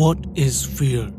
What 0.00 0.20
is 0.34 0.64
fear? 0.64 1.10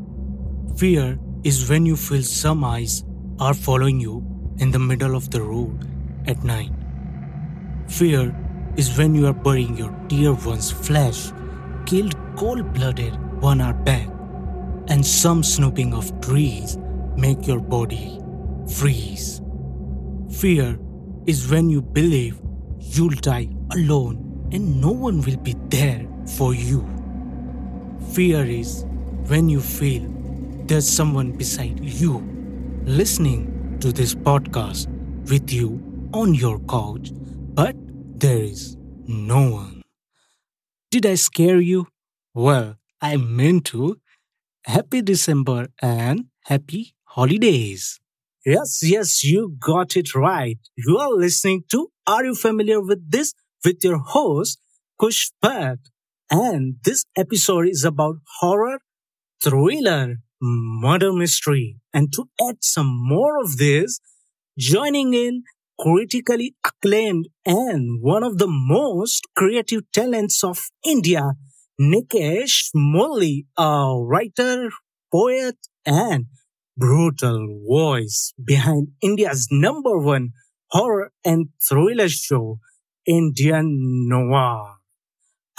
Fear 0.76 1.16
is 1.44 1.70
when 1.70 1.86
you 1.86 1.94
feel 1.94 2.22
some 2.24 2.64
eyes 2.64 3.04
are 3.38 3.54
following 3.54 4.00
you 4.00 4.24
in 4.58 4.72
the 4.72 4.80
middle 4.80 5.14
of 5.14 5.30
the 5.30 5.40
road 5.40 5.86
at 6.26 6.42
night. 6.42 6.72
Fear 7.86 8.34
is 8.76 8.98
when 8.98 9.14
you 9.14 9.28
are 9.28 9.32
burying 9.32 9.76
your 9.76 9.92
dear 10.08 10.32
one's 10.32 10.72
flesh, 10.72 11.30
killed 11.86 12.16
cold 12.34 12.74
blooded 12.74 13.14
one 13.40 13.60
hour 13.60 13.72
back, 13.72 14.08
and 14.88 15.06
some 15.06 15.44
snooping 15.44 15.94
of 15.94 16.10
trees 16.20 16.76
make 17.16 17.46
your 17.46 17.60
body 17.60 18.18
freeze. 18.68 19.40
Fear 20.40 20.76
is 21.28 21.48
when 21.48 21.70
you 21.70 21.82
believe 21.82 22.40
you'll 22.80 23.20
die 23.30 23.48
alone 23.70 24.48
and 24.50 24.80
no 24.80 24.90
one 24.90 25.22
will 25.22 25.36
be 25.36 25.54
there 25.68 26.04
for 26.36 26.52
you. 26.52 26.91
Fear 28.12 28.44
is 28.44 28.84
when 29.28 29.48
you 29.48 29.60
feel 29.60 30.02
there's 30.66 30.88
someone 30.88 31.32
beside 31.32 31.80
you 31.80 32.18
listening 32.84 33.78
to 33.80 33.92
this 33.92 34.14
podcast 34.14 34.86
with 35.30 35.50
you 35.52 35.80
on 36.12 36.34
your 36.34 36.58
couch, 36.60 37.10
but 37.54 37.74
there 38.18 38.42
is 38.42 38.76
no 39.06 39.50
one. 39.52 39.82
Did 40.90 41.06
I 41.06 41.14
scare 41.14 41.60
you? 41.60 41.86
Well, 42.34 42.76
I 43.00 43.16
meant 43.16 43.64
to. 43.66 43.98
Happy 44.64 45.02
December 45.02 45.68
and 45.80 46.26
happy 46.44 46.94
holidays. 47.04 47.98
Yes, 48.44 48.80
yes, 48.82 49.24
you 49.24 49.56
got 49.58 49.96
it 49.96 50.14
right. 50.14 50.58
You 50.76 50.98
are 50.98 51.10
listening 51.12 51.64
to 51.70 51.90
Are 52.06 52.24
You 52.24 52.34
Familiar 52.34 52.80
with 52.80 53.10
This? 53.10 53.34
with 53.64 53.84
your 53.84 53.98
host, 53.98 54.58
Kush 54.98 55.30
Bhatt. 55.42 55.78
And 56.32 56.76
this 56.82 57.04
episode 57.14 57.68
is 57.68 57.84
about 57.84 58.16
horror, 58.40 58.78
thriller, 59.44 60.16
murder 60.40 61.12
mystery. 61.12 61.76
And 61.92 62.10
to 62.14 62.24
add 62.48 62.64
some 62.64 62.88
more 62.88 63.38
of 63.38 63.58
this, 63.58 64.00
joining 64.58 65.12
in 65.12 65.42
critically 65.78 66.54
acclaimed 66.64 67.28
and 67.44 68.00
one 68.00 68.22
of 68.22 68.38
the 68.38 68.46
most 68.48 69.28
creative 69.36 69.82
talents 69.92 70.42
of 70.42 70.70
India, 70.82 71.32
Nikesh 71.78 72.70
Murali, 72.74 73.44
a 73.58 73.94
writer, 74.00 74.70
poet, 75.12 75.56
and 75.84 76.26
brutal 76.78 77.60
voice 77.68 78.32
behind 78.42 78.88
India's 79.02 79.48
number 79.50 79.98
one 79.98 80.30
horror 80.70 81.12
and 81.26 81.50
thriller 81.68 82.08
show, 82.08 82.58
Indian 83.04 84.08
Noir. 84.08 84.76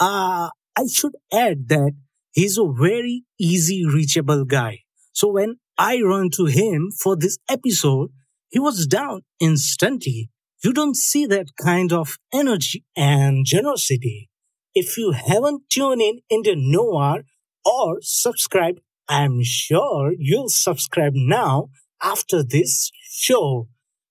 Uh, 0.00 0.50
I 0.76 0.86
should 0.86 1.14
add 1.32 1.68
that 1.68 1.92
he's 2.32 2.58
a 2.58 2.66
very 2.66 3.24
easy 3.38 3.86
reachable 3.86 4.44
guy. 4.44 4.80
So 5.12 5.28
when 5.28 5.56
I 5.78 6.00
run 6.00 6.30
to 6.36 6.46
him 6.46 6.90
for 6.90 7.16
this 7.16 7.38
episode, 7.48 8.10
he 8.48 8.58
was 8.58 8.86
down 8.86 9.22
instantly. 9.40 10.30
You 10.62 10.72
don't 10.72 10.96
see 10.96 11.26
that 11.26 11.56
kind 11.62 11.92
of 11.92 12.18
energy 12.32 12.84
and 12.96 13.44
generosity. 13.46 14.30
If 14.74 14.98
you 14.98 15.12
haven't 15.12 15.62
tuned 15.70 16.02
in 16.02 16.20
Indian 16.28 16.70
Noir 16.70 17.22
or 17.64 17.98
subscribed, 18.00 18.80
I'm 19.08 19.42
sure 19.42 20.12
you'll 20.18 20.48
subscribe 20.48 21.12
now 21.14 21.68
after 22.02 22.42
this 22.42 22.90
show. 23.02 23.68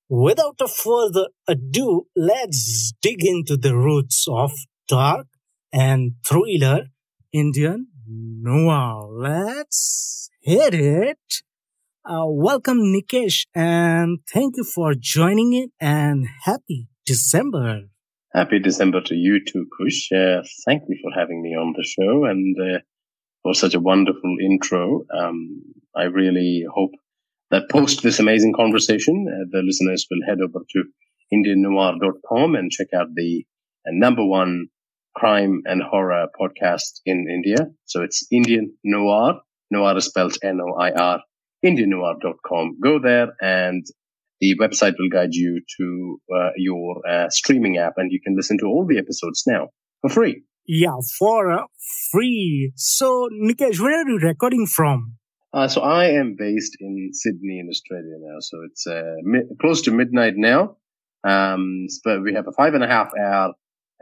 Without 0.08 0.62
a 0.62 0.68
further 0.68 1.28
ado, 1.48 2.08
let's 2.16 2.94
dig 3.02 3.26
into 3.26 3.58
the 3.58 3.76
roots 3.76 4.26
of 4.30 4.52
dark 4.88 5.28
and 5.74 6.14
thriller 6.26 6.86
Indian 7.34 7.88
noir. 8.08 9.10
Let's 9.12 10.30
hit 10.42 10.74
it. 10.74 11.18
Uh, 12.06 12.26
welcome, 12.28 12.80
Nikesh, 12.94 13.46
and 13.56 14.20
thank 14.32 14.58
you 14.58 14.64
for 14.64 14.94
joining 14.94 15.54
in 15.54 15.72
and 15.80 16.28
happy 16.46 16.88
December. 17.06 17.84
Happy 18.34 18.60
December 18.60 19.02
to 19.02 19.16
you 19.16 19.40
too, 19.44 19.66
Kush. 19.78 20.12
Uh, 20.12 20.44
thank 20.66 20.84
you 20.90 20.98
for 21.02 21.18
having 21.18 21.42
me 21.42 21.52
on 21.52 21.74
the 21.76 21.84
show 21.84 22.26
and 22.26 22.56
uh, 22.60 22.80
for 23.42 23.54
such 23.54 23.74
a 23.74 23.80
wonderful 23.80 24.36
intro. 24.44 25.06
Um, 25.18 25.62
I 25.96 26.04
really 26.04 26.66
hope 26.74 26.92
that 27.52 27.70
post 27.70 28.04
this 28.04 28.20
amazing 28.20 28.54
conversation, 28.54 29.28
uh, 29.30 29.46
the 29.52 29.62
listeners 29.64 30.08
will 30.10 30.28
head 30.28 30.40
over 30.42 30.66
to 30.72 30.84
indiannoir.com 31.34 32.56
and 32.56 32.72
check 32.72 32.88
out 32.94 33.08
the 33.16 33.46
uh, 33.88 33.92
number 33.92 34.26
one 34.26 34.68
crime 35.16 35.62
and 35.66 35.82
horror 35.82 36.28
podcast 36.40 37.02
in 37.06 37.28
India. 37.30 37.68
So 37.86 38.02
it's 38.02 38.26
Indian 38.32 38.74
Noir. 38.84 39.42
Noir 39.72 39.98
is 39.98 40.06
spelled 40.06 40.38
N-O-I-R. 40.44 41.22
IndianNoir.com. 41.66 42.78
Go 42.84 43.00
there 43.00 43.34
and 43.42 43.86
the 44.42 44.56
website 44.60 44.96
will 45.00 45.10
guide 45.10 45.34
you 45.34 45.62
to 45.78 46.20
uh, 46.36 46.50
your 46.58 47.02
uh, 47.08 47.30
streaming 47.30 47.78
app 47.78 47.94
and 47.98 48.12
you 48.12 48.20
can 48.22 48.36
listen 48.36 48.58
to 48.60 48.66
all 48.66 48.86
the 48.86 48.98
episodes 48.98 49.44
now 49.48 49.70
for 50.02 50.10
free. 50.10 50.44
Yeah, 50.68 50.98
for 51.18 51.52
uh, 51.52 51.64
free. 52.12 52.72
So, 52.76 53.30
Nikesh, 53.34 53.80
where 53.80 54.02
are 54.02 54.08
you 54.08 54.20
recording 54.20 54.66
from? 54.66 55.18
Uh, 55.54 55.68
so 55.68 55.82
I 55.82 56.06
am 56.06 56.36
based 56.38 56.78
in 56.80 57.10
Sydney 57.14 57.60
in 57.60 57.70
Australia 57.70 58.16
now. 58.20 58.38
So 58.40 58.58
it's 58.70 58.88
uh, 58.88 59.16
mi- 59.22 59.48
close 59.62 59.82
to 59.84 59.92
midnight 59.92 60.34
now. 60.36 60.78
Um, 61.24 61.88
but 62.04 62.22
we 62.22 62.34
have 62.34 62.48
a 62.48 62.52
five 62.52 62.74
and 62.74 62.84
a 62.84 62.88
half 62.88 63.12
hour 63.18 63.54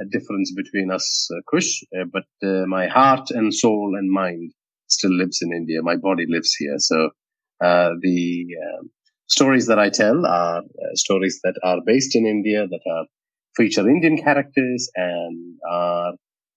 a 0.02 0.06
difference 0.10 0.54
between 0.54 0.92
us, 0.92 1.30
uh, 1.36 1.42
Kush, 1.50 1.84
uh, 1.98 2.06
but 2.12 2.26
uh, 2.48 2.66
my 2.68 2.88
heart 2.88 3.32
and 3.32 3.54
soul 3.54 3.96
and 3.98 4.10
mind 4.12 4.52
still 4.88 5.14
lives 5.14 5.40
in 5.42 5.54
India. 5.54 5.82
My 5.82 5.96
body 5.96 6.26
lives 6.28 6.54
here. 6.56 6.76
So 6.78 7.10
uh, 7.64 7.92
the 8.02 8.46
um, 8.66 8.90
stories 9.28 9.68
that 9.68 9.80
I 9.80 9.90
tell 9.90 10.26
are 10.26 10.60
uh, 10.60 10.96
stories 10.96 11.40
that 11.44 11.56
are 11.64 11.80
based 11.86 12.16
in 12.16 12.26
India, 12.26 12.68
that 12.68 12.82
are 12.92 13.06
feature 13.56 13.88
Indian 13.90 14.18
characters, 14.22 14.90
and 14.96 15.56
are 15.70 16.14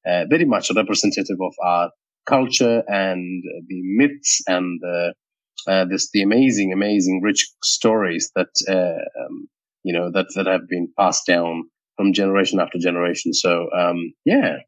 uh, 0.06 0.24
very 0.28 0.44
much 0.44 0.70
representative 0.74 1.38
of 1.40 1.54
our 1.62 1.90
culture 2.26 2.82
and 2.88 3.42
the 3.68 3.80
myths 3.98 4.40
and 4.46 4.80
this 5.90 6.10
the 6.12 6.22
amazing, 6.22 6.72
amazing, 6.72 7.20
rich 7.22 7.50
stories 7.62 8.30
that 8.36 8.50
um, 8.68 9.48
you 9.82 9.92
know 9.92 10.10
that 10.12 10.26
that 10.34 10.46
have 10.46 10.68
been 10.68 10.88
passed 10.98 11.26
down 11.26 11.64
from 11.96 12.12
generation 12.12 12.60
after 12.60 12.78
generation. 12.78 13.32
So, 13.32 13.68
um, 13.76 14.14
yeah. 14.24 14.58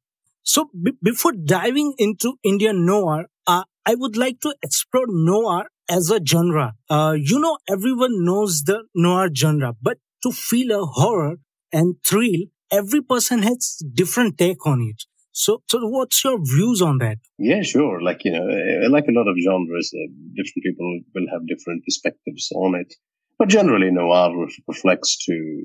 So 0.43 0.71
b- 0.81 0.93
before 1.03 1.33
diving 1.33 1.95
into 1.99 2.39
Indian 2.45 2.87
noir, 2.87 3.27
uh, 3.47 3.65
I 3.85 3.95
would 3.95 4.17
like 4.17 4.41
to 4.41 4.55
explore 4.63 5.07
noir 5.09 5.67
as 5.89 6.11
a 6.11 6.21
genre. 6.25 6.75
Uh, 6.89 7.15
you 7.19 7.39
know, 7.39 7.59
everyone 7.69 8.25
knows 8.25 8.63
the 8.63 8.85
noir 8.95 9.29
genre, 9.35 9.75
but 9.81 9.99
to 10.23 10.33
feel 10.33 10.71
a 10.73 10.85
horror 10.85 11.37
and 11.73 11.97
thrill, 12.05 12.47
every 12.71 13.03
person 13.03 13.43
has 13.43 13.83
different 13.95 14.39
take 14.39 14.67
on 14.67 14.83
it. 14.83 15.05
So, 15.33 15.63
so 15.69 15.87
what's 15.87 16.25
your 16.25 16.39
views 16.43 16.81
on 16.81 16.99
that? 16.99 17.19
Yeah, 17.39 17.63
sure. 17.63 18.01
Like, 18.01 18.25
you 18.25 18.33
know, 18.33 18.47
like 18.89 19.05
a 19.07 19.13
lot 19.13 19.29
of 19.29 19.37
genres, 19.37 19.93
uh, 19.95 20.09
different 20.35 20.65
people 20.65 21.01
will 21.15 21.27
have 21.31 21.47
different 21.47 21.85
perspectives 21.85 22.51
on 22.55 22.75
it. 22.75 22.95
But 23.39 23.49
generally, 23.49 23.91
noir 23.91 24.47
reflects 24.67 25.25
to 25.27 25.63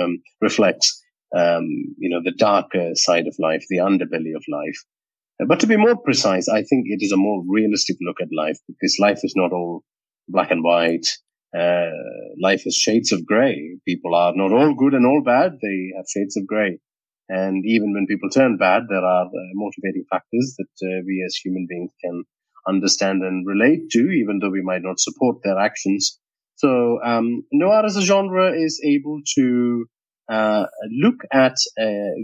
um, 0.00 0.22
reflects 0.40 1.02
um, 1.36 1.66
you 1.98 2.08
know 2.08 2.20
the 2.24 2.36
darker 2.36 2.90
side 2.94 3.26
of 3.26 3.36
life, 3.38 3.64
the 3.68 3.78
underbelly 3.78 4.34
of 4.34 4.44
life. 4.48 4.78
Uh, 5.40 5.46
but 5.46 5.60
to 5.60 5.66
be 5.66 5.76
more 5.76 5.96
precise, 5.96 6.48
I 6.48 6.62
think 6.62 6.86
it 6.86 7.02
is 7.02 7.12
a 7.12 7.16
more 7.16 7.42
realistic 7.46 7.96
look 8.00 8.20
at 8.20 8.28
life 8.36 8.58
because 8.66 8.96
life 8.98 9.20
is 9.22 9.34
not 9.36 9.52
all 9.52 9.84
black 10.28 10.50
and 10.50 10.62
white. 10.62 11.06
Uh, 11.56 11.90
life 12.40 12.62
is 12.64 12.76
shades 12.76 13.12
of 13.12 13.26
gray. 13.26 13.76
People 13.86 14.14
are 14.14 14.32
not 14.34 14.52
all 14.52 14.74
good 14.74 14.94
and 14.94 15.04
all 15.04 15.22
bad. 15.22 15.52
They 15.60 15.92
have 15.96 16.06
shades 16.08 16.36
of 16.36 16.46
gray. 16.46 16.78
And 17.28 17.64
even 17.66 17.92
when 17.92 18.06
people 18.06 18.30
turn 18.30 18.56
bad, 18.56 18.84
there 18.88 19.04
are 19.04 19.26
uh, 19.26 19.50
motivating 19.54 20.04
factors 20.10 20.56
that 20.58 20.86
uh, 20.86 21.02
we 21.06 21.24
as 21.26 21.36
human 21.36 21.66
beings 21.68 21.92
can 22.02 22.24
understand 22.68 23.22
and 23.22 23.46
relate 23.46 23.90
to, 23.90 24.10
even 24.10 24.38
though 24.38 24.50
we 24.50 24.62
might 24.62 24.82
not 24.82 25.00
support 25.00 25.38
their 25.42 25.58
actions. 25.58 26.19
So 26.60 27.00
um, 27.02 27.42
noir 27.52 27.86
as 27.86 27.96
a 27.96 28.02
genre 28.02 28.52
is 28.52 28.82
able 28.84 29.20
to 29.36 29.86
uh, 30.30 30.66
look 30.90 31.16
at 31.32 31.56
uh, 31.80 32.16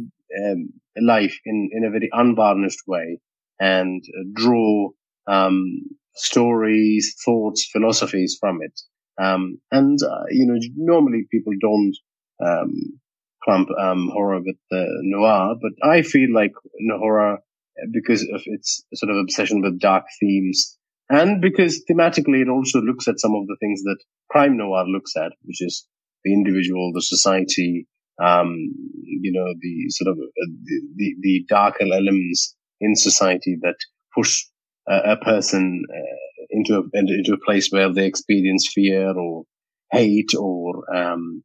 um, 0.44 0.75
life 1.00 1.35
in, 1.47 1.71
in 1.73 1.85
a 1.85 1.91
very 1.91 2.11
unvarnished 2.12 2.83
way 2.87 3.19
and 3.59 4.05
draw 4.35 4.91
um, 5.27 5.81
stories, 6.17 7.17
thoughts, 7.25 7.67
philosophies 7.73 8.37
from 8.38 8.59
it. 8.61 8.79
Um, 9.19 9.59
and 9.73 9.99
uh, 10.03 10.25
you 10.29 10.44
know, 10.47 10.59
normally 10.77 11.27
people 11.31 11.55
don't 11.59 11.97
um, 12.47 12.75
clump 13.43 13.71
um, 13.81 14.11
horror 14.12 14.41
with 14.44 14.59
noir, 15.03 15.55
but 15.62 15.73
I 15.89 16.03
feel 16.03 16.29
like 16.35 16.53
horror 16.91 17.39
because 17.91 18.21
of 18.35 18.43
its 18.44 18.85
sort 18.93 19.11
of 19.11 19.17
obsession 19.17 19.62
with 19.62 19.81
dark 19.81 20.05
themes 20.21 20.77
and 21.08 21.41
because 21.41 21.85
thematically 21.91 22.43
it 22.43 22.49
also 22.49 22.81
looks 22.81 23.06
at 23.08 23.20
some 23.20 23.35
of 23.35 23.47
the 23.47 23.56
things 23.61 23.82
that 23.82 23.99
crime 24.31 24.56
noir 24.56 24.85
looks 24.87 25.12
at, 25.17 25.32
which 25.43 25.61
is 25.61 25.87
the 26.25 26.32
individual, 26.32 26.93
the 26.94 27.03
society, 27.03 27.87
um, 28.23 28.73
you 29.05 29.32
know, 29.32 29.55
the 29.61 29.91
sort 29.91 30.11
of 30.11 30.19
uh, 30.19 30.47
the, 30.64 30.81
the, 30.97 31.14
the 31.20 31.44
darker 31.49 31.85
elements 31.85 32.56
in 32.81 32.94
society 32.97 33.56
that 33.62 33.76
push 34.14 34.44
a, 34.88 35.12
a 35.12 35.17
person 35.19 35.85
uh, 35.94 36.47
into 36.50 36.76
a 36.76 36.82
into 36.99 37.32
a 37.35 37.44
place 37.44 37.69
where 37.70 37.93
they 37.93 38.06
experience 38.06 38.70
fear 38.73 39.12
or 39.17 39.44
hate 39.93 40.35
or 40.38 40.82
um, 40.94 41.43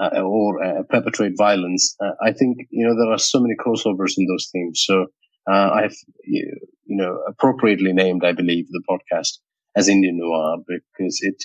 uh, 0.00 0.20
or 0.20 0.62
uh, 0.62 0.82
perpetrate 0.88 1.32
violence. 1.36 1.94
Uh, 2.00 2.12
I 2.22 2.32
think 2.32 2.58
you 2.70 2.86
know 2.86 2.94
there 2.96 3.12
are 3.12 3.18
so 3.18 3.40
many 3.40 3.54
crossovers 3.56 4.14
in 4.16 4.26
those 4.26 4.48
themes. 4.52 4.82
So 4.86 5.06
uh, 5.50 5.70
I've 5.74 5.96
you 6.24 6.60
know 6.86 7.18
appropriately 7.28 7.92
named, 7.92 8.24
I 8.24 8.32
believe, 8.32 8.66
the 8.68 8.82
podcast 8.88 9.38
as 9.76 9.88
Indian 9.88 10.18
noir 10.18 10.58
because 10.66 11.18
it 11.22 11.42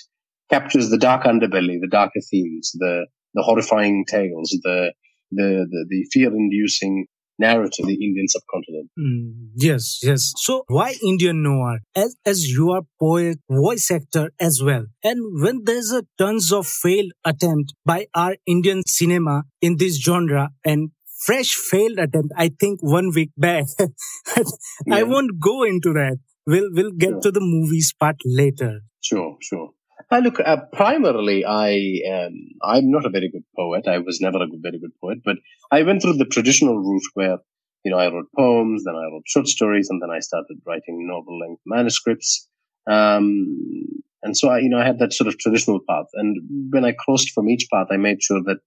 captures 0.50 0.90
the 0.90 0.98
dark 0.98 1.24
underbelly, 1.24 1.78
the 1.80 1.88
darker 1.90 2.20
themes, 2.30 2.72
the 2.74 3.06
the 3.34 3.42
horrifying 3.42 4.04
tales, 4.08 4.50
the 4.62 4.92
the 5.30 5.66
the, 5.70 5.86
the 5.88 6.06
fear-inducing 6.12 7.06
narrative, 7.38 7.86
the 7.86 7.94
Indian 7.94 8.28
subcontinent. 8.28 8.90
Mm, 8.98 9.50
yes, 9.56 10.00
yes. 10.02 10.32
So 10.36 10.64
why 10.68 10.94
Indian 11.02 11.42
noir? 11.42 11.78
As 11.94 12.16
as 12.26 12.48
you 12.48 12.70
are 12.72 12.82
poet, 13.00 13.38
voice 13.50 13.90
actor 13.90 14.30
as 14.40 14.62
well, 14.62 14.86
and 15.02 15.42
when 15.42 15.62
there's 15.64 15.92
a 15.92 16.02
tons 16.18 16.52
of 16.52 16.66
failed 16.66 17.12
attempt 17.24 17.74
by 17.84 18.06
our 18.14 18.36
Indian 18.46 18.82
cinema 18.86 19.44
in 19.60 19.76
this 19.76 20.00
genre, 20.02 20.50
and 20.64 20.90
fresh 21.24 21.54
failed 21.54 21.98
attempt, 21.98 22.32
I 22.36 22.48
think 22.48 22.80
one 22.82 23.10
week 23.14 23.30
back. 23.36 23.66
I 24.90 25.02
won't 25.02 25.40
go 25.40 25.62
into 25.62 25.92
that. 25.92 26.18
We'll 26.46 26.70
we'll 26.72 26.92
get 26.92 27.10
sure. 27.10 27.20
to 27.20 27.30
the 27.30 27.40
movies 27.40 27.94
part 27.98 28.16
later. 28.24 28.80
Sure, 29.00 29.36
sure. 29.40 29.70
Uh, 30.10 30.18
look, 30.18 30.40
uh, 30.40 30.56
primarily, 30.72 31.44
I 31.44 32.00
um, 32.12 32.34
I'm 32.62 32.90
not 32.90 33.06
a 33.06 33.10
very 33.10 33.30
good 33.30 33.44
poet. 33.56 33.86
I 33.86 33.98
was 33.98 34.20
never 34.20 34.42
a 34.42 34.46
very 34.60 34.78
good 34.78 34.92
poet, 35.00 35.18
but 35.24 35.36
I 35.70 35.82
went 35.82 36.02
through 36.02 36.14
the 36.14 36.24
traditional 36.24 36.76
route 36.78 37.08
where 37.14 37.38
you 37.84 37.92
know 37.92 37.98
I 37.98 38.12
wrote 38.12 38.28
poems, 38.36 38.84
then 38.84 38.94
I 38.96 39.04
wrote 39.04 39.22
short 39.26 39.46
stories, 39.46 39.88
and 39.90 40.02
then 40.02 40.10
I 40.10 40.18
started 40.18 40.58
writing 40.66 41.06
novel-length 41.08 41.62
manuscripts. 41.66 42.48
Um, 42.90 44.02
and 44.24 44.36
so 44.36 44.48
I, 44.48 44.58
you 44.58 44.68
know, 44.68 44.78
I 44.78 44.84
had 44.84 44.98
that 45.00 45.12
sort 45.12 45.28
of 45.28 45.38
traditional 45.38 45.80
path. 45.88 46.06
And 46.14 46.70
when 46.72 46.84
I 46.84 46.92
crossed 46.92 47.30
from 47.30 47.48
each 47.48 47.66
path, 47.72 47.88
I 47.90 47.96
made 47.96 48.22
sure 48.22 48.40
that 48.44 48.58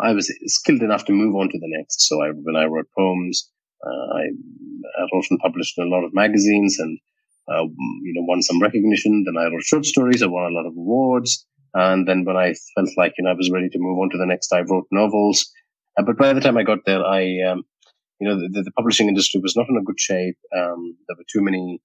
I 0.00 0.12
was 0.12 0.32
skilled 0.46 0.82
enough 0.82 1.04
to 1.06 1.12
move 1.12 1.34
on 1.34 1.48
to 1.48 1.58
the 1.58 1.68
next. 1.78 2.06
So 2.08 2.22
I, 2.22 2.30
when 2.30 2.56
I 2.56 2.66
wrote 2.66 2.88
poems, 2.96 3.50
uh, 3.84 4.16
I, 4.16 4.24
wrote 5.12 5.24
and 5.30 5.38
published 5.40 5.78
in 5.78 5.86
a 5.86 5.90
lot 5.90 6.04
of 6.04 6.14
magazines 6.14 6.78
and 6.78 6.98
uh, 7.48 7.62
you 7.62 8.12
know, 8.14 8.24
won 8.24 8.42
some 8.42 8.60
recognition. 8.60 9.24
Then 9.24 9.40
I 9.40 9.46
wrote 9.46 9.62
short 9.62 9.86
stories. 9.86 10.22
I 10.22 10.26
won 10.26 10.50
a 10.50 10.54
lot 10.54 10.66
of 10.66 10.72
awards. 10.76 11.46
And 11.74 12.08
then 12.08 12.24
when 12.24 12.36
I 12.36 12.54
felt 12.74 12.88
like, 12.96 13.12
you 13.18 13.24
know, 13.24 13.30
I 13.30 13.34
was 13.34 13.50
ready 13.50 13.68
to 13.68 13.78
move 13.78 13.98
on 13.98 14.10
to 14.10 14.18
the 14.18 14.26
next, 14.26 14.52
I 14.52 14.62
wrote 14.62 14.86
novels. 14.90 15.46
Uh, 15.98 16.02
but 16.02 16.16
by 16.16 16.32
the 16.32 16.40
time 16.40 16.56
I 16.56 16.62
got 16.62 16.78
there, 16.86 17.04
I, 17.04 17.38
um, 17.48 17.64
you 18.18 18.28
know, 18.28 18.36
the, 18.36 18.62
the, 18.62 18.70
publishing 18.72 19.08
industry 19.08 19.40
was 19.42 19.56
not 19.56 19.68
in 19.68 19.76
a 19.76 19.82
good 19.82 20.00
shape. 20.00 20.36
Um, 20.56 20.96
there 21.06 21.16
were 21.16 21.24
too 21.30 21.42
many 21.42 21.80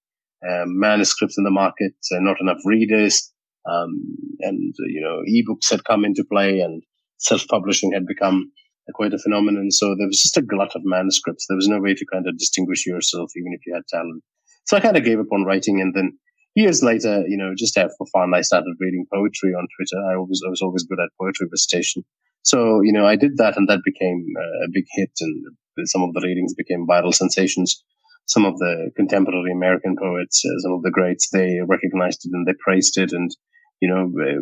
um, 0.48 0.80
manuscripts 0.80 1.38
in 1.38 1.44
the 1.44 1.52
market, 1.52 1.94
uh, 2.14 2.20
not 2.20 2.40
enough 2.40 2.60
readers. 2.64 3.32
Um, 3.70 4.16
and, 4.40 4.74
uh, 4.80 4.88
you 4.88 5.02
know, 5.02 5.22
ebooks 5.30 5.70
had 5.70 5.84
come 5.84 6.06
into 6.06 6.24
play 6.24 6.62
and 6.62 6.82
self-publishing 7.22 7.94
had 7.94 8.06
become 8.06 8.52
quite 8.94 9.14
a 9.14 9.20
phenomenon. 9.20 9.72
So 9.72 9.96
there 9.98 10.08
was 10.08 10.22
just 10.22 10.38
a 10.38 10.42
glut 10.42 10.76
of 10.76 10.82
manuscripts. 10.84 11.46
There 11.48 11.56
was 11.56 11.68
no 11.68 11.80
way 11.80 11.94
to 11.94 12.06
kind 12.12 12.28
of 12.28 12.38
distinguish 12.38 12.86
yourself, 12.86 13.32
even 13.38 13.54
if 13.54 13.62
you 13.66 13.74
had 13.74 13.88
talent. 13.88 14.24
So 14.66 14.78
I 14.78 14.82
kind 14.82 14.98
of 14.98 15.04
gave 15.04 15.20
up 15.20 15.32
on 15.32 15.46
writing, 15.46 15.82
and 15.82 15.94
then 15.96 16.18
years 16.56 16.84
later, 16.84 17.24
you 17.28 17.38
know, 17.38 17.54
just 17.58 17.78
out 17.78 17.92
for 17.98 18.06
fun, 18.14 18.34
I 18.34 18.42
started 18.42 18.76
reading 18.80 19.06
poetry 19.14 19.54
on 19.54 19.68
Twitter. 19.76 20.00
I 20.12 20.16
always 20.16 20.42
I 20.46 20.50
was 20.50 20.62
always 20.62 20.84
good 20.84 21.00
at 21.00 21.10
poetry 21.20 21.48
recitation. 21.52 22.04
So 22.44 22.82
you 22.82 22.92
know, 22.92 23.06
I 23.06 23.16
did 23.16 23.38
that, 23.38 23.58
and 23.58 23.68
that 23.70 23.82
became 23.86 24.26
a 24.66 24.70
big 24.72 24.86
hit, 24.92 25.12
and 25.22 25.88
some 25.88 26.04
of 26.04 26.14
the 26.14 26.22
readings 26.22 26.54
became 26.54 26.88
viral 26.88 27.14
sensations. 27.14 27.84
Some 28.28 28.46
of 28.46 28.58
the 28.60 28.92
contemporary 28.96 29.52
American 29.52 29.96
poets, 29.98 30.44
uh, 30.46 30.60
some 30.60 30.74
of 30.74 30.84
the 30.84 30.92
greats, 30.92 31.30
they 31.32 31.60
recognized 31.68 32.22
it 32.24 32.32
and 32.34 32.46
they 32.46 32.54
praised 32.64 32.98
it, 32.98 33.12
and 33.14 33.32
you 33.82 33.90
know, 33.90 34.12
uh, 34.22 34.42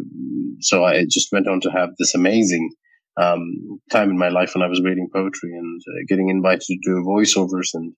so 0.59 0.83
I 0.83 1.05
just 1.05 1.31
went 1.31 1.47
on 1.47 1.61
to 1.61 1.71
have 1.71 1.89
this 1.97 2.13
amazing 2.13 2.69
um, 3.19 3.79
time 3.91 4.09
in 4.09 4.17
my 4.17 4.29
life 4.29 4.53
when 4.53 4.63
I 4.63 4.67
was 4.67 4.81
reading 4.83 5.09
poetry 5.13 5.51
and 5.51 5.81
uh, 5.81 6.03
getting 6.07 6.29
invited 6.29 6.61
to 6.61 6.77
do 6.83 7.03
voiceovers 7.07 7.69
and 7.73 7.93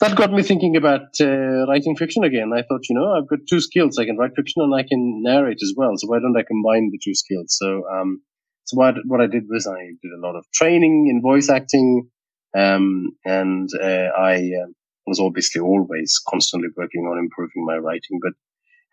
that 0.00 0.16
got 0.16 0.32
me 0.32 0.42
thinking 0.42 0.76
about 0.76 1.02
uh, 1.20 1.66
writing 1.68 1.94
fiction 1.94 2.24
again. 2.24 2.52
I 2.54 2.62
thought, 2.62 2.88
you 2.88 2.96
know, 2.96 3.12
I've 3.12 3.28
got 3.28 3.40
two 3.48 3.60
skills. 3.60 3.98
I 3.98 4.06
can 4.06 4.16
write 4.16 4.30
fiction 4.34 4.62
and 4.62 4.74
I 4.74 4.82
can 4.82 5.22
narrate 5.22 5.58
as 5.62 5.74
well. 5.76 5.92
So 5.96 6.08
why 6.08 6.20
don't 6.20 6.36
I 6.36 6.42
combine 6.42 6.88
the 6.90 6.98
two 7.04 7.14
skills? 7.14 7.54
So, 7.58 7.82
um, 7.92 8.22
so 8.64 8.78
what, 8.78 8.94
what 9.04 9.20
I 9.20 9.26
did 9.26 9.44
was 9.50 9.66
I 9.66 9.78
did 9.78 10.12
a 10.16 10.26
lot 10.26 10.36
of 10.36 10.46
training 10.54 11.08
in 11.10 11.20
voice 11.20 11.50
acting. 11.50 12.08
Um, 12.56 13.10
and, 13.26 13.68
uh, 13.78 14.08
I 14.18 14.36
uh, 14.36 14.72
was 15.06 15.20
obviously 15.20 15.60
always 15.60 16.18
constantly 16.26 16.70
working 16.74 17.02
on 17.02 17.18
improving 17.18 17.66
my 17.66 17.76
writing. 17.76 18.20
But, 18.22 18.32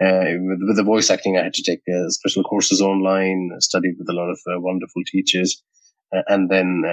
uh, 0.02 0.38
with, 0.48 0.60
with, 0.68 0.78
the 0.78 0.84
voice 0.84 1.10
acting, 1.10 1.38
I 1.38 1.44
had 1.44 1.54
to 1.54 1.64
take 1.64 1.82
uh, 1.88 2.10
special 2.10 2.44
courses 2.44 2.82
online, 2.82 3.50
studied 3.60 3.96
with 3.98 4.10
a 4.10 4.14
lot 4.14 4.30
of 4.30 4.40
uh, 4.48 4.60
wonderful 4.60 5.02
teachers. 5.06 5.62
and 6.12 6.50
then, 6.50 6.84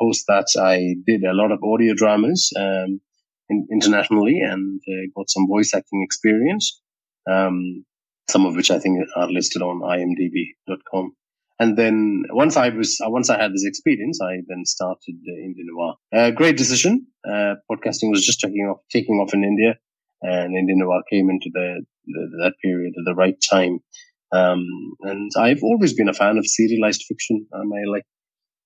post 0.00 0.24
that, 0.28 0.46
I 0.58 0.96
did 1.06 1.24
a 1.24 1.32
lot 1.32 1.50
of 1.50 1.60
audio 1.64 1.94
dramas. 1.94 2.52
Um, 2.56 3.00
in, 3.48 3.66
internationally 3.70 4.40
and 4.40 4.80
uh, 4.88 5.06
got 5.16 5.30
some 5.30 5.46
voice 5.46 5.72
acting 5.74 6.02
experience, 6.02 6.80
um, 7.30 7.84
some 8.28 8.46
of 8.46 8.56
which 8.56 8.70
I 8.70 8.78
think 8.78 9.06
are 9.16 9.30
listed 9.30 9.62
on 9.62 9.80
imdb.com. 9.80 11.12
And 11.58 11.76
then 11.76 12.24
once 12.30 12.56
I 12.56 12.68
was, 12.68 13.00
uh, 13.04 13.08
once 13.08 13.30
I 13.30 13.40
had 13.40 13.52
this 13.52 13.64
experience, 13.64 14.20
I 14.20 14.42
then 14.46 14.64
started 14.66 15.16
uh, 15.26 15.32
Indian 15.42 15.68
Noir. 15.70 15.94
Uh, 16.14 16.30
great 16.30 16.56
decision. 16.56 17.06
Uh, 17.26 17.54
podcasting 17.70 18.10
was 18.10 18.24
just 18.24 18.40
taking 18.40 18.66
off, 18.66 18.80
taking 18.90 19.16
off 19.16 19.32
in 19.32 19.42
India 19.42 19.78
and 20.22 20.56
Indian 20.56 20.80
Noir 20.80 21.02
came 21.10 21.30
into 21.30 21.50
the, 21.52 21.84
the 22.06 22.28
that 22.42 22.54
period 22.62 22.94
at 22.98 23.04
the 23.04 23.14
right 23.14 23.36
time. 23.50 23.80
Um, 24.32 24.64
and 25.02 25.30
I've 25.38 25.62
always 25.62 25.94
been 25.94 26.08
a 26.08 26.14
fan 26.14 26.36
of 26.38 26.46
serialized 26.46 27.04
fiction. 27.08 27.46
Um, 27.52 27.72
I 27.72 27.88
like 27.90 28.04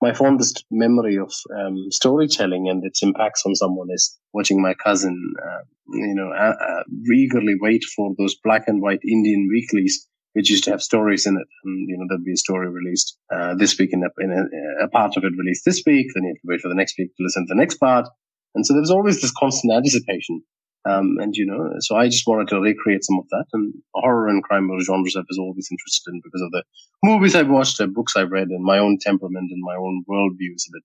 my 0.00 0.14
fondest 0.14 0.64
memory 0.70 1.16
of 1.16 1.32
um, 1.54 1.76
storytelling 1.90 2.68
and 2.68 2.82
its 2.84 3.02
impacts 3.02 3.42
on 3.44 3.54
someone 3.54 3.88
is 3.92 4.18
watching 4.32 4.62
my 4.62 4.74
cousin, 4.74 5.34
uh, 5.44 5.62
you 5.92 6.14
know, 6.14 6.32
uh, 6.32 6.54
uh, 6.58 6.82
eagerly 7.14 7.54
wait 7.60 7.84
for 7.96 8.14
those 8.18 8.34
black 8.42 8.64
and 8.66 8.80
white 8.80 9.00
Indian 9.06 9.48
weeklies, 9.52 10.06
which 10.32 10.48
used 10.48 10.64
to 10.64 10.70
have 10.70 10.82
stories 10.82 11.26
in 11.26 11.36
it. 11.36 11.46
And, 11.64 11.88
you 11.88 11.98
know, 11.98 12.06
there'd 12.08 12.24
be 12.24 12.32
a 12.32 12.36
story 12.36 12.70
released 12.70 13.18
uh, 13.30 13.54
this 13.56 13.78
week 13.78 13.92
and 13.92 14.04
a, 14.04 14.84
a, 14.84 14.88
part 14.88 15.16
of 15.18 15.24
it 15.24 15.32
released 15.38 15.66
this 15.66 15.82
week. 15.86 16.06
Then 16.14 16.24
you 16.24 16.30
have 16.30 16.40
to 16.40 16.48
wait 16.48 16.60
for 16.62 16.68
the 16.68 16.74
next 16.74 16.94
week 16.98 17.14
to 17.16 17.22
listen 17.22 17.46
to 17.46 17.54
the 17.54 17.58
next 17.58 17.76
part. 17.76 18.08
And 18.54 18.64
so 18.64 18.72
there 18.72 18.80
was 18.80 18.90
always 18.90 19.20
this 19.20 19.32
constant 19.32 19.72
anticipation. 19.72 20.42
Um, 20.88 21.16
and 21.20 21.34
you 21.36 21.46
know, 21.46 21.74
so 21.80 21.96
I 21.96 22.08
just 22.08 22.26
wanted 22.26 22.48
to 22.48 22.60
recreate 22.60 23.04
some 23.04 23.18
of 23.18 23.28
that. 23.30 23.44
And 23.52 23.74
horror 23.94 24.28
and 24.28 24.42
crime 24.42 24.68
genres 24.82 25.16
I 25.16 25.20
was 25.28 25.38
always 25.38 25.68
interested 25.70 26.12
in 26.12 26.20
because 26.24 26.42
of 26.42 26.50
the 26.52 26.62
movies 27.02 27.34
I've 27.34 27.50
watched, 27.50 27.78
the 27.78 27.86
books 27.86 28.16
I've 28.16 28.30
read, 28.30 28.48
and 28.48 28.64
my 28.64 28.78
own 28.78 28.98
temperament 29.00 29.50
and 29.50 29.62
my 29.62 29.74
own 29.74 30.04
worldview 30.08 30.54
is 30.54 30.68
a 30.70 30.76
bit 30.76 30.82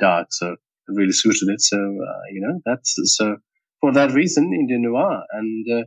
dark, 0.00 0.28
so 0.30 0.52
it 0.52 0.58
really 0.88 1.12
suited 1.12 1.48
it. 1.48 1.60
So 1.60 1.76
uh, 1.78 2.22
you 2.32 2.40
know, 2.40 2.60
that's 2.66 2.94
so 3.16 3.36
for 3.80 3.92
that 3.92 4.12
reason, 4.12 4.52
Indian 4.52 4.82
noir. 4.82 5.22
And 5.32 5.66
uh, 5.72 5.84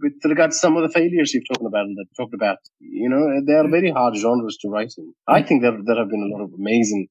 with 0.00 0.14
regard 0.24 0.50
to 0.50 0.56
some 0.56 0.76
of 0.76 0.82
the 0.82 0.88
failures 0.88 1.34
you've 1.34 1.46
talked 1.46 1.66
about 1.66 1.86
and 1.86 1.96
that 1.96 2.06
talked 2.16 2.34
about, 2.34 2.58
you 2.80 3.08
know, 3.08 3.40
they 3.46 3.52
are 3.52 3.68
very 3.68 3.90
hard 3.90 4.16
genres 4.16 4.58
to 4.62 4.68
write 4.68 4.92
in. 4.98 5.14
I 5.28 5.42
think 5.42 5.62
there 5.62 5.78
there 5.84 5.96
have 5.96 6.10
been 6.10 6.30
a 6.30 6.36
lot 6.36 6.44
of 6.44 6.52
amazing 6.58 7.08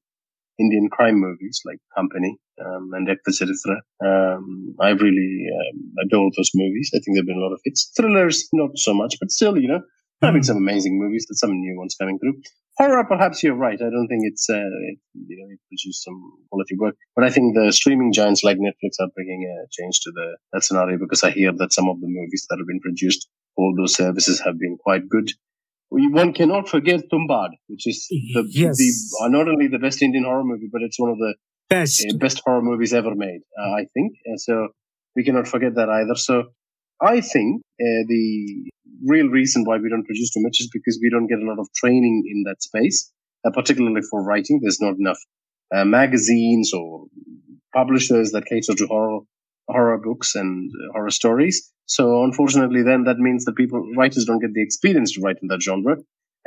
Indian 0.58 0.88
crime 0.90 1.20
movies 1.20 1.60
like 1.64 1.78
Company 1.96 2.38
um, 2.64 2.90
and 2.92 3.08
Ek 3.08 3.18
Vicharitra. 3.28 3.76
Um, 4.04 4.74
I 4.80 4.90
really 4.90 5.46
um, 5.58 5.92
adore 6.04 6.30
those 6.36 6.50
movies. 6.54 6.90
I 6.94 6.98
think 6.98 7.16
there 7.16 7.22
have 7.22 7.26
been 7.26 7.38
a 7.38 7.46
lot 7.46 7.52
of 7.52 7.60
hits. 7.64 7.90
Thrillers, 7.96 8.48
not 8.52 8.70
so 8.76 8.94
much, 8.94 9.16
but 9.20 9.30
still, 9.30 9.58
you 9.58 9.68
know, 9.68 9.80
there 10.20 10.28
have 10.28 10.34
been 10.34 10.44
some 10.44 10.56
amazing 10.56 10.98
movies. 10.98 11.26
There's 11.28 11.40
some 11.40 11.52
new 11.52 11.76
ones 11.78 11.96
coming 11.98 12.18
through. 12.18 12.40
Horror, 12.76 13.04
perhaps 13.04 13.42
you're 13.42 13.54
right. 13.54 13.80
I 13.80 13.90
don't 13.90 14.08
think 14.08 14.22
it's, 14.24 14.48
uh, 14.50 14.54
it, 14.56 14.98
you 15.14 15.36
know, 15.38 15.52
it 15.52 15.60
produced 15.68 16.02
some 16.02 16.20
quality 16.50 16.76
work. 16.76 16.96
But 17.14 17.24
I 17.24 17.30
think 17.30 17.54
the 17.54 17.72
streaming 17.72 18.12
giants 18.12 18.42
like 18.42 18.58
Netflix 18.58 18.98
are 19.00 19.08
bringing 19.14 19.44
a 19.44 19.66
change 19.70 20.00
to 20.00 20.10
the 20.12 20.36
that 20.52 20.64
scenario 20.64 20.98
because 20.98 21.22
I 21.22 21.30
hear 21.30 21.52
that 21.52 21.72
some 21.72 21.88
of 21.88 22.00
the 22.00 22.08
movies 22.08 22.46
that 22.50 22.58
have 22.58 22.66
been 22.66 22.80
produced, 22.80 23.28
all 23.56 23.74
those 23.76 23.94
services 23.94 24.40
have 24.40 24.58
been 24.58 24.76
quite 24.76 25.08
good 25.08 25.30
one 26.12 26.32
cannot 26.32 26.68
forget 26.68 27.00
Tumbad, 27.12 27.50
which 27.68 27.86
is 27.86 28.06
the, 28.08 28.44
yes. 28.48 28.76
the 28.76 29.24
uh, 29.24 29.28
not 29.28 29.48
only 29.48 29.68
the 29.68 29.78
best 29.78 30.02
Indian 30.02 30.24
horror 30.24 30.44
movie, 30.44 30.68
but 30.72 30.82
it's 30.82 30.98
one 30.98 31.10
of 31.10 31.18
the 31.18 31.34
best 31.68 32.04
uh, 32.08 32.16
best 32.16 32.40
horror 32.44 32.62
movies 32.62 32.92
ever 32.92 33.14
made. 33.14 33.40
Uh, 33.58 33.72
I 33.72 33.86
think, 33.94 34.12
and 34.26 34.40
so 34.40 34.68
we 35.16 35.24
cannot 35.24 35.48
forget 35.48 35.74
that 35.74 35.88
either. 35.88 36.16
So 36.16 36.44
I 37.00 37.20
think 37.20 37.62
uh, 37.80 38.02
the 38.08 38.70
real 39.04 39.28
reason 39.28 39.64
why 39.64 39.76
we 39.78 39.88
don't 39.88 40.04
produce 40.04 40.30
too 40.30 40.42
much 40.42 40.60
is 40.60 40.70
because 40.72 40.98
we 41.02 41.10
don't 41.10 41.26
get 41.26 41.38
a 41.38 41.46
lot 41.46 41.58
of 41.58 41.68
training 41.74 42.24
in 42.30 42.44
that 42.44 42.62
space, 42.62 43.12
uh, 43.44 43.50
particularly 43.50 44.02
for 44.10 44.22
writing. 44.22 44.60
There's 44.62 44.80
not 44.80 44.94
enough 44.98 45.18
uh, 45.74 45.84
magazines 45.84 46.72
or 46.72 47.06
publishers 47.74 48.30
that 48.32 48.46
cater 48.46 48.74
to 48.76 48.86
horror 48.86 49.20
horror 49.68 49.98
books 49.98 50.34
and 50.34 50.70
horror 50.92 51.10
stories. 51.10 51.70
So 51.86 52.24
unfortunately, 52.24 52.82
then 52.82 53.04
that 53.04 53.18
means 53.18 53.44
that 53.44 53.56
people, 53.56 53.86
writers 53.96 54.24
don't 54.24 54.40
get 54.40 54.54
the 54.54 54.62
experience 54.62 55.12
to 55.12 55.20
write 55.20 55.36
in 55.42 55.48
that 55.48 55.62
genre. 55.62 55.96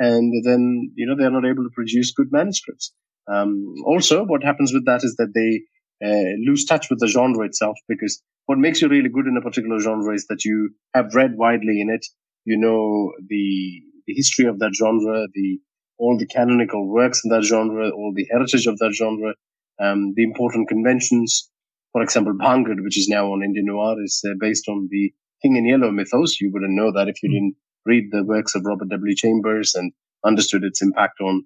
And 0.00 0.32
then, 0.44 0.92
you 0.96 1.06
know, 1.06 1.16
they're 1.16 1.30
not 1.30 1.44
able 1.44 1.64
to 1.64 1.70
produce 1.74 2.12
good 2.12 2.28
manuscripts. 2.30 2.92
Um, 3.30 3.74
also, 3.84 4.24
what 4.24 4.44
happens 4.44 4.72
with 4.72 4.86
that 4.86 5.04
is 5.04 5.16
that 5.16 5.32
they 5.34 5.62
uh, 6.04 6.36
lose 6.46 6.64
touch 6.64 6.88
with 6.90 7.00
the 7.00 7.08
genre 7.08 7.44
itself 7.44 7.76
because 7.88 8.22
what 8.46 8.58
makes 8.58 8.80
you 8.80 8.88
really 8.88 9.08
good 9.08 9.26
in 9.26 9.36
a 9.36 9.42
particular 9.42 9.78
genre 9.80 10.14
is 10.14 10.26
that 10.28 10.44
you 10.44 10.70
have 10.94 11.14
read 11.14 11.32
widely 11.36 11.80
in 11.80 11.90
it. 11.90 12.06
You 12.44 12.56
know 12.56 13.12
the 13.28 13.82
the 14.06 14.14
history 14.14 14.46
of 14.46 14.58
that 14.60 14.74
genre, 14.74 15.26
the 15.34 15.58
all 15.98 16.16
the 16.16 16.26
canonical 16.26 16.88
works 16.88 17.20
in 17.24 17.30
that 17.30 17.42
genre, 17.42 17.90
all 17.90 18.12
the 18.14 18.26
heritage 18.30 18.66
of 18.66 18.78
that 18.78 18.94
genre, 18.94 19.34
um, 19.80 20.14
the 20.14 20.22
important 20.22 20.68
conventions. 20.68 21.50
For 21.92 22.02
example, 22.02 22.34
Bhangar, 22.34 22.76
which 22.82 22.98
is 22.98 23.08
now 23.08 23.26
on 23.32 23.42
Indian 23.42 23.66
Noir, 23.66 23.96
is 24.02 24.22
uh, 24.26 24.34
based 24.38 24.68
on 24.68 24.88
the 24.90 25.12
King 25.42 25.56
in 25.56 25.66
Yellow 25.66 25.90
mythos. 25.90 26.40
You 26.40 26.50
wouldn't 26.52 26.76
know 26.76 26.92
that 26.92 27.08
if 27.08 27.22
you 27.22 27.30
hmm. 27.30 27.34
didn't 27.34 27.56
read 27.86 28.08
the 28.10 28.24
works 28.24 28.54
of 28.54 28.62
Robert 28.64 28.88
W. 28.90 29.14
Chambers 29.14 29.74
and 29.74 29.92
understood 30.24 30.64
its 30.64 30.82
impact 30.82 31.20
on 31.20 31.44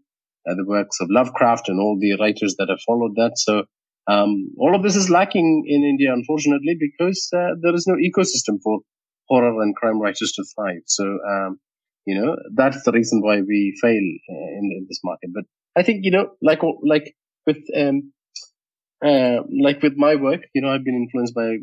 uh, 0.48 0.54
the 0.54 0.64
works 0.66 0.98
of 1.00 1.08
Lovecraft 1.10 1.68
and 1.68 1.78
all 1.78 1.98
the 2.00 2.16
writers 2.18 2.56
that 2.58 2.68
have 2.68 2.80
followed 2.86 3.14
that. 3.16 3.32
So 3.36 3.64
um, 4.08 4.50
all 4.58 4.74
of 4.74 4.82
this 4.82 4.96
is 4.96 5.10
lacking 5.10 5.64
in 5.66 5.84
India, 5.84 6.12
unfortunately, 6.12 6.76
because 6.78 7.28
uh, 7.34 7.54
there 7.60 7.74
is 7.74 7.86
no 7.86 7.94
ecosystem 7.94 8.58
for 8.62 8.80
horror 9.28 9.62
and 9.62 9.76
crime 9.76 10.00
writers 10.00 10.32
to 10.32 10.44
thrive. 10.54 10.82
So, 10.86 11.04
um, 11.04 11.60
you 12.04 12.20
know, 12.20 12.36
that's 12.54 12.82
the 12.82 12.92
reason 12.92 13.22
why 13.22 13.40
we 13.40 13.78
fail 13.80 13.92
uh, 13.92 14.48
in, 14.58 14.70
in, 14.76 14.86
this 14.88 15.00
market. 15.04 15.30
But 15.32 15.44
I 15.76 15.84
think, 15.84 16.00
you 16.02 16.10
know, 16.10 16.30
like, 16.42 16.60
like 16.82 17.14
with, 17.46 17.58
um, 17.76 18.12
uh, 19.04 19.42
like 19.60 19.82
with 19.82 19.94
my 19.96 20.14
work, 20.16 20.42
you 20.54 20.62
know, 20.62 20.68
I've 20.68 20.84
been 20.84 20.94
influenced 20.94 21.34
by 21.34 21.56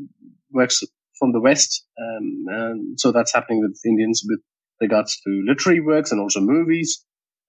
works 0.51 0.83
from 1.17 1.31
the 1.31 1.39
West. 1.39 1.85
Um, 1.99 2.45
and 2.47 2.99
so 2.99 3.11
that's 3.11 3.33
happening 3.33 3.61
with 3.61 3.79
Indians 3.85 4.23
with 4.27 4.39
regards 4.81 5.19
to 5.21 5.43
literary 5.45 5.81
works 5.81 6.11
and 6.11 6.21
also 6.21 6.39
movies. 6.39 7.03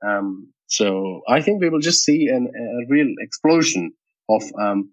Um, 0.06 0.52
so 0.66 1.22
I 1.28 1.40
think 1.40 1.60
we 1.60 1.68
will 1.68 1.80
just 1.80 2.04
see 2.04 2.28
an, 2.28 2.48
a 2.54 2.92
real 2.92 3.08
explosion 3.20 3.92
of 4.28 4.42
um, 4.60 4.92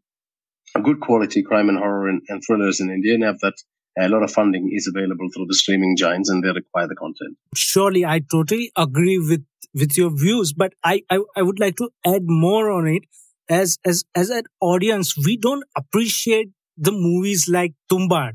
good 0.84 1.00
quality 1.00 1.44
crime 1.44 1.70
and 1.70 1.78
horror 1.78 2.10
and, 2.10 2.22
and 2.30 2.42
thrillers 2.46 2.80
in 2.80 2.90
India 2.90 3.18
now 3.18 3.34
that 3.42 3.54
a 4.00 4.10
lot 4.10 4.24
of 4.24 4.32
funding 4.32 4.70
is 4.72 4.88
available 4.88 5.28
through 5.34 5.48
the 5.48 5.56
streaming 5.56 5.96
giants 5.98 6.30
and 6.30 6.44
they 6.44 6.50
require 6.50 6.88
the 6.88 6.96
content. 6.96 7.38
Surely, 7.56 8.06
I 8.06 8.20
totally 8.20 8.72
agree 8.78 9.18
with, 9.18 9.46
with 9.74 9.98
your 9.98 10.12
views, 10.16 10.54
but 10.54 10.74
I, 10.84 11.02
I, 11.10 11.20
I 11.36 11.42
would 11.42 11.60
like 11.60 11.78
to 11.78 11.90
add 12.06 12.24
more 12.26 12.72
on 12.72 12.88
it. 12.88 13.04
As, 13.50 13.78
as, 13.86 14.04
as 14.14 14.30
an 14.30 14.44
audience, 14.60 15.16
we 15.18 15.38
don't 15.38 15.64
appreciate 15.76 16.50
the 16.78 16.92
movies 16.92 17.48
like 17.50 17.74
Tumbad. 17.92 18.34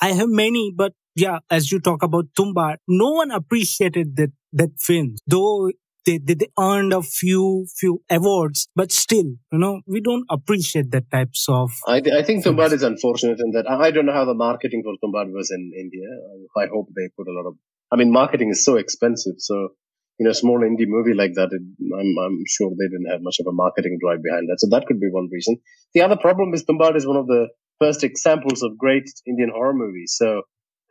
I 0.00 0.08
have 0.12 0.28
many, 0.28 0.72
but 0.74 0.92
yeah, 1.14 1.38
as 1.50 1.70
you 1.70 1.80
talk 1.80 2.02
about 2.02 2.26
Tumbad, 2.38 2.76
no 2.88 3.10
one 3.10 3.30
appreciated 3.30 4.16
that, 4.16 4.32
that 4.52 4.70
film, 4.80 5.16
though 5.26 5.70
they, 6.04 6.18
they, 6.18 6.34
they 6.34 6.48
earned 6.58 6.92
a 6.92 7.02
few, 7.02 7.66
few 7.76 8.02
awards, 8.10 8.68
but 8.74 8.90
still, 8.90 9.36
you 9.52 9.58
know, 9.58 9.82
we 9.86 10.00
don't 10.00 10.24
appreciate 10.30 10.90
that 10.90 11.10
types 11.10 11.46
of. 11.48 11.70
I, 11.86 12.00
th- 12.00 12.14
I 12.14 12.22
think 12.22 12.44
Tumbad 12.44 12.72
is 12.72 12.82
unfortunate 12.82 13.38
in 13.40 13.52
that 13.52 13.70
I 13.70 13.90
don't 13.90 14.06
know 14.06 14.12
how 14.12 14.24
the 14.24 14.34
marketing 14.34 14.82
for 14.84 14.94
Tumbad 15.04 15.32
was 15.32 15.50
in 15.50 15.72
India. 15.78 16.08
I 16.56 16.66
hope 16.72 16.88
they 16.96 17.08
put 17.16 17.28
a 17.28 17.32
lot 17.32 17.48
of, 17.48 17.54
I 17.92 17.96
mean, 17.96 18.10
marketing 18.10 18.50
is 18.50 18.64
so 18.64 18.76
expensive. 18.76 19.34
So, 19.38 19.70
you 20.18 20.26
know, 20.26 20.32
small 20.32 20.60
indie 20.60 20.86
movie 20.86 21.14
like 21.14 21.32
that, 21.34 21.48
it, 21.50 21.62
I'm, 21.62 22.14
I'm 22.24 22.38
sure 22.46 22.70
they 22.70 22.88
didn't 22.88 23.10
have 23.10 23.22
much 23.22 23.38
of 23.40 23.46
a 23.46 23.52
marketing 23.52 23.98
drive 24.00 24.22
behind 24.22 24.48
that. 24.48 24.60
So 24.60 24.68
that 24.70 24.86
could 24.86 25.00
be 25.00 25.08
one 25.10 25.28
reason. 25.32 25.58
The 25.94 26.02
other 26.02 26.16
problem 26.16 26.54
is 26.54 26.64
Tumbad 26.64 26.96
is 26.96 27.06
one 27.06 27.16
of 27.16 27.26
the 27.26 27.48
first 27.80 28.04
examples 28.04 28.62
of 28.62 28.78
great 28.78 29.04
Indian 29.26 29.50
horror 29.52 29.74
movies. 29.74 30.14
So, 30.16 30.42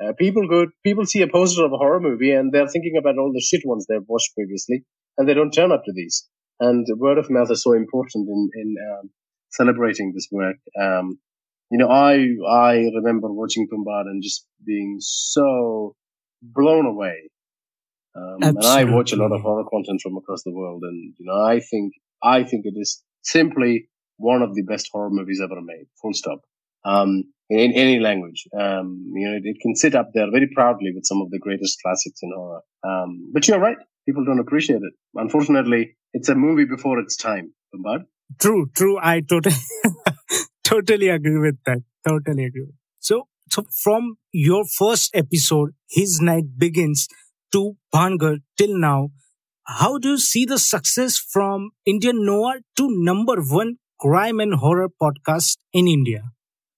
uh, 0.04 0.14
people 0.18 0.48
go, 0.48 0.66
people 0.84 1.06
see 1.06 1.22
a 1.22 1.28
poster 1.28 1.64
of 1.64 1.72
a 1.72 1.78
horror 1.78 2.00
movie 2.00 2.32
and 2.32 2.52
they're 2.52 2.68
thinking 2.68 2.96
about 2.98 3.18
all 3.18 3.32
the 3.32 3.42
shit 3.42 3.62
ones 3.66 3.86
they've 3.88 4.08
watched 4.08 4.34
previously 4.36 4.84
and 5.18 5.30
they 5.30 5.34
don't 5.34 5.52
turn 5.52 5.72
up 5.72 5.84
to 5.86 5.94
these. 5.94 6.28
And 6.60 6.86
word 6.98 7.18
of 7.18 7.30
mouth 7.30 7.52
is 7.52 7.64
so 7.64 7.74
important 7.74 8.28
in, 8.28 8.50
in 8.56 8.76
um, 8.92 9.10
celebrating 9.52 10.12
this 10.14 10.28
work. 10.32 10.58
Um, 10.80 11.20
you 11.72 11.78
know, 11.78 11.88
I, 11.88 12.28
I 12.50 12.90
remember 12.96 13.32
watching 13.32 13.68
Tumbad 13.68 14.06
and 14.06 14.22
just 14.22 14.46
being 14.66 14.98
so 15.00 15.96
blown 16.42 16.86
away. 16.86 17.31
Um, 18.16 18.38
and 18.42 18.58
I 18.64 18.84
watch 18.84 19.14
a 19.14 19.16
lot 19.16 19.32
of 19.32 19.42
horror 19.42 19.64
content 19.70 20.02
from 20.02 20.18
across 20.18 20.44
the 20.44 20.54
world. 20.54 20.84
And, 20.84 21.14
you 21.18 21.26
know, 21.26 21.42
I 21.42 21.60
think, 21.60 21.94
I 22.24 22.44
think 22.44 22.66
it 22.66 22.74
is 22.76 23.02
simply 23.22 23.90
one 24.18 24.42
of 24.42 24.54
the 24.56 24.64
best 24.64 24.90
horror 24.92 25.10
movies 25.10 25.42
ever 25.44 25.62
made, 25.62 25.86
full 26.02 26.14
stop. 26.14 26.40
Um, 26.84 27.26
in 27.50 27.74
any 27.74 28.00
language. 28.00 28.48
Um, 28.58 29.12
you 29.14 29.28
know, 29.28 29.36
it, 29.36 29.44
it, 29.44 29.58
can 29.62 29.76
sit 29.76 29.94
up 29.94 30.12
there 30.14 30.32
very 30.32 30.50
proudly 30.56 30.92
with 30.96 31.06
some 31.06 31.22
of 31.22 31.30
the 31.32 31.38
greatest 31.38 31.80
classics 31.84 32.20
in 32.24 32.32
horror. 32.34 32.62
Um, 32.84 33.30
but 33.34 33.48
you're 33.48 33.60
right 33.60 33.78
people 34.06 34.26
don't 34.26 34.40
appreciate 34.40 34.82
it. 34.82 34.94
Unfortunately, 35.16 35.96
it's 36.14 36.30
a 36.30 36.36
movie 36.36 36.66
before 36.66 37.00
its 37.00 37.16
time. 37.16 37.54
But 37.74 38.02
true, 38.40 38.70
true. 38.76 39.00
I 39.02 39.22
totally, 39.22 39.56
totally 40.64 41.10
agree 41.10 41.40
with 41.40 41.58
that. 41.66 41.80
Totally 42.08 42.46
agree. 42.46 42.68
So, 43.00 43.28
so 43.50 43.64
from 43.84 44.16
your 44.32 44.66
first 44.66 45.16
episode, 45.16 45.72
His 45.90 46.20
Night 46.22 46.58
Begins 46.58 47.08
to 47.54 47.76
Bhangar 47.94 48.38
till 48.58 48.78
now, 48.78 49.10
how 49.66 49.98
do 49.98 50.10
you 50.10 50.18
see 50.18 50.46
the 50.46 50.60
success 50.60 51.18
from 51.18 51.72
Indian 51.86 52.26
Noir 52.26 52.60
to 52.78 52.88
number 52.90 53.42
one 53.42 53.78
crime 54.00 54.40
and 54.40 54.56
horror 54.56 54.90
podcast 55.02 55.58
in 55.72 55.88
India? 55.88 56.24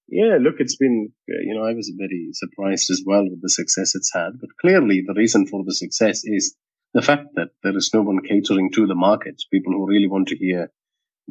Yeah, 0.07 0.37
look, 0.39 0.55
it's 0.59 0.75
been, 0.75 1.09
you 1.27 1.55
know, 1.55 1.63
I 1.63 1.73
was 1.73 1.91
very 1.97 2.29
surprised 2.33 2.91
as 2.91 3.01
well 3.05 3.23
with 3.23 3.41
the 3.41 3.49
success 3.49 3.95
it's 3.95 4.11
had. 4.13 4.33
But 4.39 4.49
clearly, 4.61 5.03
the 5.05 5.13
reason 5.13 5.47
for 5.47 5.63
the 5.65 5.73
success 5.73 6.21
is 6.23 6.55
the 6.93 7.01
fact 7.01 7.29
that 7.35 7.49
there 7.63 7.75
is 7.75 7.91
no 7.93 8.01
one 8.01 8.19
catering 8.21 8.71
to 8.73 8.85
the 8.85 8.95
market, 8.95 9.41
people 9.51 9.73
who 9.73 9.87
really 9.87 10.07
want 10.07 10.27
to 10.27 10.37
hear 10.37 10.69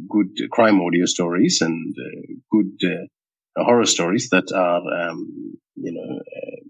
good 0.08 0.30
crime 0.50 0.80
audio 0.80 1.04
stories 1.04 1.60
and 1.60 1.94
uh, 1.96 2.34
good 2.50 2.72
uh, 2.84 3.62
horror 3.62 3.84
stories 3.84 4.30
that 4.30 4.50
are, 4.52 5.10
um, 5.10 5.54
you 5.76 5.92
know, 5.92 6.16
uh, 6.18 6.61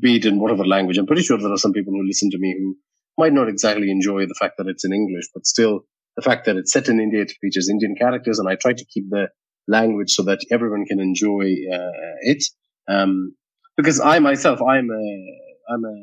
be 0.00 0.16
it 0.16 0.24
in 0.24 0.40
whatever 0.40 0.64
language. 0.64 0.98
I'm 0.98 1.06
pretty 1.06 1.22
sure 1.22 1.38
there 1.38 1.52
are 1.52 1.58
some 1.58 1.72
people 1.72 1.92
who 1.92 2.06
listen 2.06 2.30
to 2.30 2.38
me 2.38 2.54
who 2.58 2.76
might 3.18 3.32
not 3.32 3.48
exactly 3.48 3.90
enjoy 3.90 4.26
the 4.26 4.36
fact 4.38 4.54
that 4.58 4.66
it's 4.66 4.84
in 4.84 4.92
English, 4.92 5.26
but 5.34 5.46
still 5.46 5.80
the 6.16 6.22
fact 6.22 6.46
that 6.46 6.56
it's 6.56 6.72
set 6.72 6.88
in 6.88 7.00
India, 7.00 7.22
it 7.22 7.32
features 7.40 7.68
Indian 7.68 7.94
characters, 7.96 8.38
and 8.38 8.48
I 8.48 8.56
try 8.56 8.72
to 8.72 8.84
keep 8.92 9.10
the 9.10 9.28
language 9.66 10.10
so 10.10 10.22
that 10.24 10.40
everyone 10.50 10.84
can 10.84 11.00
enjoy 11.00 11.54
uh, 11.72 12.16
it. 12.22 12.44
Um, 12.88 13.34
because 13.76 14.00
I 14.00 14.18
myself, 14.20 14.60
I'm 14.62 14.88
a, 14.90 15.72
I'm 15.72 15.84
a 15.84 15.94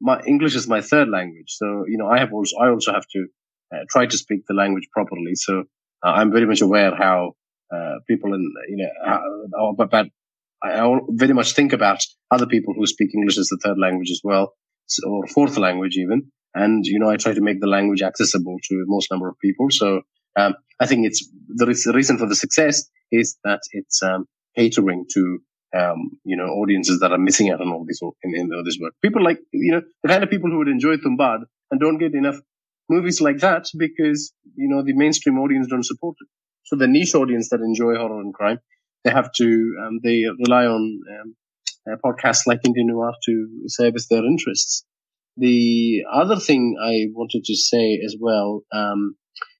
my 0.00 0.20
English 0.26 0.54
is 0.54 0.68
my 0.68 0.82
third 0.82 1.08
language. 1.08 1.48
So, 1.48 1.84
you 1.88 1.96
know, 1.96 2.06
I 2.06 2.18
have 2.18 2.32
also, 2.32 2.56
I 2.58 2.68
also 2.68 2.92
have 2.92 3.06
to 3.12 3.26
uh, 3.74 3.84
try 3.88 4.06
to 4.06 4.18
speak 4.18 4.40
the 4.46 4.54
language 4.54 4.88
properly. 4.92 5.34
So 5.34 5.64
uh, 6.04 6.10
I'm 6.10 6.30
very 6.30 6.46
much 6.46 6.60
aware 6.60 6.94
how 6.94 7.32
uh, 7.74 7.94
people 8.06 8.34
in, 8.34 8.52
you 8.68 8.76
know, 8.76 8.90
how, 9.06 9.74
but 9.76 10.06
I 10.64 10.98
very 11.10 11.34
much 11.34 11.52
think 11.52 11.72
about 11.72 11.98
other 12.30 12.46
people 12.46 12.74
who 12.74 12.86
speak 12.86 13.10
English 13.14 13.38
as 13.38 13.48
the 13.48 13.60
third 13.62 13.78
language 13.78 14.10
as 14.10 14.20
well, 14.24 14.54
or 15.06 15.26
fourth 15.26 15.58
language 15.58 15.96
even. 15.96 16.30
And, 16.54 16.86
you 16.86 16.98
know, 16.98 17.10
I 17.10 17.16
try 17.16 17.34
to 17.34 17.40
make 17.40 17.60
the 17.60 17.66
language 17.66 18.02
accessible 18.02 18.56
to 18.62 18.74
the 18.76 18.86
most 18.86 19.10
number 19.10 19.28
of 19.28 19.36
people. 19.40 19.66
So, 19.70 20.02
um, 20.36 20.54
I 20.80 20.86
think 20.86 21.06
it's 21.06 21.28
the, 21.48 21.66
the 21.66 21.92
reason 21.92 22.16
for 22.16 22.26
the 22.26 22.36
success 22.36 22.88
is 23.10 23.36
that 23.44 23.60
it's, 23.72 24.02
um, 24.02 24.26
catering 24.56 25.04
to 25.12 25.38
um, 25.76 26.12
you 26.24 26.36
know, 26.36 26.44
audiences 26.44 27.00
that 27.00 27.12
are 27.12 27.18
missing 27.18 27.50
out 27.50 27.60
on 27.60 27.68
all 27.68 27.84
this 27.86 28.00
in, 28.22 28.34
in 28.34 28.50
all 28.54 28.62
this 28.64 28.78
work. 28.80 28.94
People 29.02 29.24
like, 29.24 29.38
you 29.52 29.72
know, 29.72 29.82
the 30.02 30.08
kind 30.08 30.22
of 30.22 30.30
people 30.30 30.50
who 30.50 30.58
would 30.58 30.68
enjoy 30.68 30.96
Tumbad 30.96 31.40
and 31.70 31.80
don't 31.80 31.98
get 31.98 32.14
enough 32.14 32.36
movies 32.88 33.20
like 33.20 33.38
that 33.38 33.66
because, 33.76 34.32
you 34.54 34.68
know, 34.68 34.82
the 34.84 34.92
mainstream 34.92 35.38
audience 35.38 35.66
don't 35.68 35.84
support 35.84 36.16
it. 36.20 36.28
So 36.64 36.76
the 36.76 36.86
niche 36.86 37.14
audience 37.14 37.48
that 37.50 37.60
enjoy 37.60 37.96
horror 37.96 38.20
and 38.20 38.32
crime, 38.32 38.60
they 39.04 39.10
have 39.10 39.30
to, 39.32 39.76
um, 39.84 40.00
they 40.02 40.24
rely 40.46 40.66
on 40.66 41.00
um, 41.10 41.36
uh, 41.90 41.96
podcasts 42.04 42.46
like 42.46 42.60
Indian 42.64 42.88
Noir 42.88 43.12
to 43.26 43.48
service 43.66 44.08
their 44.08 44.24
interests. 44.24 44.84
The 45.36 46.02
other 46.12 46.36
thing 46.36 46.76
I 46.80 47.06
wanted 47.12 47.44
to 47.44 47.56
say 47.56 48.00
as 48.04 48.16
well 48.18 48.62
um, 48.72 49.16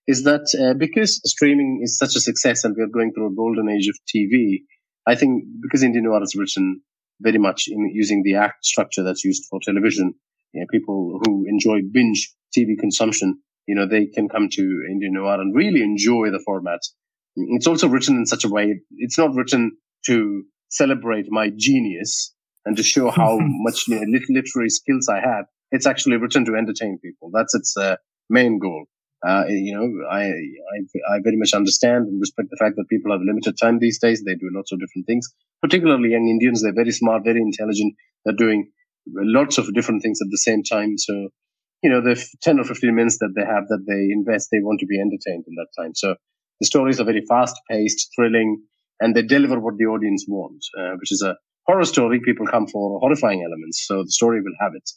is 0.07 0.25
that 0.25 0.47
uh, 0.61 0.75
because 0.75 1.21
streaming 1.25 1.81
is 1.83 1.99
such 1.99 2.15
a 2.17 2.21
success 2.21 2.65
and 2.65 2.77
we're 2.77 2.87
going 2.87 3.13
through 3.13 3.33
a 3.33 3.35
golden 3.35 3.69
age 3.69 3.89
of 3.89 3.97
TV, 4.15 4.63
I 5.07 5.15
think 5.15 5.45
because 5.61 5.83
Indian 5.83 6.05
noir 6.05 6.23
is 6.23 6.35
written 6.37 6.83
very 7.21 7.39
much 7.39 7.69
in 7.69 7.91
using 7.93 8.23
the 8.23 8.37
act 8.37 8.65
structure 8.65 9.03
that's 9.03 9.25
used 9.25 9.45
for 9.51 9.61
television, 9.63 10.15
you 10.53 10.61
know, 10.61 10.67
people 10.71 11.21
who 11.25 11.45
enjoy 11.49 11.81
binge 11.91 12.33
TV 12.57 12.79
consumption, 12.79 13.41
you 13.67 13.75
know, 13.75 13.87
they 13.87 14.07
can 14.07 14.29
come 14.29 14.49
to 14.51 14.63
Indian 14.91 15.15
noir 15.15 15.41
and 15.41 15.55
really 15.55 15.83
enjoy 15.83 16.31
the 16.31 16.43
format. 16.45 16.81
It's 17.37 17.67
also 17.67 17.89
written 17.89 18.17
in 18.17 18.27
such 18.27 18.45
a 18.45 18.49
way, 18.49 18.81
it's 18.99 19.19
not 19.19 19.35
written 19.35 19.77
to 20.07 20.45
celebrate 20.69 21.27
my 21.31 21.51
genius 21.57 22.33
and 22.65 22.77
to 22.77 22.83
show 22.83 23.11
how 23.11 23.39
much 23.41 23.89
literary 23.89 24.71
skills 24.71 25.09
I 25.09 25.21
have. 25.21 25.47
It's 25.71 25.87
actually 25.87 26.17
written 26.17 26.45
to 26.45 26.55
entertain 26.55 26.99
people. 27.03 27.31
That's 27.33 27.55
its 27.55 27.77
uh, 27.77 27.97
main 28.31 28.59
goal. 28.59 28.87
Uh, 29.27 29.45
you 29.49 29.75
know, 29.75 30.07
I, 30.11 30.25
I, 30.27 31.15
I 31.15 31.19
very 31.25 31.37
much 31.37 31.55
understand 31.55 32.07
and 32.07 32.21
respect 32.21 32.49
the 32.51 32.59
fact 32.61 32.77
that 32.77 32.89
people 32.91 33.11
have 33.11 33.23
limited 33.25 33.57
time 33.59 33.79
these 33.79 33.99
days. 33.99 34.23
They 34.23 34.35
do 34.35 34.51
lots 34.53 34.71
of 34.71 34.79
different 34.79 35.07
things, 35.07 35.27
particularly 35.63 36.11
young 36.11 36.29
Indians. 36.29 36.63
They're 36.63 36.75
very 36.75 36.91
smart, 36.91 37.25
very 37.25 37.41
intelligent. 37.41 37.95
They're 38.25 38.37
doing 38.37 38.71
lots 39.07 39.57
of 39.57 39.73
different 39.73 40.03
things 40.03 40.21
at 40.21 40.29
the 40.31 40.39
same 40.39 40.63
time. 40.63 40.99
So, 40.99 41.29
you 41.83 41.91
know, 41.91 42.03
the 42.03 42.23
10 42.43 42.61
or 42.61 42.65
15 42.65 42.95
minutes 42.95 43.19
that 43.19 43.33
they 43.35 43.45
have 43.45 43.67
that 43.69 43.85
they 43.89 44.13
invest, 44.13 44.49
they 44.53 44.61
want 44.61 44.81
to 44.81 44.87
be 44.87 45.01
entertained 45.01 45.45
in 45.49 45.55
that 45.57 45.69
time. 45.83 45.95
So 45.95 46.17
the 46.61 46.67
stories 46.67 47.01
are 47.01 47.05
very 47.05 47.25
fast 47.29 47.57
paced, 47.71 48.11
thrilling. 48.15 48.63
and 49.01 49.15
they 49.15 49.23
deliver 49.23 49.59
what 49.59 49.77
the 49.77 49.87
audience 49.87 50.25
wants, 50.29 50.71
uh, 50.79 50.93
which 51.01 51.11
is 51.11 51.23
a 51.23 51.37
horror 51.67 51.85
story. 51.85 52.21
People 52.25 52.47
come 52.47 52.67
for 52.67 53.01
horrifying 53.01 53.43
elements, 53.43 53.85
so 53.87 54.03
the 54.03 54.11
story 54.11 54.41
will 54.41 54.55
have 54.61 54.73
it. 54.75 54.89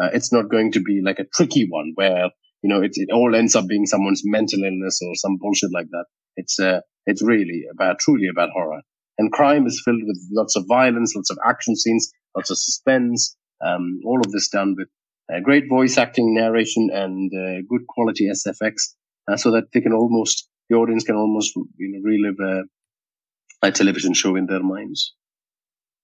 Uh, 0.00 0.10
it's 0.12 0.32
not 0.32 0.50
going 0.50 0.72
to 0.72 0.80
be 0.80 1.00
like 1.04 1.20
a 1.20 1.26
tricky 1.34 1.66
one 1.68 1.92
where 1.94 2.30
you 2.62 2.68
know 2.68 2.82
it, 2.82 2.92
it 2.94 3.10
all 3.12 3.34
ends 3.34 3.54
up 3.54 3.66
being 3.68 3.86
someone's 3.86 4.22
mental 4.24 4.62
illness 4.64 5.00
or 5.06 5.14
some 5.14 5.36
bullshit 5.40 5.70
like 5.72 5.86
that. 5.90 6.06
It's 6.36 6.58
uh, 6.58 6.80
it's 7.06 7.22
really 7.22 7.64
about 7.72 7.98
truly 8.00 8.28
about 8.28 8.50
horror. 8.50 8.82
And 9.18 9.30
crime 9.30 9.66
is 9.66 9.80
filled 9.84 10.02
with 10.04 10.18
lots 10.32 10.56
of 10.56 10.64
violence, 10.66 11.14
lots 11.14 11.30
of 11.30 11.38
action 11.46 11.76
scenes, 11.76 12.10
lots 12.36 12.50
of 12.50 12.58
suspense. 12.58 13.36
Um, 13.64 14.00
all 14.04 14.20
of 14.20 14.32
this 14.32 14.48
done 14.48 14.74
with 14.76 14.88
uh, 15.32 15.40
great 15.40 15.64
voice 15.68 15.96
acting, 15.96 16.34
narration, 16.34 16.90
and 16.92 17.30
uh, 17.32 17.62
good 17.68 17.86
quality 17.88 18.28
SFX, 18.28 18.74
uh, 19.30 19.36
so 19.36 19.52
that 19.52 19.64
they 19.72 19.80
can 19.80 19.92
almost 19.92 20.48
the 20.68 20.76
audience 20.76 21.04
can 21.04 21.16
almost 21.16 21.54
you 21.56 21.88
know 21.92 22.00
relive 22.02 22.38
a, 22.40 23.66
a 23.66 23.72
television 23.72 24.14
show 24.14 24.36
in 24.36 24.46
their 24.46 24.62
minds. 24.62 25.14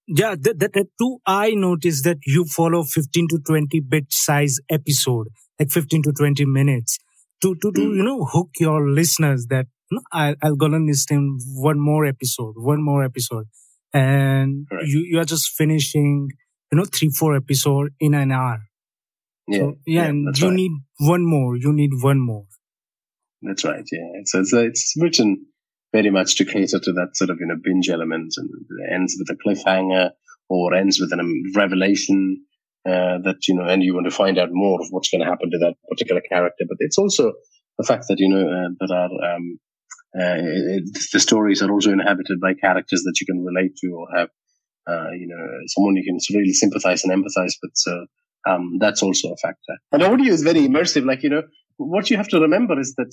Yeah, 0.07 0.35
that, 0.41 0.59
that, 0.59 0.73
that 0.73 0.89
too. 0.99 1.19
I 1.25 1.53
noticed 1.53 2.05
that 2.05 2.19
you 2.27 2.45
follow 2.45 2.83
15 2.83 3.29
to 3.29 3.39
20 3.47 3.81
bit 3.81 4.13
size 4.13 4.59
episode, 4.69 5.29
like 5.59 5.71
15 5.71 6.03
to 6.03 6.13
20 6.13 6.45
minutes, 6.47 6.99
to 7.43 7.55
to 7.55 7.73
to 7.73 7.81
mm. 7.81 7.97
you 7.97 8.03
know 8.03 8.25
hook 8.25 8.51
your 8.59 8.91
listeners 8.91 9.47
that 9.51 9.67
I, 10.13 10.35
I'll 10.43 10.57
gonna 10.57 10.79
listen 10.79 11.39
one 11.55 11.81
more 11.81 12.05
episode, 12.07 12.55
one 12.57 12.83
more 12.83 13.05
episode, 13.05 13.47
and 13.93 14.67
you 14.85 15.05
you 15.09 15.19
are 15.19 15.25
just 15.25 15.51
finishing, 15.51 16.29
you 16.71 16.79
know, 16.79 16.85
three 16.85 17.11
four 17.11 17.37
episode 17.37 17.93
in 17.99 18.15
an 18.15 18.33
hour. 18.33 18.61
Yeah, 19.49 19.59
so, 19.59 19.77
yeah, 19.87 20.03
yeah, 20.03 20.09
and 20.09 20.39
you 20.39 20.49
right. 20.49 20.55
need 20.55 20.73
one 20.99 21.25
more. 21.25 21.57
You 21.57 21.73
need 21.73 21.91
one 22.01 22.21
more. 22.21 22.45
That's 23.43 23.65
right. 23.65 23.85
Yeah, 23.91 24.23
so 24.25 24.41
it's 24.41 24.53
it's 24.53 24.95
written 25.01 25.47
very 25.93 26.11
much 26.11 26.37
to 26.37 26.45
cater 26.45 26.79
to 26.79 26.93
that 26.93 27.11
sort 27.15 27.31
of 27.31 27.39
you 27.41 27.47
know 27.47 27.57
binge 27.63 27.89
element, 27.89 28.35
and 28.37 28.49
ends 28.93 29.17
with 29.19 29.31
a 29.31 29.41
cliffhanger 29.43 30.11
or 30.49 30.75
ends 30.75 31.01
with 31.01 31.13
a 31.13 31.43
revelation 31.55 32.45
uh, 32.87 33.19
that 33.25 33.47
you 33.49 33.55
know, 33.55 33.65
and 33.65 33.83
you 33.83 33.95
want 33.95 34.07
to 34.07 34.15
find 34.15 34.39
out 34.39 34.49
more 34.53 34.81
of 34.81 34.89
what's 34.91 35.11
going 35.11 35.23
to 35.23 35.31
happen 35.31 35.51
to 35.51 35.59
that 35.59 35.75
particular 35.89 36.21
character. 36.21 36.65
But 36.69 36.77
it's 36.81 36.99
also 36.99 37.33
the 37.79 37.85
fact 37.85 38.05
that 38.09 38.19
you 38.19 38.29
know 38.29 38.43
uh, 38.43 38.69
there 38.81 38.97
are 38.97 39.35
um, 39.35 39.59
uh, 40.19 40.37
it, 40.37 40.85
the 41.13 41.21
stories 41.21 41.63
are 41.63 41.71
also 41.71 41.93
inhabited 41.93 42.41
by 42.41 42.55
characters 42.55 43.03
that 43.03 43.21
you 43.21 43.27
can 43.27 43.45
relate 43.45 43.77
to 43.77 43.89
or 43.93 44.07
have, 44.19 44.29
uh, 44.89 45.11
you 45.13 45.29
know, 45.29 45.47
someone 45.69 45.95
you 45.95 46.05
can 46.05 46.19
really 46.37 46.53
sympathize 46.53 47.05
and 47.05 47.13
empathize 47.13 47.55
with. 47.63 47.73
So 47.75 48.07
um, 48.49 48.79
that's 48.81 49.03
also 49.03 49.33
a 49.33 49.37
factor. 49.37 49.77
And 49.93 50.03
audio 50.03 50.33
is 50.33 50.43
very 50.43 50.67
immersive. 50.67 51.05
Like 51.05 51.23
you 51.23 51.31
know, 51.31 51.43
what 51.81 52.11
you 52.11 52.17
have 52.17 52.29
to 52.29 52.41
remember 52.41 52.79
is 52.79 52.95
that 52.97 53.13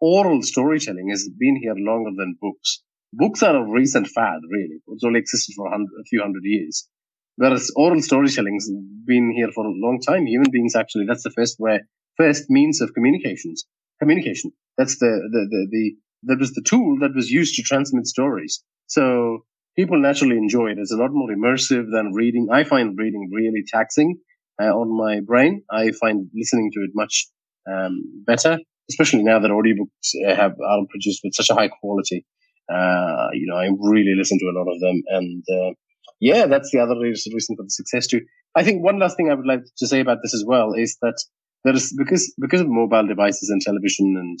oral 0.00 0.42
storytelling 0.42 1.08
has 1.10 1.28
been 1.38 1.56
here 1.56 1.74
longer 1.76 2.10
than 2.16 2.36
books. 2.40 2.82
Books 3.12 3.42
are 3.42 3.56
a 3.56 3.70
recent 3.70 4.08
fad, 4.08 4.40
really. 4.50 4.78
It's 4.88 5.04
only 5.04 5.20
existed 5.20 5.54
for 5.56 5.72
a, 5.72 5.78
few 6.08 6.20
hundred 6.22 6.42
years. 6.44 6.88
Whereas 7.36 7.70
oral 7.76 8.00
storytelling's 8.02 8.70
been 9.04 9.32
here 9.34 9.50
for 9.54 9.66
a 9.66 9.72
long 9.72 10.00
time. 10.00 10.26
Human 10.26 10.50
beings 10.50 10.74
actually, 10.76 11.06
that's 11.06 11.22
the 11.22 11.30
first 11.30 11.56
way, 11.58 11.80
first 12.16 12.50
means 12.50 12.80
of 12.80 12.94
communications 12.94 13.66
communication. 14.02 14.52
That's 14.76 14.98
the, 14.98 15.12
the, 15.34 15.42
the, 15.50 15.66
the, 15.70 15.84
that 16.24 16.38
was 16.40 16.52
the 16.54 16.62
tool 16.62 16.98
that 17.00 17.14
was 17.14 17.30
used 17.30 17.54
to 17.56 17.62
transmit 17.62 18.06
stories. 18.06 18.62
So 18.86 19.44
people 19.76 20.00
naturally 20.00 20.36
enjoy 20.36 20.70
it. 20.72 20.78
It's 20.78 20.92
a 20.92 20.96
lot 20.96 21.10
more 21.12 21.30
immersive 21.30 21.86
than 21.92 22.12
reading. 22.12 22.48
I 22.52 22.64
find 22.64 22.98
reading 22.98 23.30
really 23.32 23.64
taxing 23.66 24.18
uh, 24.60 24.72
on 24.74 24.88
my 24.96 25.20
brain. 25.20 25.62
I 25.70 25.92
find 25.92 26.28
listening 26.34 26.70
to 26.74 26.80
it 26.80 26.90
much 26.94 27.28
um, 27.70 28.24
better, 28.26 28.58
especially 28.90 29.22
now 29.22 29.38
that 29.38 29.50
audiobooks 29.50 30.14
uh, 30.26 30.34
have 30.34 30.52
are 30.60 30.86
produced 30.90 31.20
with 31.24 31.34
such 31.34 31.50
a 31.50 31.54
high 31.54 31.68
quality. 31.68 32.24
Uh, 32.72 33.28
you 33.32 33.46
know, 33.46 33.56
I 33.56 33.68
really 33.78 34.14
listen 34.16 34.38
to 34.38 34.46
a 34.46 34.56
lot 34.56 34.72
of 34.72 34.80
them, 34.80 35.02
and 35.08 35.44
uh, 35.50 35.72
yeah, 36.20 36.46
that's 36.46 36.70
the 36.70 36.78
other 36.80 36.98
reason 36.98 37.32
for 37.56 37.62
the 37.64 37.70
success 37.70 38.06
too. 38.06 38.20
I 38.54 38.62
think 38.64 38.84
one 38.84 38.98
last 38.98 39.16
thing 39.16 39.30
I 39.30 39.34
would 39.34 39.46
like 39.46 39.62
to 39.78 39.86
say 39.86 40.00
about 40.00 40.18
this 40.22 40.34
as 40.34 40.44
well 40.46 40.74
is 40.74 40.96
that 41.02 41.18
there 41.64 41.74
is 41.74 41.94
because 41.96 42.32
because 42.40 42.60
of 42.60 42.68
mobile 42.68 43.06
devices 43.06 43.48
and 43.50 43.60
television 43.60 44.16
and 44.16 44.38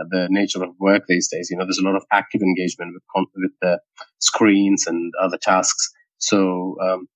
uh, 0.00 0.04
the 0.10 0.28
nature 0.30 0.62
of 0.62 0.70
work 0.78 1.02
these 1.08 1.28
days. 1.28 1.48
You 1.50 1.56
know, 1.56 1.64
there's 1.64 1.78
a 1.78 1.84
lot 1.84 1.96
of 1.96 2.04
active 2.12 2.42
engagement 2.42 2.94
with 2.94 3.26
with 3.36 3.52
the 3.60 3.80
screens 4.20 4.86
and 4.86 5.12
other 5.20 5.38
tasks. 5.38 5.90
So 6.18 6.76
um, 6.80 7.08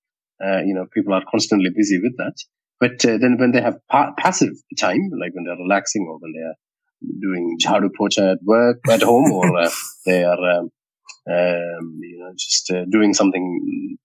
uh, 0.44 0.62
you 0.62 0.74
know, 0.74 0.86
people 0.92 1.14
are 1.14 1.22
constantly 1.30 1.70
busy 1.74 2.00
with 2.02 2.16
that. 2.18 2.34
But 2.80 3.04
uh, 3.04 3.18
then 3.18 3.36
when 3.38 3.52
they 3.52 3.60
have 3.60 3.78
pa- 3.90 4.12
passive 4.18 4.54
time, 4.78 5.10
like 5.20 5.34
when 5.34 5.44
they're 5.44 5.56
relaxing 5.56 6.06
or 6.08 6.18
when 6.18 6.32
they're 6.32 6.56
doing 7.20 7.58
jhadu 7.62 7.90
pocha 7.98 8.32
at 8.32 8.38
work 8.42 8.78
at 8.88 9.02
home, 9.02 9.30
or 9.32 9.56
uh, 9.56 9.70
they 10.06 10.24
are 10.24 10.50
um, 10.50 10.70
um, 11.30 11.98
you 12.00 12.18
know 12.18 12.32
just 12.36 12.70
uh, 12.70 12.84
doing 12.90 13.14
something 13.14 13.96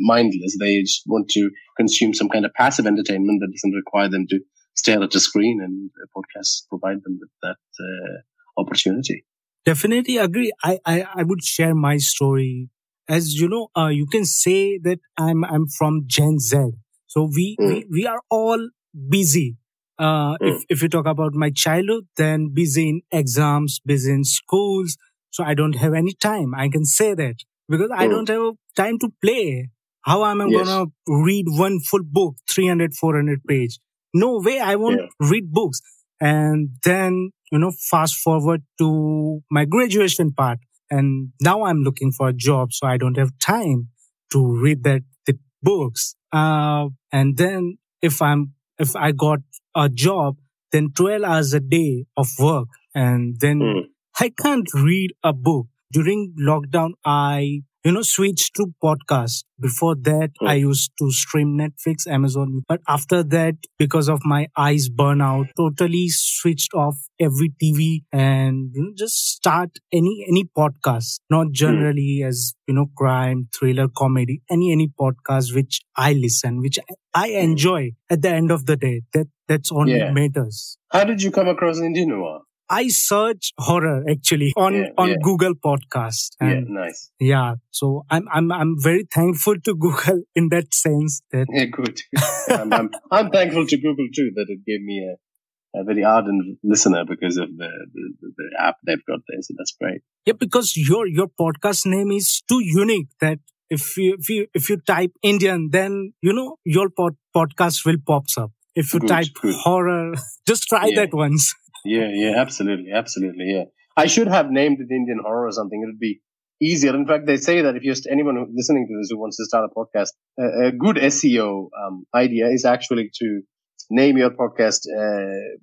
mindless. 0.00 0.56
They 0.58 0.80
just 0.80 1.02
want 1.06 1.28
to 1.30 1.50
consume 1.76 2.14
some 2.14 2.28
kind 2.28 2.44
of 2.44 2.52
passive 2.54 2.86
entertainment 2.86 3.40
that 3.40 3.52
doesn't 3.52 3.72
require 3.72 4.08
them 4.08 4.26
to 4.30 4.40
stare 4.74 5.02
at 5.02 5.14
a 5.14 5.20
screen, 5.20 5.60
and 5.62 5.90
podcasts 6.16 6.66
provide 6.68 7.02
them 7.04 7.18
with 7.20 7.30
that 7.42 7.56
uh, 7.80 8.60
opportunity. 8.60 9.24
Definitely 9.64 10.18
agree. 10.18 10.52
I, 10.62 10.78
I, 10.84 11.06
I 11.16 11.22
would 11.22 11.42
share 11.42 11.74
my 11.74 11.96
story. 11.96 12.68
As 13.08 13.34
you 13.34 13.48
know, 13.48 13.68
uh, 13.76 13.88
you 13.88 14.06
can 14.06 14.24
say 14.24 14.78
that 14.78 14.98
I'm 15.16 15.44
I'm 15.44 15.66
from 15.66 16.04
Gen 16.06 16.38
Z. 16.38 16.72
So 17.14 17.30
we 17.32 17.56
mm. 17.60 17.68
we, 17.68 17.86
we 17.90 18.06
are 18.06 18.20
all 18.28 18.70
busy. 19.08 19.56
Uh, 19.96 20.36
mm. 20.36 20.36
if 20.40 20.64
if 20.68 20.82
you 20.82 20.88
talk 20.88 21.06
about 21.06 21.32
my 21.32 21.50
childhood, 21.50 22.08
then 22.16 22.48
busy 22.52 22.88
in 22.88 23.02
exams, 23.12 23.78
busy 23.86 24.12
in 24.12 24.24
schools. 24.24 24.96
So 25.30 25.44
I 25.44 25.54
don't 25.54 25.76
have 25.76 25.94
any 25.94 26.14
time. 26.14 26.54
I 26.56 26.68
can 26.68 26.84
say 26.84 27.14
that 27.14 27.36
because 27.68 27.90
mm. 27.90 27.98
I 27.98 28.08
don't 28.08 28.28
have 28.28 28.54
time 28.76 28.98
to 28.98 29.10
play. 29.22 29.70
How 30.02 30.24
am 30.24 30.40
I 30.40 30.46
yes. 30.46 30.66
gonna 30.66 30.86
read 31.06 31.46
one 31.48 31.78
full 31.80 32.02
book, 32.02 32.34
300, 32.50 32.94
400 32.94 33.44
page? 33.44 33.78
No 34.12 34.40
way. 34.44 34.58
I 34.58 34.74
won't 34.74 35.00
yeah. 35.00 35.28
read 35.30 35.52
books. 35.52 35.80
And 36.20 36.70
then, 36.84 37.30
you 37.52 37.58
know, 37.58 37.72
fast 37.90 38.16
forward 38.16 38.62
to 38.78 39.40
my 39.50 39.64
graduation 39.64 40.32
part. 40.32 40.58
And 40.90 41.30
now 41.40 41.64
I'm 41.64 41.82
looking 41.82 42.10
for 42.10 42.28
a 42.28 42.32
job. 42.32 42.72
So 42.72 42.88
I 42.88 42.96
don't 42.96 43.16
have 43.16 43.38
time 43.38 43.88
to 44.32 44.44
read 44.60 44.82
that 44.84 45.02
the 45.26 45.38
books. 45.62 46.16
Uh, 46.32 46.88
and 47.14 47.36
then 47.36 47.78
if 48.02 48.20
I'm, 48.20 48.54
if 48.76 48.96
I 48.96 49.12
got 49.12 49.38
a 49.76 49.88
job, 49.88 50.36
then 50.72 50.90
12 50.96 51.22
hours 51.22 51.54
a 51.54 51.60
day 51.60 52.06
of 52.16 52.28
work. 52.40 52.66
And 52.92 53.36
then 53.38 53.60
mm. 53.60 53.82
I 54.18 54.32
can't 54.36 54.66
read 54.74 55.12
a 55.22 55.32
book. 55.32 55.68
During 55.92 56.34
lockdown, 56.40 56.94
I 57.04 57.62
you 57.84 57.92
know, 57.92 58.02
switch 58.02 58.50
to 58.54 58.72
podcast. 58.82 59.44
Before 59.60 59.94
that, 59.94 60.30
oh. 60.40 60.46
I 60.46 60.54
used 60.54 60.92
to 60.98 61.10
stream 61.12 61.58
Netflix, 61.58 62.06
Amazon. 62.06 62.62
But 62.66 62.80
after 62.88 63.22
that, 63.22 63.56
because 63.78 64.08
of 64.08 64.20
my 64.24 64.48
eyes 64.56 64.88
burnout, 64.88 65.48
totally 65.56 66.08
switched 66.08 66.72
off 66.72 66.96
every 67.20 67.52
TV 67.62 68.04
and 68.10 68.70
you 68.74 68.82
know, 68.82 68.92
just 68.96 69.32
start 69.32 69.78
any, 69.92 70.24
any 70.28 70.44
podcast, 70.56 71.20
not 71.30 71.48
hmm. 71.48 71.52
generally 71.52 72.20
mm. 72.22 72.28
as, 72.28 72.54
you 72.66 72.74
know, 72.74 72.86
crime, 72.96 73.48
thriller, 73.56 73.88
comedy, 73.94 74.40
any, 74.50 74.72
any 74.72 74.88
podcast 74.88 75.54
which 75.54 75.82
I 75.94 76.14
listen, 76.14 76.60
which 76.60 76.78
I 77.12 77.28
hmm. 77.28 77.36
enjoy 77.36 77.90
at 78.10 78.22
the 78.22 78.30
end 78.30 78.50
of 78.50 78.64
the 78.64 78.76
day. 78.76 79.02
That, 79.12 79.26
that's 79.46 79.70
all 79.70 79.86
yeah. 79.86 80.10
matters. 80.10 80.78
How 80.90 81.04
did 81.04 81.22
you 81.22 81.30
come 81.30 81.48
across 81.48 81.78
Indian 81.80 82.08
noir? 82.08 82.40
I 82.68 82.88
search 82.88 83.52
horror 83.58 84.04
actually 84.10 84.52
on 84.56 84.74
yeah, 84.74 84.88
on 84.96 85.10
yeah. 85.10 85.16
Google 85.22 85.54
Podcast. 85.54 86.30
And 86.40 86.68
yeah, 86.68 86.80
nice. 86.80 87.10
Yeah, 87.18 87.54
so 87.70 88.04
I'm 88.10 88.26
I'm 88.32 88.50
I'm 88.50 88.76
very 88.80 89.06
thankful 89.12 89.56
to 89.64 89.74
Google 89.78 90.22
in 90.34 90.48
that 90.50 90.72
sense. 90.72 91.22
That 91.30 91.46
yeah, 91.50 91.66
good. 91.66 92.00
I'm, 92.48 92.72
I'm, 92.72 92.90
I'm 93.10 93.30
thankful 93.30 93.66
to 93.66 93.76
Google 93.76 94.08
too 94.14 94.30
that 94.36 94.46
it 94.48 94.60
gave 94.66 94.82
me 94.82 95.04
a, 95.04 95.80
a 95.80 95.84
very 95.84 96.04
ardent 96.04 96.58
listener 96.62 97.04
because 97.04 97.36
of 97.36 97.48
the, 97.56 97.68
the, 97.92 98.32
the 98.36 98.50
app 98.58 98.76
they've 98.86 99.04
got 99.06 99.20
there. 99.28 99.42
So 99.42 99.54
that's 99.56 99.74
great. 99.80 100.02
Yeah, 100.24 100.34
because 100.38 100.76
your 100.76 101.06
your 101.06 101.28
podcast 101.28 101.86
name 101.86 102.12
is 102.12 102.42
too 102.48 102.60
unique 102.62 103.08
that 103.20 103.38
if 103.70 103.96
you 103.96 104.16
if 104.18 104.28
you 104.28 104.46
if 104.54 104.70
you 104.70 104.78
type 104.78 105.12
Indian, 105.22 105.70
then 105.70 106.14
you 106.22 106.32
know 106.32 106.56
your 106.64 106.88
pod, 106.90 107.16
podcast 107.36 107.84
will 107.84 107.98
pops 108.06 108.38
up. 108.38 108.52
If 108.74 108.92
you 108.92 109.00
good, 109.00 109.08
type 109.08 109.28
good. 109.40 109.54
horror, 109.54 110.14
just 110.46 110.64
try 110.64 110.86
yeah. 110.86 111.02
that 111.02 111.14
once. 111.14 111.54
Yeah, 111.84 112.08
yeah, 112.12 112.34
absolutely, 112.36 112.92
absolutely, 112.92 113.52
yeah. 113.52 113.64
I 113.96 114.06
should 114.06 114.28
have 114.28 114.50
named 114.50 114.78
it 114.80 114.92
Indian 114.92 115.20
horror 115.22 115.46
or 115.46 115.52
something. 115.52 115.82
It 115.82 115.86
would 115.86 115.98
be 116.00 116.20
easier. 116.60 116.94
In 116.94 117.06
fact, 117.06 117.26
they 117.26 117.36
say 117.36 117.62
that 117.62 117.76
if 117.76 117.82
you're 117.82 117.94
anyone 118.10 118.36
who, 118.36 118.46
listening 118.54 118.86
to 118.88 118.98
this 118.98 119.10
who 119.10 119.18
wants 119.18 119.36
to 119.36 119.44
start 119.44 119.70
a 119.70 119.74
podcast, 119.78 120.10
a, 120.38 120.68
a 120.68 120.72
good 120.72 120.96
SEO 120.96 121.68
um, 121.80 122.04
idea 122.14 122.48
is 122.48 122.64
actually 122.64 123.10
to 123.20 123.42
name 123.90 124.16
your 124.16 124.30
podcast, 124.30 124.80
uh, 124.88 125.58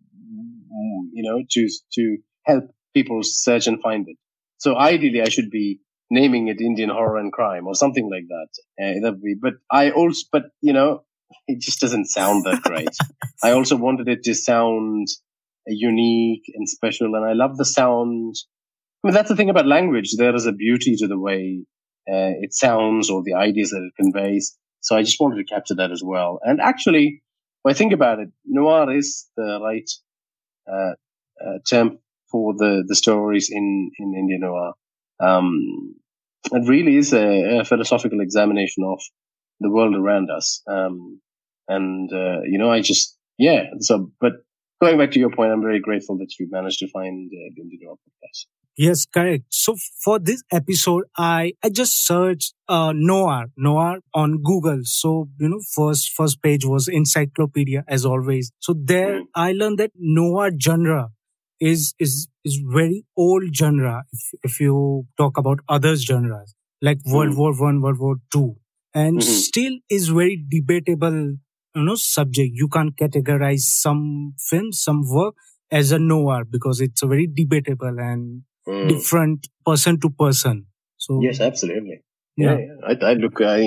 you 1.13 1.23
know, 1.23 1.43
to 1.49 1.67
to 1.93 2.17
help 2.45 2.65
people 2.93 3.19
search 3.23 3.67
and 3.67 3.81
find 3.81 4.07
it. 4.07 4.17
So 4.57 4.77
ideally, 4.77 5.21
I 5.21 5.29
should 5.29 5.49
be 5.49 5.79
naming 6.09 6.47
it 6.49 6.61
Indian 6.61 6.89
horror 6.89 7.17
and 7.17 7.31
crime 7.31 7.67
or 7.67 7.73
something 7.73 8.09
like 8.09 8.25
that. 8.27 8.49
Uh, 8.83 9.09
that 9.09 9.21
be, 9.23 9.35
but 9.41 9.53
I 9.71 9.91
also, 9.91 10.25
but 10.31 10.43
you 10.61 10.73
know, 10.73 11.03
it 11.47 11.61
just 11.61 11.79
doesn't 11.79 12.07
sound 12.07 12.45
that 12.45 12.61
great. 12.61 12.95
I 13.43 13.51
also 13.51 13.75
wanted 13.75 14.07
it 14.07 14.23
to 14.23 14.35
sound 14.35 15.07
unique 15.67 16.43
and 16.55 16.67
special. 16.67 17.15
And 17.15 17.25
I 17.25 17.33
love 17.33 17.57
the 17.57 17.65
sound 17.65 18.35
I 19.03 19.07
mean, 19.07 19.13
that's 19.15 19.29
the 19.29 19.35
thing 19.35 19.49
about 19.49 19.65
language. 19.65 20.15
There 20.15 20.35
is 20.35 20.45
a 20.45 20.51
beauty 20.51 20.95
to 20.97 21.07
the 21.07 21.17
way 21.17 21.63
uh, 22.07 22.37
it 22.39 22.53
sounds 22.53 23.09
or 23.09 23.23
the 23.23 23.33
ideas 23.33 23.71
that 23.71 23.81
it 23.81 24.01
conveys. 24.01 24.55
So 24.81 24.95
I 24.95 25.01
just 25.01 25.19
wanted 25.19 25.37
to 25.37 25.53
capture 25.53 25.75
that 25.75 25.91
as 25.91 26.03
well. 26.03 26.39
And 26.43 26.61
actually, 26.61 27.23
when 27.63 27.73
I 27.73 27.77
think 27.77 27.93
about 27.93 28.19
it, 28.19 28.29
noir 28.45 28.95
is 28.95 29.27
the 29.35 29.59
right 29.61 29.89
uh, 30.71 30.93
uh, 31.43 31.57
term 31.67 31.97
for 32.31 32.53
the, 32.55 32.83
the 32.87 32.95
stories 32.95 33.49
in, 33.51 33.91
in 33.97 34.13
Indian 34.15 34.41
noir. 34.41 34.73
Um, 35.19 35.95
it 36.51 36.67
really 36.67 36.97
is 36.97 37.13
a, 37.13 37.59
a, 37.59 37.65
philosophical 37.65 38.21
examination 38.21 38.83
of 38.83 38.99
the 39.59 39.69
world 39.69 39.95
around 39.95 40.29
us. 40.31 40.61
Um, 40.67 41.21
and, 41.67 42.11
uh, 42.11 42.41
you 42.45 42.57
know, 42.57 42.71
I 42.71 42.81
just, 42.81 43.17
yeah. 43.37 43.65
So, 43.79 44.11
but 44.19 44.33
going 44.81 44.97
back 44.97 45.11
to 45.11 45.19
your 45.19 45.29
point, 45.29 45.51
I'm 45.51 45.61
very 45.61 45.79
grateful 45.79 46.17
that 46.17 46.33
you 46.39 46.47
managed 46.49 46.79
to 46.79 46.87
find 46.87 47.31
uh, 47.31 47.63
noir 47.81 47.95
podcast. 47.95 48.45
Yes, 48.77 49.05
correct. 49.05 49.43
So 49.49 49.75
for 50.03 50.17
this 50.17 50.43
episode, 50.51 51.03
I, 51.17 51.53
I 51.63 51.69
just 51.69 52.05
searched, 52.05 52.53
uh, 52.67 52.93
Noir, 52.95 53.47
Noir 53.57 53.99
on 54.13 54.41
Google. 54.41 54.79
So, 54.83 55.29
you 55.39 55.49
know, 55.49 55.59
first, 55.75 56.11
first 56.11 56.41
page 56.41 56.65
was 56.65 56.87
encyclopedia 56.87 57.83
as 57.87 58.05
always. 58.05 58.51
So 58.59 58.73
there 58.75 59.21
mm. 59.21 59.25
I 59.35 59.51
learned 59.51 59.77
that 59.79 59.91
Noir 59.95 60.51
genre 60.59 61.09
is, 61.59 61.93
is, 61.99 62.27
is 62.43 62.61
very 62.65 63.05
old 63.15 63.55
genre. 63.55 64.03
If, 64.11 64.21
if 64.43 64.59
you 64.59 65.05
talk 65.17 65.37
about 65.37 65.59
other 65.67 65.95
genres 65.95 66.55
like 66.81 66.99
World 67.05 67.33
mm. 67.33 67.37
War 67.37 67.53
One, 67.53 67.81
World 67.81 67.99
War 67.99 68.15
Two, 68.31 68.55
and 68.93 69.19
mm-hmm. 69.19 69.29
still 69.29 69.73
is 69.89 70.07
very 70.07 70.43
debatable, 70.49 71.35
you 71.75 71.83
know, 71.83 71.95
subject. 71.95 72.51
You 72.53 72.67
can't 72.67 72.95
categorize 72.95 73.61
some 73.61 74.33
film, 74.37 74.71
some 74.71 75.03
work 75.07 75.35
as 75.71 75.91
a 75.91 75.99
noir 75.99 76.43
because 76.43 76.81
it's 76.81 77.01
a 77.01 77.07
very 77.07 77.27
debatable 77.27 77.99
and 77.99 78.43
mm. 78.67 78.89
different 78.89 79.47
person 79.65 79.99
to 80.01 80.09
person. 80.09 80.65
So 80.97 81.19
yes, 81.21 81.39
absolutely. 81.39 82.03
Yeah, 82.37 82.57
yeah. 82.57 82.57
yeah. 82.57 82.95
I, 83.01 83.11
I, 83.11 83.13
look. 83.13 83.41
I 83.41 83.57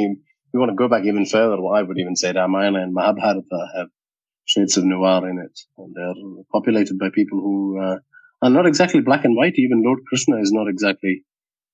you 0.55 0.61
want 0.61 0.71
to 0.71 0.77
go 0.77 0.89
back 0.89 1.05
even 1.05 1.27
further. 1.27 1.61
Well, 1.61 1.75
I 1.75 1.83
would 1.83 1.99
even 1.99 2.15
say 2.15 2.33
Ramayana 2.33 2.83
and 2.83 2.95
Mahabharata 2.95 3.43
have 3.77 3.89
shades 4.45 4.77
of 4.77 4.85
noir 4.85 5.29
in 5.29 5.39
it, 5.39 5.59
and 5.79 5.95
they're 5.95 6.45
populated 6.53 6.99
by 6.99 7.09
people 7.13 7.41
who 7.41 7.81
uh, 7.83 7.97
are 8.41 8.51
not 8.51 8.67
exactly 8.67 9.01
black 9.01 9.25
and 9.25 9.37
white. 9.37 9.55
Even 9.57 9.83
Lord 9.83 10.01
Krishna 10.07 10.41
is 10.41 10.53
not 10.53 10.69
exactly, 10.69 11.25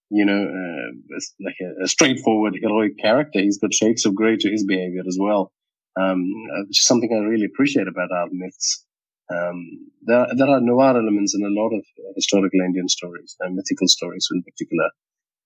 you 0.09 0.25
know, 0.25 0.43
uh, 0.43 1.19
like 1.45 1.57
a, 1.61 1.85
a, 1.85 1.89
straightforward 1.89 2.57
heroic 2.61 2.93
character. 2.99 3.41
He's 3.41 3.59
got 3.59 3.75
shades 3.75 4.07
of 4.07 4.15
grey 4.15 4.37
to 4.37 4.51
his 4.51 4.65
behavior 4.65 5.03
as 5.07 5.19
well, 5.21 5.53
um, 6.01 6.25
which 6.67 6.81
is 6.81 6.87
something 6.87 7.11
I 7.13 7.29
really 7.29 7.47
appreciate 7.47 7.89
about 7.89 8.11
our 8.13 8.29
myths. 8.31 8.85
Um, 9.33 9.91
there, 10.03 10.27
there 10.37 10.49
are 10.49 10.61
noir 10.61 10.97
elements 10.97 11.35
in 11.35 11.45
a 11.45 11.61
lot 11.61 11.73
of 11.77 11.85
historical 12.17 12.61
Indian 12.61 12.89
stories 12.89 13.37
and 13.41 13.55
mythical 13.55 13.89
stories 13.89 14.29
in 14.33 14.43
particular. 14.43 14.91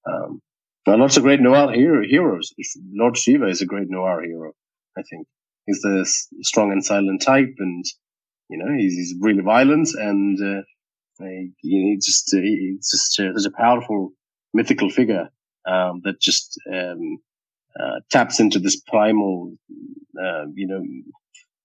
Um, 0.07 0.41
there 0.85 0.95
are 0.95 0.99
lots 0.99 1.17
of 1.17 1.23
great 1.23 1.41
noir 1.41 1.73
hero, 1.73 2.03
heroes. 2.07 2.53
Lord 2.93 3.17
Shiva 3.17 3.47
is 3.47 3.63
a 3.63 3.67
great 3.67 3.89
noir 3.89 4.23
hero, 4.23 4.53
I 4.97 5.03
think. 5.03 5.27
He's 5.67 5.81
the 5.81 6.05
strong 6.43 6.73
and 6.73 6.85
silent 6.85 7.23
type, 7.23 7.55
and 7.59 7.85
you 8.51 8.59
know 8.59 8.71
he's, 8.77 8.93
he's 8.95 9.15
really 9.19 9.43
violent, 9.43 9.89
and 9.95 10.39
uh, 10.39 10.63
he, 11.21 11.53
he 11.63 11.97
just 11.97 12.35
uh, 12.35 12.41
he's 12.41 12.91
just 12.91 13.19
uh, 13.19 13.33
such 13.39 13.51
a 13.51 13.57
powerful 13.57 14.13
mythical 14.53 14.91
figure 14.91 15.31
um, 15.67 16.03
that 16.05 16.21
just 16.21 16.59
um, 16.71 17.19
uh, 17.81 18.01
taps 18.11 18.41
into 18.41 18.59
this 18.59 18.81
primal, 18.81 19.55
uh, 20.19 20.45
you 20.55 20.67
know, 20.67 20.83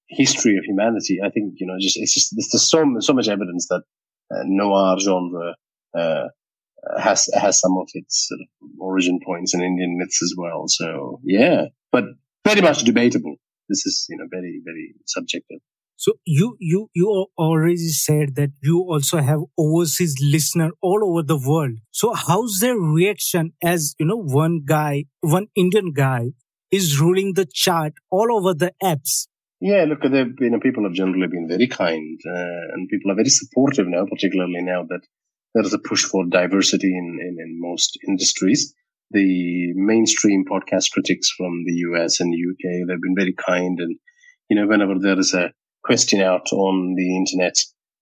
history 0.10 0.58
of 0.58 0.66
humanity, 0.66 1.20
I 1.24 1.30
think 1.30 1.56
you 1.58 1.68
know, 1.68 1.76
just 1.80 1.98
it's 1.98 2.14
just 2.14 2.34
there's 2.36 2.70
so 2.70 2.86
so 3.00 3.14
much 3.14 3.28
evidence 3.28 3.68
that 3.70 3.84
uh, 4.32 4.44
noir 4.46 5.00
genre 5.00 5.56
uh, 5.98 6.28
has 6.98 7.30
has 7.34 7.60
some 7.60 7.78
of 7.78 7.90
its 7.94 8.28
sort 8.28 8.40
of 8.42 8.70
origin 8.80 9.20
points 9.24 9.54
in 9.54 9.62
Indian 9.62 9.98
myths 9.98 10.22
as 10.24 10.34
well. 10.38 10.64
So 10.68 11.20
yeah, 11.24 11.66
but 11.92 12.06
very 12.46 12.62
much 12.62 12.84
debatable. 12.84 13.36
This 13.68 13.86
is 13.86 14.06
you 14.10 14.18
know 14.18 14.26
very 14.30 14.62
very 14.64 14.96
subjective. 15.06 15.60
So 16.04 16.14
you 16.26 16.56
you 16.60 16.88
you 16.96 17.08
already 17.38 17.90
said 17.90 18.36
that 18.36 18.52
you 18.68 18.78
also 18.94 19.18
have 19.30 19.42
overseas 19.58 20.16
listener 20.22 20.70
all 20.82 21.02
over 21.10 21.24
the 21.24 21.42
world. 21.50 21.76
So 21.92 22.14
how's 22.14 22.60
their 22.62 22.78
reaction 22.78 23.52
as 23.74 23.96
you 24.00 24.06
know 24.06 24.22
one 24.22 24.62
guy, 24.66 25.06
one 25.20 25.48
Indian 25.56 25.92
guy 25.92 26.32
is 26.72 27.02
ruling 27.02 27.34
the 27.34 27.48
chart 27.62 27.94
all 28.10 28.30
over 28.38 28.54
the 28.54 28.72
apps 28.82 29.28
yeah, 29.62 29.84
look, 29.84 30.00
you 30.06 30.50
know, 30.50 30.60
people 30.60 30.86
have 30.86 30.94
generally 30.94 31.28
been 31.28 31.48
very 31.50 31.68
kind, 31.68 32.18
uh, 32.26 32.74
and 32.74 32.88
people 32.88 33.12
are 33.12 33.16
very 33.16 33.30
supportive 33.30 33.88
now, 33.88 34.06
particularly 34.06 34.62
now 34.62 34.84
that 34.88 35.02
there 35.54 35.64
is 35.64 35.74
a 35.74 35.80
push 35.80 36.06
for 36.06 36.26
diversity 36.26 36.88
in, 36.88 37.18
in, 37.22 37.36
in, 37.40 37.60
most 37.60 37.98
industries. 38.08 38.74
The 39.12 39.74
mainstream 39.76 40.46
podcast 40.46 40.92
critics 40.92 41.34
from 41.36 41.64
the 41.66 41.74
US 41.90 42.22
and 42.22 42.34
UK, 42.34 42.88
they've 42.88 43.02
been 43.02 43.16
very 43.18 43.34
kind. 43.34 43.78
And, 43.80 43.98
you 44.50 44.56
know, 44.56 44.68
whenever 44.68 44.96
there 44.98 45.20
is 45.20 45.34
a 45.34 45.52
question 45.84 46.22
out 46.22 46.52
on 46.52 46.96
the 46.96 47.16
internet 47.16 47.56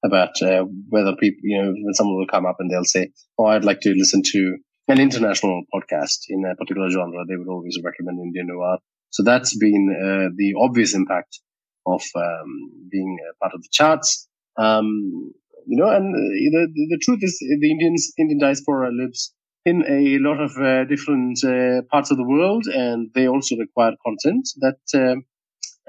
about 0.04 0.42
uh, 0.42 0.66
whether 0.90 1.16
people, 1.16 1.40
you 1.44 1.62
know, 1.62 1.74
someone 1.94 2.18
will 2.18 2.28
come 2.28 2.46
up 2.46 2.58
and 2.60 2.70
they'll 2.70 2.84
say, 2.84 3.10
Oh, 3.38 3.46
I'd 3.46 3.66
like 3.66 3.82
to 3.82 3.94
listen 3.94 4.22
to 4.24 4.58
an 4.88 5.00
international 5.00 5.64
podcast 5.74 6.20
in 6.30 6.46
a 6.46 6.56
particular 6.56 6.90
genre, 6.90 7.26
they 7.28 7.36
would 7.36 7.50
always 7.50 7.78
recommend 7.84 8.20
Indian 8.20 8.48
Noir. 8.48 8.78
So 9.10 9.24
that's 9.24 9.58
been 9.58 9.90
uh, 9.92 10.30
the 10.36 10.54
obvious 10.62 10.94
impact 10.94 11.40
of 11.86 12.02
um, 12.16 12.88
being 12.90 13.18
part 13.42 13.54
of 13.54 13.62
the 13.62 13.70
charts. 13.72 14.28
Um, 14.58 15.32
you 15.66 15.78
know, 15.78 15.90
and 15.90 16.16
uh, 16.16 16.68
the, 16.74 16.88
the 16.90 17.00
truth 17.04 17.20
is, 17.22 17.38
the 17.40 17.72
Indians 17.72 18.14
Indian 18.18 18.40
diaspora 18.40 18.90
lives 18.92 19.34
in 19.66 19.84
a 19.88 20.18
lot 20.20 20.40
of 20.40 20.52
uh, 20.58 20.86
different 20.86 21.44
uh, 21.44 21.82
parts 21.92 22.10
of 22.10 22.18
the 22.18 22.24
world, 22.24 22.66
and 22.68 23.10
they 23.14 23.28
also 23.28 23.58
require 23.58 23.92
content 24.06 24.48
that 24.62 24.80
um, 24.96 25.26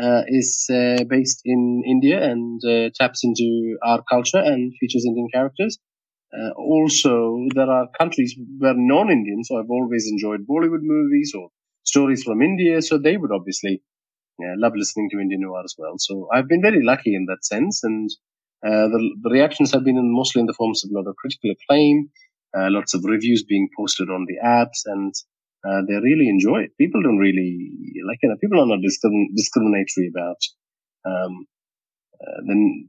uh, 0.01 0.23
is 0.29 0.67
uh, 0.73 1.03
based 1.09 1.41
in 1.45 1.83
India 1.85 2.23
and 2.23 2.63
uh, 2.65 2.89
taps 2.95 3.25
into 3.25 3.77
our 3.83 4.03
culture 4.09 4.39
and 4.39 4.73
features 4.79 5.05
Indian 5.05 5.29
characters. 5.33 5.79
also, 6.57 7.13
there 7.55 7.71
are 7.77 7.89
countries 7.99 8.33
where 8.59 8.75
non-Indians 8.77 9.49
have 9.51 9.71
always 9.71 10.07
enjoyed 10.13 10.47
Bollywood 10.47 10.85
movies 10.95 11.33
or 11.35 11.49
stories 11.83 12.23
from 12.23 12.43
India, 12.43 12.81
so 12.83 12.99
they 12.99 13.17
would 13.17 13.33
obviously 13.33 13.83
love 14.65 14.75
listening 14.77 15.09
to 15.11 15.19
Indian 15.19 15.41
noir 15.41 15.63
as 15.65 15.75
well. 15.79 15.95
So 15.99 16.29
I've 16.33 16.49
been 16.49 16.63
very 16.63 16.85
lucky 16.85 17.15
in 17.15 17.27
that 17.27 17.45
sense, 17.45 17.83
and 17.83 18.09
uh, 18.65 18.87
the, 18.93 19.01
the, 19.23 19.31
reactions 19.31 19.73
have 19.73 19.85
been 19.85 19.97
in, 19.97 20.13
mostly 20.13 20.41
in 20.41 20.47
the 20.47 20.59
forms 20.61 20.85
of 20.85 20.91
a 20.91 20.95
lot 20.95 21.09
of 21.09 21.17
critical 21.17 21.51
acclaim, 21.51 22.11
uh, 22.57 22.69
lots 22.71 22.95
of 22.95 23.05
reviews 23.05 23.43
being 23.43 23.69
posted 23.77 24.11
on 24.11 24.27
the 24.29 24.39
apps, 24.45 24.81
and 24.87 25.15
uh, 25.67 25.81
they 25.87 25.95
really 25.95 26.29
enjoy 26.29 26.63
it. 26.63 26.77
People 26.79 27.03
don't 27.03 27.19
really 27.19 27.73
like 28.07 28.19
you 28.23 28.29
know 28.29 28.37
people 28.41 28.61
are 28.61 28.67
not 28.67 28.81
discrimin- 28.81 29.35
discriminatory 29.35 30.11
about 30.15 30.41
um, 31.05 31.47
uh, 32.21 32.41
the 32.47 32.89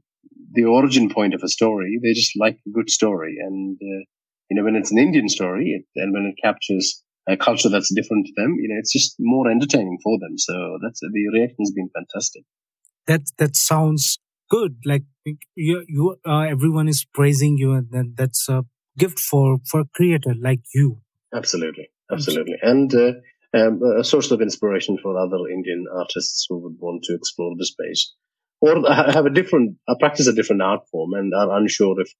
the 0.52 0.64
origin 0.64 1.08
point 1.10 1.34
of 1.34 1.42
a 1.42 1.48
story. 1.48 1.98
They 2.02 2.12
just 2.12 2.32
like 2.38 2.58
a 2.66 2.70
good 2.70 2.90
story, 2.90 3.36
and 3.40 3.76
uh, 3.80 4.02
you 4.48 4.56
know 4.56 4.64
when 4.64 4.76
it's 4.76 4.92
an 4.92 4.98
Indian 4.98 5.28
story, 5.28 5.70
it, 5.70 6.00
and 6.00 6.12
when 6.12 6.26
it 6.26 6.42
captures 6.42 7.02
a 7.28 7.36
culture 7.36 7.68
that's 7.68 7.94
different 7.94 8.26
to 8.26 8.32
them, 8.36 8.56
you 8.58 8.68
know, 8.68 8.78
it's 8.78 8.92
just 8.92 9.14
more 9.18 9.50
entertaining 9.50 9.98
for 10.02 10.18
them. 10.18 10.38
So 10.38 10.78
that's 10.82 11.00
the 11.00 11.28
reaction's 11.32 11.72
been 11.72 11.90
fantastic. 11.94 12.44
That 13.06 13.22
that 13.38 13.56
sounds 13.56 14.18
good. 14.50 14.76
Like 14.84 15.04
you, 15.54 15.84
you, 15.88 16.16
uh, 16.26 16.40
everyone 16.40 16.88
is 16.88 17.04
praising 17.04 17.56
you, 17.58 17.72
and 17.72 17.90
that, 17.90 18.14
that's 18.16 18.48
a 18.48 18.64
gift 18.98 19.18
for 19.18 19.58
for 19.66 19.80
a 19.80 19.84
creator 19.94 20.34
like 20.40 20.62
you. 20.74 21.02
Absolutely, 21.34 21.89
absolutely, 22.12 22.56
and 22.62 22.94
uh, 22.94 23.12
um, 23.54 23.80
a 23.98 24.04
source 24.04 24.30
of 24.30 24.40
inspiration 24.40 24.98
for 25.02 25.18
other 25.18 25.48
Indian 25.52 25.86
artists 25.96 26.46
who 26.48 26.58
would 26.62 26.76
want 26.78 27.04
to 27.04 27.14
explore 27.14 27.52
the 27.56 27.66
space 27.66 28.14
or 28.60 28.74
have 28.90 29.26
a 29.26 29.30
different, 29.30 29.76
uh, 29.88 29.94
practice 29.98 30.26
a 30.26 30.34
different 30.34 30.62
art 30.62 30.80
form, 30.90 31.14
and 31.14 31.32
are 31.34 31.56
unsure 31.56 32.00
if 32.00 32.12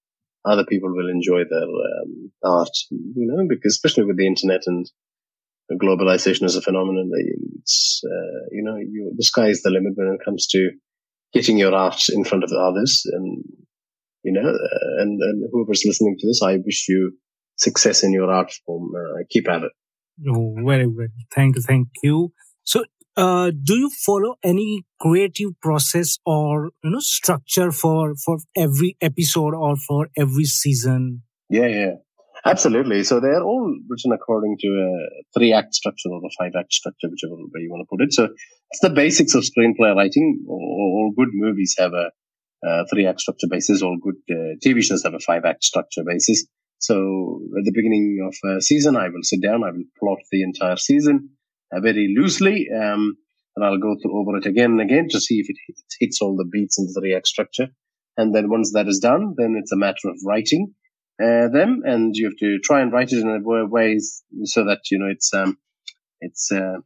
other 0.43 0.65
people 0.65 0.89
will 0.91 1.09
enjoy 1.09 1.43
their 1.49 1.63
um, 1.63 2.31
art, 2.43 2.75
you 2.89 3.27
know, 3.27 3.45
because 3.47 3.73
especially 3.73 4.05
with 4.05 4.17
the 4.17 4.25
internet 4.25 4.61
and 4.65 4.87
globalization 5.79 6.43
as 6.43 6.55
a 6.55 6.61
phenomenon, 6.61 7.09
it's, 7.59 8.01
uh, 8.03 8.47
you 8.51 8.63
know, 8.63 8.75
you, 8.75 9.13
the 9.15 9.23
sky 9.23 9.47
is 9.47 9.61
the 9.61 9.69
limit 9.69 9.93
when 9.95 10.07
it 10.07 10.25
comes 10.25 10.47
to 10.47 10.71
getting 11.31 11.57
your 11.57 11.73
art 11.73 12.01
in 12.09 12.25
front 12.25 12.43
of 12.43 12.51
others. 12.51 13.03
And, 13.05 13.43
you 14.23 14.33
know, 14.33 14.49
uh, 14.49 15.01
and, 15.01 15.19
and 15.21 15.49
whoever's 15.51 15.83
listening 15.85 16.17
to 16.19 16.27
this, 16.27 16.41
I 16.43 16.57
wish 16.57 16.87
you 16.89 17.17
success 17.55 18.03
in 18.03 18.11
your 18.11 18.31
art 18.31 18.51
form. 18.65 18.91
Uh, 18.97 19.23
keep 19.29 19.47
at 19.47 19.63
it. 19.63 19.71
Oh, 20.27 20.55
very 20.65 20.87
well. 20.87 21.07
Thank 21.33 21.55
you. 21.55 21.61
Thank 21.61 21.87
you. 22.03 22.31
So 22.63 22.83
uh, 23.17 23.51
do 23.51 23.75
you 23.75 23.89
follow 23.89 24.35
any 24.43 24.85
creative 24.99 25.49
process 25.61 26.17
or 26.25 26.71
you 26.83 26.91
know 26.91 26.99
structure 26.99 27.71
for 27.71 28.15
for 28.15 28.37
every 28.55 28.95
episode 29.01 29.53
or 29.53 29.75
for 29.75 30.07
every 30.17 30.45
season 30.45 31.21
yeah 31.49 31.67
yeah 31.67 31.91
absolutely 32.45 33.03
so 33.03 33.19
they're 33.19 33.43
all 33.43 33.75
written 33.89 34.11
according 34.13 34.55
to 34.59 34.67
a 34.67 34.89
three 35.37 35.51
act 35.51 35.73
structure 35.73 36.09
or 36.09 36.21
a 36.25 36.29
five 36.39 36.53
act 36.57 36.71
structure 36.73 37.09
whichever 37.09 37.35
way 37.35 37.61
you 37.61 37.69
want 37.69 37.81
to 37.81 37.89
put 37.89 38.01
it 38.01 38.13
so 38.13 38.29
it's 38.71 38.79
the 38.81 38.89
basics 38.89 39.35
of 39.35 39.43
screenplay 39.43 39.93
writing 39.95 40.43
all, 40.47 41.11
good 41.17 41.29
movies 41.33 41.75
have 41.77 41.91
a, 41.93 42.09
a 42.63 42.85
three 42.87 43.05
act 43.05 43.19
structure 43.19 43.47
basis 43.49 43.81
all 43.81 43.97
good 44.01 44.15
uh, 44.31 44.55
tv 44.65 44.81
shows 44.81 45.03
have 45.03 45.13
a 45.13 45.19
five 45.19 45.43
act 45.45 45.63
structure 45.63 46.03
basis 46.05 46.45
So 46.81 47.41
at 47.57 47.63
the 47.63 47.73
beginning 47.73 48.27
of 48.27 48.35
a 48.49 48.61
season, 48.61 48.95
I 48.95 49.09
will 49.09 49.23
sit 49.23 49.41
down, 49.41 49.63
I 49.63 49.69
will 49.71 49.85
plot 49.99 50.17
the 50.31 50.41
entire 50.41 50.77
season 50.77 51.29
uh, 51.71 51.79
very 51.79 52.13
loosely, 52.17 52.67
um, 52.75 53.17
and 53.55 53.63
I'll 53.63 53.77
go 53.77 53.95
through 54.01 54.19
over 54.19 54.37
it 54.37 54.47
again 54.47 54.71
and 54.71 54.81
again 54.81 55.07
to 55.11 55.21
see 55.21 55.39
if 55.39 55.47
it 55.47 55.57
hits 55.99 56.21
all 56.21 56.35
the 56.35 56.49
beats 56.51 56.79
in 56.79 56.87
the 56.87 56.99
three 56.99 57.15
act 57.15 57.27
structure. 57.27 57.67
And 58.17 58.33
then 58.33 58.49
once 58.49 58.73
that 58.73 58.87
is 58.87 58.99
done, 58.99 59.35
then 59.37 59.55
it's 59.57 59.71
a 59.71 59.77
matter 59.77 60.09
of 60.09 60.17
writing 60.25 60.73
uh, 61.21 61.49
them, 61.49 61.81
and 61.85 62.15
you 62.15 62.25
have 62.25 62.37
to 62.37 62.57
try 62.59 62.81
and 62.81 62.91
write 62.91 63.11
it 63.11 63.19
in 63.19 63.29
a 63.29 63.65
way 63.67 63.99
so 64.45 64.65
that 64.65 64.79
you 64.89 64.97
know 64.97 65.07
it's 65.07 65.31
um, 65.35 65.57
it's 66.19 66.51
uh, 66.51 66.79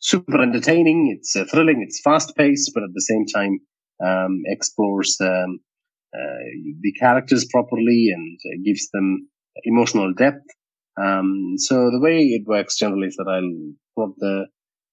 super 0.00 0.42
entertaining, 0.42 1.16
it's 1.16 1.36
uh, 1.36 1.44
thrilling, 1.44 1.82
it's 1.86 2.00
fast 2.00 2.36
paced, 2.36 2.72
but 2.74 2.82
at 2.82 2.90
the 2.92 3.02
same 3.02 3.24
time 3.24 3.60
um, 4.04 4.42
explores 4.46 5.16
um, 5.20 5.28
uh, 5.30 5.67
the 6.12 6.92
characters 6.98 7.46
properly 7.50 8.10
and 8.14 8.38
uh, 8.46 8.58
gives 8.64 8.88
them 8.92 9.28
emotional 9.64 10.12
depth. 10.14 10.46
Um, 11.00 11.54
so 11.56 11.90
the 11.90 12.00
way 12.00 12.18
it 12.18 12.46
works 12.46 12.78
generally 12.78 13.08
is 13.08 13.16
that 13.16 13.28
I'll 13.28 13.74
plot 13.94 14.14
the 14.18 14.46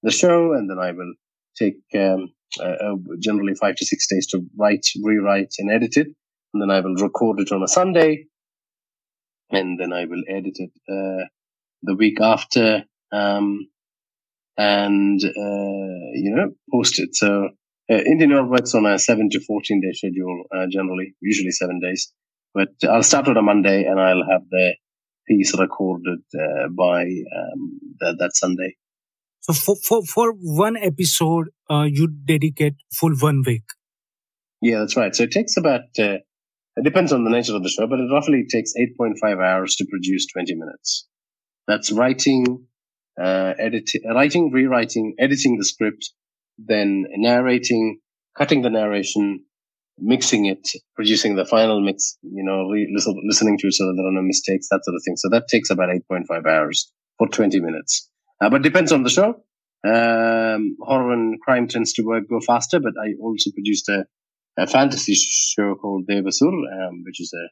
the 0.04 0.12
show, 0.12 0.54
and 0.54 0.70
then 0.70 0.78
I 0.78 0.92
will 0.92 1.14
take 1.58 1.82
um, 1.96 2.32
uh, 2.62 2.96
generally 3.20 3.56
five 3.56 3.76
to 3.76 3.86
six 3.86 4.08
days 4.08 4.28
to 4.28 4.42
write, 4.58 4.86
rewrite, 5.04 5.54
and 5.58 5.72
edit 5.72 5.98
it, 5.98 6.08
and 6.54 6.62
then 6.62 6.70
I 6.70 6.80
will 6.82 6.96
record 6.96 7.40
it 7.40 7.52
on 7.52 7.64
a 7.64 7.68
Sunday, 7.68 8.26
and 9.52 9.80
then 9.80 9.94
I 9.94 10.06
will 10.06 10.24
edit 10.30 10.58
it 10.58 10.72
uh, 10.88 11.26
the 11.82 11.96
week 11.96 12.22
after, 12.22 12.84
um, 13.12 13.68
and 14.58 15.24
uh, 15.24 16.06
you 16.14 16.34
know 16.36 16.52
post 16.72 17.00
it. 17.00 17.16
So 17.16 17.50
uh, 17.92 17.96
Indian 17.96 18.32
Noir 18.32 18.46
works 18.46 18.74
on 18.74 18.86
a 18.86 18.98
seven 18.98 19.30
to 19.32 19.40
fourteen 19.42 19.82
day 19.82 19.94
schedule 19.94 20.44
uh, 20.56 20.66
generally, 20.70 21.16
usually 21.22 21.52
seven 21.52 21.80
days. 21.80 22.12
But 22.54 22.70
I'll 22.90 23.04
start 23.04 23.28
on 23.28 23.38
a 23.38 23.42
Monday 23.42 23.84
and 23.84 24.00
I'll 24.00 24.24
have 24.32 24.44
the 24.50 24.76
piece 25.28 25.58
recorded 25.58 26.20
uh, 26.34 26.70
by 26.70 27.04
um, 27.04 27.80
that, 28.00 28.16
that 28.20 28.32
Sunday. 28.34 28.76
So 29.42 29.54
for 29.54 29.76
for, 29.76 30.04
for 30.06 30.34
one 30.34 30.78
episode, 30.78 31.50
uh, 31.70 31.84
you 31.84 32.08
dedicate 32.08 32.76
full 32.94 33.16
one 33.20 33.44
week. 33.46 33.64
Yeah, 34.62 34.80
that's 34.80 34.98
right. 34.98 35.16
So 35.16 35.24
it 35.24 35.32
takes 35.32 35.58
about 35.58 35.82
uh, 36.00 36.18
it 36.78 36.84
depends 36.84 37.14
on 37.14 37.24
the 37.24 37.30
nature 37.30 37.56
of 37.56 37.64
the 37.64 37.70
show, 37.70 37.88
but 37.88 38.00
it 38.00 38.10
roughly 38.12 38.46
takes 38.50 38.74
8.5 39.00 39.44
hours 39.44 39.76
to 39.76 39.86
produce 39.90 40.26
20 40.34 40.56
minutes. 40.56 41.08
That's 41.68 41.92
writing, 41.92 42.68
uh, 43.22 43.54
editing, 43.58 44.02
writing, 44.14 44.52
rewriting, 44.52 45.16
editing 45.18 45.58
the 45.58 45.66
script, 45.66 46.12
then 46.58 47.06
narrating, 47.16 48.00
cutting 48.38 48.62
the 48.62 48.70
narration, 48.70 49.44
mixing 49.98 50.46
it, 50.46 50.68
producing 50.96 51.36
the 51.36 51.46
final 51.46 51.82
mix, 51.82 52.18
you 52.22 52.44
know, 52.44 52.70
re- 52.70 52.92
listen, 52.94 53.16
listening 53.28 53.58
to 53.60 53.68
it 53.68 53.74
so 53.74 53.86
that 53.86 53.94
there 53.96 54.08
are 54.08 54.12
no 54.12 54.22
mistakes, 54.22 54.68
that 54.70 54.82
sort 54.84 54.96
of 54.96 55.02
thing. 55.06 55.16
So 55.18 55.30
that 55.30 55.48
takes 55.50 55.70
about 55.70 55.90
8.5 55.90 56.46
hours 56.46 56.92
for 57.18 57.28
20 57.28 57.60
minutes. 57.62 58.10
Uh, 58.42 58.50
but 58.50 58.62
depends 58.62 58.92
on 58.92 59.04
the 59.04 59.10
show. 59.10 59.42
Um, 59.88 60.78
horror 60.82 61.14
and 61.14 61.40
crime 61.42 61.68
tends 61.68 61.94
to 61.94 62.04
work, 62.04 62.24
go 62.30 62.40
faster, 62.40 62.80
but 62.80 62.94
I 63.00 63.14
also 63.22 63.52
produced 63.52 63.88
a 63.90 64.06
a 64.58 64.68
fantasy 64.68 65.14
show 65.16 65.76
called 65.76 66.08
Devasur, 66.08 66.48
um, 66.48 67.04
which 67.06 67.20
is 67.20 67.34
a, 67.34 67.46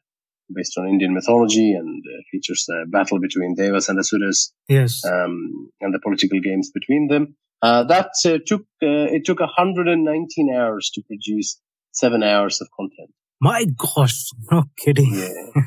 based 0.52 0.76
on 0.78 0.88
Indian 0.88 1.14
mythology 1.14 1.72
and 1.72 2.02
uh, 2.06 2.22
features 2.30 2.66
a 2.70 2.86
battle 2.86 3.20
between 3.20 3.54
Devas 3.54 3.88
and 3.88 3.98
Asuras. 3.98 4.52
Yes. 4.68 5.04
Um, 5.04 5.70
and 5.80 5.92
the 5.92 6.00
political 6.02 6.40
games 6.40 6.70
between 6.72 7.08
them. 7.08 7.36
Uh, 7.64 7.82
that 7.84 8.10
uh, 8.26 8.36
took 8.44 8.60
uh, 8.82 9.08
it 9.16 9.24
took 9.24 9.40
119 9.40 10.54
hours 10.54 10.90
to 10.92 11.02
produce 11.06 11.58
seven 11.92 12.22
hours 12.22 12.60
of 12.60 12.68
content. 12.78 13.08
My 13.40 13.64
gosh, 13.64 14.28
no 14.52 14.64
kidding. 14.76 15.14
Yeah, 15.14 15.62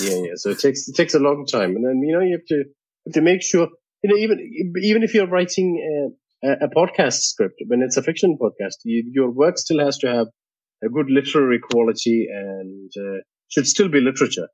yeah, 0.00 0.18
yeah. 0.24 0.32
So 0.34 0.50
it 0.50 0.58
takes 0.58 0.88
it 0.88 0.96
takes 0.96 1.14
a 1.14 1.20
long 1.20 1.46
time, 1.46 1.76
and 1.76 1.84
then 1.86 2.02
you 2.02 2.12
know 2.14 2.24
you 2.24 2.38
have 2.38 2.46
to 2.48 2.64
have 3.06 3.14
to 3.14 3.20
make 3.20 3.42
sure 3.42 3.68
you 4.02 4.10
know 4.10 4.16
even 4.16 4.40
even 4.82 5.04
if 5.04 5.14
you're 5.14 5.28
writing 5.28 5.68
a, 6.42 6.64
a 6.64 6.68
podcast 6.68 7.20
script 7.30 7.62
when 7.68 7.80
it's 7.80 7.96
a 7.96 8.02
fiction 8.02 8.36
podcast, 8.42 8.78
you, 8.82 9.08
your 9.14 9.30
work 9.30 9.56
still 9.56 9.78
has 9.78 9.98
to 9.98 10.08
have 10.08 10.26
a 10.82 10.88
good 10.88 11.06
literary 11.08 11.60
quality 11.60 12.26
and 12.28 12.90
uh, 12.98 13.20
should 13.46 13.68
still 13.68 13.88
be 13.88 14.00
literature. 14.00 14.48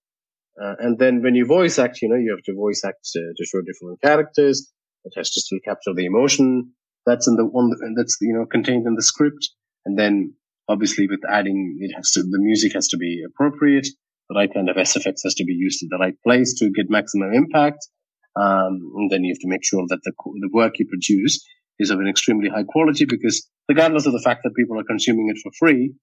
Uh, 0.62 0.74
and 0.78 0.98
then 0.98 1.22
when 1.22 1.34
you 1.34 1.46
voice 1.46 1.78
act, 1.78 2.02
you 2.02 2.10
know, 2.10 2.16
you 2.16 2.36
have 2.36 2.44
to 2.44 2.54
voice 2.54 2.82
act 2.84 3.08
uh, 3.16 3.32
to 3.34 3.44
show 3.46 3.62
different 3.62 3.98
characters. 4.02 4.70
It 5.04 5.14
has 5.16 5.30
to 5.30 5.40
still 5.40 5.58
capture 5.64 5.94
the 5.94 6.04
emotion 6.04 6.74
that's 7.06 7.28
in 7.28 7.36
the 7.36 7.44
one 7.44 7.70
that's 7.96 8.18
you 8.20 8.34
know 8.34 8.46
contained 8.46 8.86
in 8.86 8.94
the 8.94 9.02
script. 9.02 9.50
And 9.84 9.98
then 9.98 10.34
obviously 10.68 11.06
with 11.08 11.20
adding, 11.28 11.78
it 11.80 11.92
has 11.94 12.12
to 12.12 12.22
the 12.22 12.38
music 12.38 12.74
has 12.74 12.88
to 12.88 12.96
be 12.96 13.22
appropriate. 13.26 13.86
The 14.28 14.36
right 14.36 14.52
kind 14.52 14.68
of 14.68 14.76
SFX 14.76 15.20
has 15.24 15.34
to 15.36 15.44
be 15.44 15.52
used 15.52 15.82
at 15.82 15.88
the 15.90 15.98
right 15.98 16.14
place 16.24 16.54
to 16.60 16.70
get 16.70 16.88
maximum 16.88 17.32
impact. 17.34 17.86
Um, 18.34 18.92
and 18.96 19.10
then 19.10 19.24
you 19.24 19.34
have 19.34 19.40
to 19.40 19.48
make 19.48 19.64
sure 19.64 19.84
that 19.88 20.00
the 20.04 20.12
the 20.40 20.50
work 20.52 20.78
you 20.78 20.86
produce 20.86 21.44
is 21.78 21.90
of 21.90 21.98
an 21.98 22.08
extremely 22.08 22.48
high 22.48 22.64
quality 22.64 23.04
because 23.04 23.48
regardless 23.68 24.06
of 24.06 24.12
the 24.12 24.22
fact 24.24 24.42
that 24.44 24.54
people 24.56 24.78
are 24.78 24.84
consuming 24.84 25.28
it 25.28 25.38
for 25.42 25.50
free, 25.58 25.94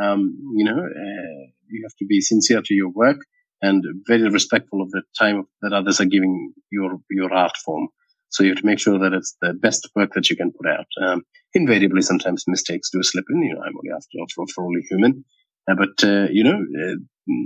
um, 0.00 0.36
you 0.56 0.64
know, 0.64 0.78
uh, 0.78 1.40
you 1.68 1.82
have 1.84 1.96
to 1.98 2.06
be 2.06 2.20
sincere 2.20 2.62
to 2.64 2.74
your 2.74 2.90
work 2.90 3.18
and 3.60 3.82
very 4.06 4.28
respectful 4.28 4.82
of 4.82 4.90
the 4.90 5.02
time 5.18 5.44
that 5.62 5.72
others 5.72 6.00
are 6.00 6.06
giving 6.06 6.52
your 6.70 6.98
your 7.10 7.32
art 7.32 7.56
form. 7.64 7.88
So 8.30 8.42
you 8.42 8.50
have 8.50 8.58
to 8.58 8.66
make 8.66 8.78
sure 8.78 8.98
that 8.98 9.12
it's 9.12 9.36
the 9.40 9.54
best 9.54 9.88
work 9.94 10.12
that 10.14 10.28
you 10.30 10.36
can 10.36 10.52
put 10.52 10.68
out. 10.70 10.86
Um, 11.02 11.22
invariably, 11.54 12.02
sometimes 12.02 12.44
mistakes 12.46 12.90
do 12.90 13.02
slip 13.02 13.24
in. 13.30 13.42
You 13.42 13.54
know, 13.54 13.62
I'm 13.62 13.76
only 13.76 13.90
after 13.94 14.18
all, 14.18 14.46
for 14.54 14.64
only 14.64 14.82
human. 14.88 15.24
Uh, 15.70 15.74
but 15.74 16.04
uh, 16.04 16.28
you 16.30 16.44
know, 16.44 16.58
uh, 16.58 16.96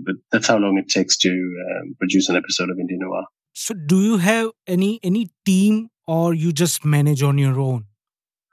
but 0.05 0.17
that's 0.31 0.47
how 0.47 0.59
long 0.59 0.79
it 0.79 0.89
takes 0.89 1.17
to 1.19 1.31
um, 1.31 1.95
produce 1.99 2.29
an 2.29 2.37
episode 2.37 2.71
of 2.71 2.79
Indian 2.79 3.01
Noir. 3.01 3.25
So, 3.53 3.75
do 3.75 4.01
you 4.03 4.19
have 4.19 4.51
any 4.67 5.01
any 5.03 5.31
team, 5.45 5.91
or 6.07 6.35
you 6.35 6.53
just 6.53 6.85
manage 6.85 7.23
on 7.23 7.39
your 7.39 7.59
own? 7.59 7.87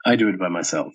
I 0.06 0.16
do 0.16 0.28
it 0.28 0.38
by 0.38 0.48
myself. 0.48 0.94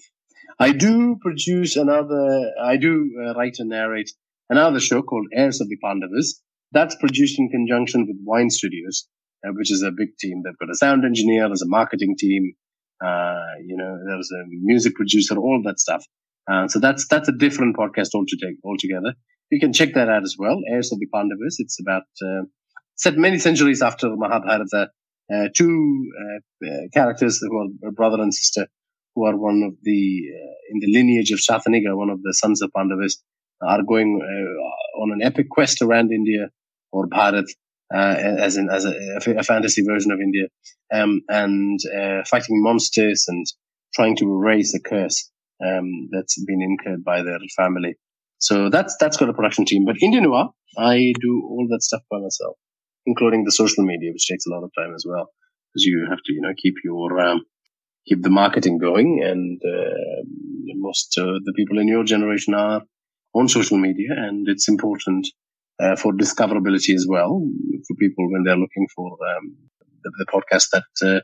I 0.60 0.72
do 0.72 1.18
produce 1.22 1.76
another, 1.76 2.52
I 2.62 2.78
do 2.78 3.12
uh, 3.22 3.34
write 3.34 3.58
and 3.60 3.70
narrate 3.70 4.12
another 4.50 4.80
show 4.80 5.02
called 5.02 5.28
Heirs 5.34 5.60
of 5.60 5.68
the 5.68 5.78
Pandavas. 5.84 6.42
That's 6.72 6.96
produced 6.96 7.38
in 7.40 7.50
conjunction 7.50 8.08
with 8.08 8.18
Wine 8.24 8.50
Studios, 8.50 9.08
which 9.54 9.72
is 9.72 9.82
a 9.84 9.92
big 9.92 10.18
team. 10.20 10.42
They've 10.44 10.58
got 10.58 10.72
a 10.72 10.76
sound 10.76 11.06
engineer, 11.06 11.48
there's 11.48 11.62
a 11.62 11.68
marketing 11.68 12.16
team, 12.18 12.54
uh, 13.04 13.56
you 13.66 13.78
know, 13.78 13.98
there's 14.08 14.32
a 14.32 14.44
music 14.48 14.96
producer, 14.96 15.38
all 15.38 15.62
that 15.66 15.80
stuff. 15.80 16.04
Uh, 16.52 16.68
so 16.68 16.80
that's 16.80 17.08
that's 17.08 17.28
a 17.28 17.32
different 17.32 17.76
podcast 17.76 18.10
altogether. 18.14 19.14
You 19.52 19.60
can 19.60 19.74
check 19.74 19.94
that 19.94 20.10
out 20.10 20.24
as 20.24 20.36
well. 20.38 20.60
Heirs 20.72 20.92
of 20.92 21.00
the 21.00 21.08
Pandavas. 21.14 21.58
It's 21.60 21.80
about 21.80 22.04
uh, 22.24 22.46
set 22.96 23.18
many 23.18 23.40
centuries 23.40 23.82
after 23.82 24.10
Mahabharata. 24.16 24.90
Uh, 25.34 25.48
two 25.56 26.12
characters 26.94 27.40
who 27.42 27.58
are 27.84 27.92
brother 27.92 28.22
and 28.22 28.32
sister 28.32 28.68
who 29.16 29.26
are 29.26 29.38
one 29.38 29.64
of 29.64 29.74
the 29.82 30.22
uh, 30.36 30.56
in 30.72 30.80
the 30.80 30.92
lineage 30.92 31.32
of 31.32 31.40
Shatanika, 31.40 31.96
one 31.96 32.10
of 32.10 32.22
the 32.22 32.34
sons 32.34 32.62
of 32.62 32.72
Pandavas, 32.76 33.24
are 33.62 33.82
going 33.84 34.20
uh, 34.22 35.02
on 35.02 35.12
an 35.14 35.22
epic 35.24 35.50
quest 35.50 35.82
around 35.82 36.12
India 36.12 36.50
or 36.92 37.08
Bharat, 37.08 37.46
uh, 37.94 38.16
as 38.18 38.58
in 38.58 38.70
as 38.70 38.86
a, 38.86 38.94
a, 39.38 39.44
fantasy 39.44 39.84
version 39.84 40.12
of 40.12 40.20
India, 40.20 40.48
um, 40.94 41.22
and 41.30 41.80
uh, 41.96 42.24
fighting 42.26 42.62
monsters 42.64 43.26
and 43.28 43.46
trying 43.94 44.16
to 44.18 44.26
erase 44.26 44.72
the 44.74 44.80
curse 44.80 45.32
um, 45.66 46.10
that's 46.12 46.44
been 46.46 46.62
incurred 46.62 47.04
by 47.04 47.22
their 47.22 47.38
family. 47.56 47.96
So 48.40 48.70
that's 48.70 48.96
that's 49.00 49.18
got 49.18 49.30
a 49.30 49.34
production 49.34 49.66
team. 49.66 49.86
But 49.86 50.02
Indian 50.02 50.24
Noir, 50.24 50.50
I 50.78 51.14
do 51.22 51.44
all 51.50 51.68
that 51.72 51.84
stuff 51.84 52.02
by 52.10 52.20
myself, 52.20 52.58
including 53.06 53.44
the 53.44 53.52
social 53.52 53.84
media, 53.84 54.12
which 54.12 54.28
takes 54.28 54.46
a 54.46 54.50
lot 54.50 54.64
of 54.64 54.72
time 54.78 54.94
as 54.96 55.06
well, 55.08 55.30
because 55.74 55.86
you 55.86 56.08
have 56.10 56.20
to 56.26 56.34
you 56.34 56.42
know 56.42 56.54
keep 56.58 56.76
your 56.84 57.20
um, 57.20 57.46
keep 58.08 58.22
the 58.24 58.30
marketing 58.30 58.78
going. 58.78 59.22
And 59.24 59.62
uh, 59.64 60.24
most 60.76 61.16
uh, 61.18 61.40
the 61.44 61.54
people 61.56 61.80
in 61.80 61.88
your 61.88 62.04
generation 62.04 62.54
are 62.54 62.82
on 63.34 63.48
social 63.48 63.78
media, 63.78 64.10
and 64.16 64.48
it's 64.48 64.68
important 64.68 65.28
uh, 65.80 65.96
for 65.96 66.14
discoverability 66.14 66.94
as 66.94 67.06
well 67.08 67.48
for 67.88 67.96
people 68.00 68.32
when 68.32 68.44
they're 68.44 68.58
looking 68.58 68.88
for 68.96 69.18
um, 69.36 69.56
the, 70.04 70.12
the 70.20 70.26
podcasts 70.26 70.70
that 70.72 70.84
uh, 71.08 71.20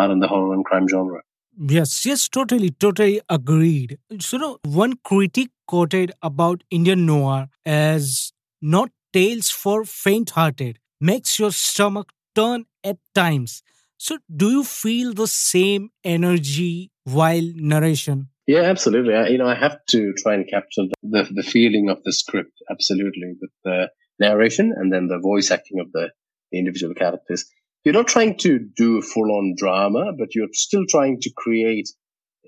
are 0.00 0.10
in 0.10 0.20
the 0.20 0.28
horror 0.28 0.54
and 0.54 0.64
crime 0.64 0.88
genre. 0.88 1.20
Yes, 1.58 2.06
yes, 2.06 2.28
totally, 2.28 2.70
totally 2.70 3.20
agreed. 3.28 3.98
So, 4.20 4.36
you 4.36 4.40
know, 4.40 4.58
one 4.64 4.94
critic 5.04 5.50
quoted 5.66 6.12
about 6.22 6.64
Indian 6.70 7.04
noir 7.04 7.48
as 7.66 8.32
not 8.62 8.90
tales 9.12 9.50
for 9.50 9.84
faint-hearted, 9.84 10.78
makes 11.00 11.38
your 11.38 11.52
stomach 11.52 12.12
turn 12.34 12.64
at 12.82 12.96
times. 13.14 13.62
So, 13.98 14.18
do 14.34 14.50
you 14.50 14.64
feel 14.64 15.12
the 15.12 15.26
same 15.26 15.90
energy 16.02 16.90
while 17.04 17.52
narration? 17.54 18.28
Yeah, 18.52 18.64
absolutely. 18.64 19.14
I, 19.14 19.28
you 19.28 19.38
know, 19.38 19.46
I 19.46 19.54
have 19.54 19.78
to 19.92 20.12
try 20.18 20.34
and 20.34 20.46
capture 20.46 20.82
the, 21.02 21.26
the 21.34 21.42
feeling 21.42 21.88
of 21.88 22.02
the 22.04 22.12
script, 22.12 22.52
absolutely, 22.70 23.32
with 23.40 23.50
the 23.64 23.88
narration 24.20 24.74
and 24.76 24.92
then 24.92 25.08
the 25.08 25.18
voice 25.18 25.50
acting 25.50 25.80
of 25.80 25.90
the 25.92 26.10
individual 26.52 26.92
characters. 26.92 27.46
You're 27.82 27.94
not 27.94 28.08
trying 28.08 28.36
to 28.40 28.58
do 28.76 29.00
full 29.00 29.32
on 29.32 29.54
drama, 29.56 30.12
but 30.18 30.34
you're 30.34 30.52
still 30.52 30.84
trying 30.86 31.18
to 31.22 31.30
create 31.34 31.88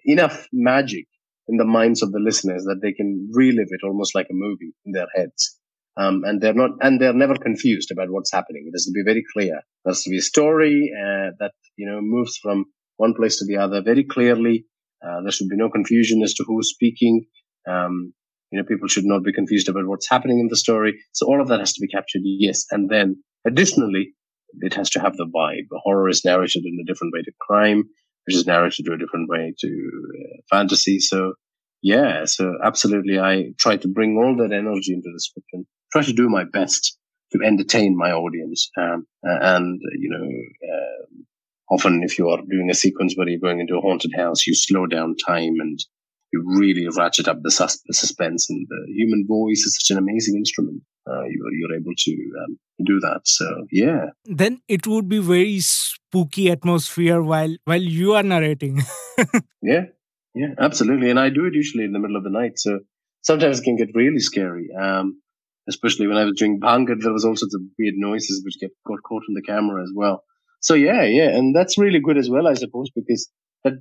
enough 0.04 0.46
magic 0.52 1.06
in 1.48 1.56
the 1.56 1.64
minds 1.64 2.02
of 2.02 2.12
the 2.12 2.20
listeners 2.20 2.64
that 2.64 2.80
they 2.82 2.92
can 2.92 3.30
relive 3.32 3.68
it 3.70 3.80
almost 3.82 4.14
like 4.14 4.26
a 4.30 4.34
movie 4.34 4.74
in 4.84 4.92
their 4.92 5.08
heads. 5.14 5.58
Um, 5.96 6.20
and 6.26 6.38
they're 6.38 6.52
not, 6.52 6.72
and 6.82 7.00
they're 7.00 7.14
never 7.14 7.36
confused 7.36 7.90
about 7.90 8.10
what's 8.10 8.30
happening. 8.30 8.66
It 8.66 8.76
has 8.76 8.84
to 8.84 8.92
be 8.92 9.04
very 9.06 9.24
clear. 9.32 9.54
There 9.84 9.92
has 9.92 10.02
to 10.02 10.10
be 10.10 10.18
a 10.18 10.30
story 10.34 10.92
uh, 10.94 11.30
that 11.38 11.52
you 11.76 11.88
know 11.88 12.02
moves 12.02 12.36
from 12.42 12.66
one 12.98 13.14
place 13.14 13.38
to 13.38 13.46
the 13.46 13.56
other 13.56 13.80
very 13.80 14.04
clearly. 14.04 14.66
Uh, 15.04 15.20
there 15.22 15.32
should 15.32 15.48
be 15.48 15.56
no 15.56 15.68
confusion 15.68 16.22
as 16.22 16.34
to 16.34 16.44
who's 16.46 16.70
speaking. 16.70 17.26
Um, 17.68 18.14
you 18.50 18.58
know, 18.58 18.64
people 18.64 18.88
should 18.88 19.04
not 19.04 19.24
be 19.24 19.32
confused 19.32 19.68
about 19.68 19.86
what's 19.86 20.08
happening 20.08 20.38
in 20.38 20.48
the 20.48 20.56
story. 20.56 20.94
So 21.12 21.26
all 21.26 21.40
of 21.40 21.48
that 21.48 21.60
has 21.60 21.72
to 21.74 21.80
be 21.80 21.88
captured. 21.88 22.22
Yes, 22.24 22.66
and 22.70 22.88
then 22.88 23.22
additionally, 23.46 24.14
it 24.60 24.74
has 24.74 24.90
to 24.90 25.00
have 25.00 25.16
the 25.16 25.26
vibe. 25.26 25.66
The 25.70 25.80
horror 25.82 26.08
is 26.08 26.24
narrated 26.24 26.64
in 26.64 26.78
a 26.80 26.86
different 26.86 27.12
way 27.12 27.22
to 27.22 27.32
crime, 27.40 27.84
which 28.26 28.36
is 28.36 28.46
narrated 28.46 28.86
in 28.86 28.92
a 28.92 28.98
different 28.98 29.28
way 29.28 29.54
to 29.58 29.68
uh, 29.68 30.36
fantasy. 30.50 30.98
So 31.00 31.34
yeah, 31.82 32.24
so 32.24 32.54
absolutely, 32.64 33.18
I 33.18 33.52
try 33.58 33.76
to 33.76 33.88
bring 33.88 34.16
all 34.16 34.36
that 34.36 34.54
energy 34.54 34.94
into 34.94 35.10
the 35.12 35.20
script 35.20 35.48
and 35.52 35.66
try 35.92 36.02
to 36.02 36.12
do 36.12 36.28
my 36.28 36.44
best 36.44 36.96
to 37.32 37.44
entertain 37.44 37.96
my 37.96 38.12
audience. 38.12 38.70
Um, 38.80 39.06
and 39.22 39.80
you 39.98 40.10
know, 40.10 40.24
uh, 40.24 40.83
often 41.70 42.02
if 42.02 42.18
you 42.18 42.28
are 42.28 42.38
doing 42.50 42.70
a 42.70 42.74
sequence 42.74 43.14
where 43.14 43.28
you're 43.28 43.40
going 43.40 43.60
into 43.60 43.76
a 43.76 43.80
haunted 43.80 44.12
house, 44.16 44.46
you 44.46 44.54
slow 44.54 44.86
down 44.86 45.16
time 45.16 45.54
and 45.60 45.78
you 46.32 46.42
really 46.44 46.88
ratchet 46.88 47.28
up 47.28 47.38
the, 47.42 47.50
sus- 47.50 47.82
the 47.86 47.94
suspense. 47.94 48.48
And 48.50 48.66
the 48.68 48.92
human 48.92 49.26
voice 49.26 49.60
is 49.60 49.78
such 49.80 49.94
an 49.94 49.98
amazing 49.98 50.36
instrument. 50.36 50.82
Uh, 51.08 51.24
you're, 51.24 51.52
you're 51.52 51.76
able 51.76 51.92
to 51.96 52.12
um, 52.44 52.58
do 52.84 52.98
that. 53.00 53.20
So 53.24 53.66
yeah. 53.70 54.06
Then 54.24 54.60
it 54.68 54.86
would 54.86 55.08
be 55.08 55.18
very 55.18 55.60
spooky 55.60 56.50
atmosphere 56.50 57.22
while 57.22 57.54
while 57.64 57.82
you 57.82 58.14
are 58.14 58.22
narrating. 58.22 58.82
yeah, 59.62 59.84
yeah, 60.34 60.54
absolutely. 60.58 61.10
And 61.10 61.20
I 61.20 61.28
do 61.28 61.44
it 61.44 61.54
usually 61.54 61.84
in 61.84 61.92
the 61.92 61.98
middle 61.98 62.16
of 62.16 62.24
the 62.24 62.30
night. 62.30 62.58
So 62.58 62.80
sometimes 63.20 63.60
it 63.60 63.64
can 63.64 63.76
get 63.76 63.90
really 63.94 64.18
scary. 64.18 64.68
Um, 64.80 65.20
especially 65.68 66.06
when 66.06 66.16
I 66.16 66.24
was 66.24 66.36
doing 66.36 66.58
Bhangarh, 66.60 67.00
there 67.00 67.12
was 67.12 67.24
all 67.24 67.36
sorts 67.36 67.54
of 67.54 67.60
weird 67.78 67.94
noises 67.96 68.42
which 68.44 68.58
get 68.60 68.70
got 68.86 69.02
caught 69.02 69.24
on 69.28 69.34
the 69.34 69.42
camera 69.42 69.82
as 69.82 69.92
well. 69.94 70.24
So 70.64 70.72
yeah, 70.72 71.02
yeah, 71.02 71.28
and 71.28 71.54
that's 71.54 71.76
really 71.76 72.00
good 72.00 72.16
as 72.16 72.30
well, 72.30 72.48
I 72.48 72.54
suppose, 72.54 72.90
because 72.96 73.28
that 73.64 73.74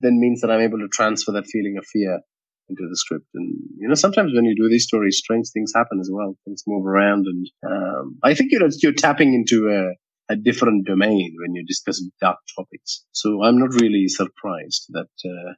then 0.00 0.18
means 0.18 0.40
that 0.40 0.50
I'm 0.50 0.62
able 0.62 0.80
to 0.80 0.88
transfer 0.88 1.30
that 1.30 1.46
feeling 1.46 1.76
of 1.78 1.86
fear 1.86 2.20
into 2.68 2.88
the 2.90 2.96
script. 2.96 3.26
And 3.34 3.54
you 3.78 3.86
know, 3.86 3.94
sometimes 3.94 4.32
when 4.34 4.44
you 4.44 4.56
do 4.56 4.68
these 4.68 4.82
stories, 4.82 5.18
strange 5.18 5.46
things 5.54 5.70
happen 5.72 6.00
as 6.00 6.10
well. 6.12 6.36
Things 6.44 6.64
move 6.66 6.84
around, 6.84 7.26
and 7.26 7.46
um, 7.64 8.18
I 8.24 8.34
think 8.34 8.50
you 8.50 8.58
know 8.58 8.68
you're 8.82 8.92
tapping 8.92 9.32
into 9.32 9.68
a, 9.68 10.32
a 10.32 10.36
different 10.36 10.86
domain 10.88 11.36
when 11.40 11.54
you 11.54 11.64
discuss 11.64 12.02
dark 12.20 12.38
topics. 12.58 13.04
So 13.12 13.44
I'm 13.44 13.60
not 13.60 13.80
really 13.80 14.08
surprised 14.08 14.86
that 14.88 15.14
uh, 15.24 15.52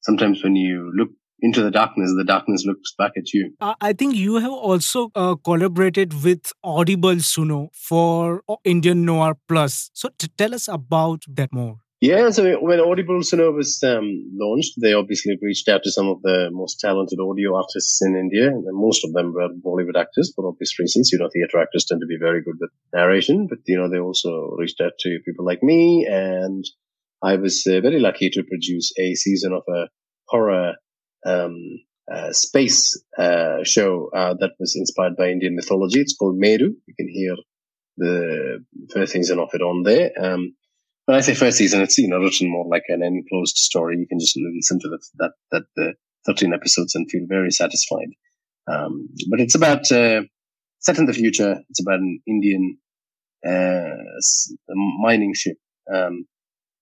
sometimes 0.00 0.42
when 0.42 0.56
you 0.56 0.90
look 0.96 1.10
into 1.40 1.62
the 1.62 1.70
darkness, 1.70 2.12
the 2.16 2.24
darkness 2.24 2.64
looks 2.66 2.94
back 2.96 3.12
at 3.16 3.32
you. 3.32 3.54
I 3.60 3.92
think 3.92 4.14
you 4.14 4.36
have 4.36 4.52
also 4.52 5.10
uh, 5.14 5.36
collaborated 5.36 6.22
with 6.24 6.52
Audible 6.62 7.16
Suno 7.16 7.68
for 7.72 8.42
uh, 8.48 8.56
Indian 8.64 9.04
Noir 9.04 9.36
Plus. 9.48 9.90
So 9.92 10.08
t- 10.18 10.28
tell 10.38 10.54
us 10.54 10.68
about 10.68 11.22
that 11.28 11.52
more. 11.52 11.78
Yeah, 12.00 12.28
so 12.30 12.60
when 12.60 12.80
Audible 12.80 13.20
Suno 13.20 13.54
was 13.54 13.82
um, 13.82 14.30
launched, 14.34 14.74
they 14.82 14.92
obviously 14.92 15.38
reached 15.40 15.68
out 15.68 15.82
to 15.84 15.90
some 15.90 16.08
of 16.08 16.20
the 16.20 16.50
most 16.52 16.78
talented 16.78 17.18
audio 17.18 17.56
artists 17.56 18.02
in 18.02 18.14
India, 18.14 18.48
and 18.48 18.64
most 18.72 19.06
of 19.06 19.14
them 19.14 19.32
were 19.32 19.48
Bollywood 19.48 19.98
actors 19.98 20.30
for 20.36 20.46
obvious 20.46 20.78
reasons. 20.78 21.10
You 21.12 21.18
know, 21.18 21.30
theatre 21.32 21.62
actors 21.62 21.86
tend 21.86 22.02
to 22.02 22.06
be 22.06 22.18
very 22.20 22.42
good 22.42 22.56
with 22.60 22.70
narration, 22.92 23.46
but 23.48 23.60
you 23.66 23.78
know, 23.78 23.88
they 23.88 24.00
also 24.00 24.54
reached 24.58 24.82
out 24.82 24.92
to 24.98 25.18
people 25.24 25.46
like 25.46 25.62
me, 25.62 26.06
and 26.06 26.62
I 27.22 27.36
was 27.36 27.66
uh, 27.66 27.80
very 27.80 28.00
lucky 28.00 28.28
to 28.28 28.42
produce 28.42 28.92
a 28.98 29.14
season 29.14 29.54
of 29.54 29.62
a 29.74 29.88
horror 30.28 30.74
um, 31.24 31.80
uh, 32.12 32.32
space 32.32 33.00
uh, 33.18 33.62
show 33.64 34.10
uh, 34.14 34.34
that 34.34 34.52
was 34.58 34.76
inspired 34.76 35.16
by 35.16 35.30
Indian 35.30 35.56
mythology. 35.56 36.00
It's 36.00 36.16
called 36.16 36.36
Meru. 36.36 36.74
You 36.86 36.94
can 36.94 37.08
hear 37.08 37.34
the 37.96 38.64
first 38.92 39.12
season 39.12 39.38
of 39.38 39.48
it 39.52 39.62
on 39.62 39.82
there. 39.84 40.10
Um, 40.20 40.54
when 41.06 41.16
I 41.16 41.20
say 41.20 41.34
first 41.34 41.58
season, 41.58 41.82
it's 41.82 41.98
you 41.98 42.08
know 42.08 42.18
written 42.18 42.50
more 42.50 42.66
like 42.68 42.84
an 42.88 43.02
enclosed 43.02 43.56
story. 43.56 43.96
You 43.98 44.06
can 44.06 44.18
just 44.18 44.36
listen 44.36 44.80
to 44.80 44.88
the, 44.88 44.98
that 45.18 45.32
that 45.50 45.62
the 45.76 45.94
thirteen 46.26 46.52
episodes 46.52 46.94
and 46.94 47.10
feel 47.10 47.24
very 47.28 47.50
satisfied. 47.50 48.08
Um, 48.66 49.08
but 49.30 49.40
it's 49.40 49.54
about 49.54 49.90
uh, 49.92 50.22
set 50.80 50.98
in 50.98 51.06
the 51.06 51.12
future. 51.12 51.60
It's 51.68 51.80
about 51.80 52.00
an 52.00 52.20
Indian 52.26 52.78
uh, 53.46 53.96
mining 55.00 55.34
ship 55.34 55.56
um, 55.92 56.26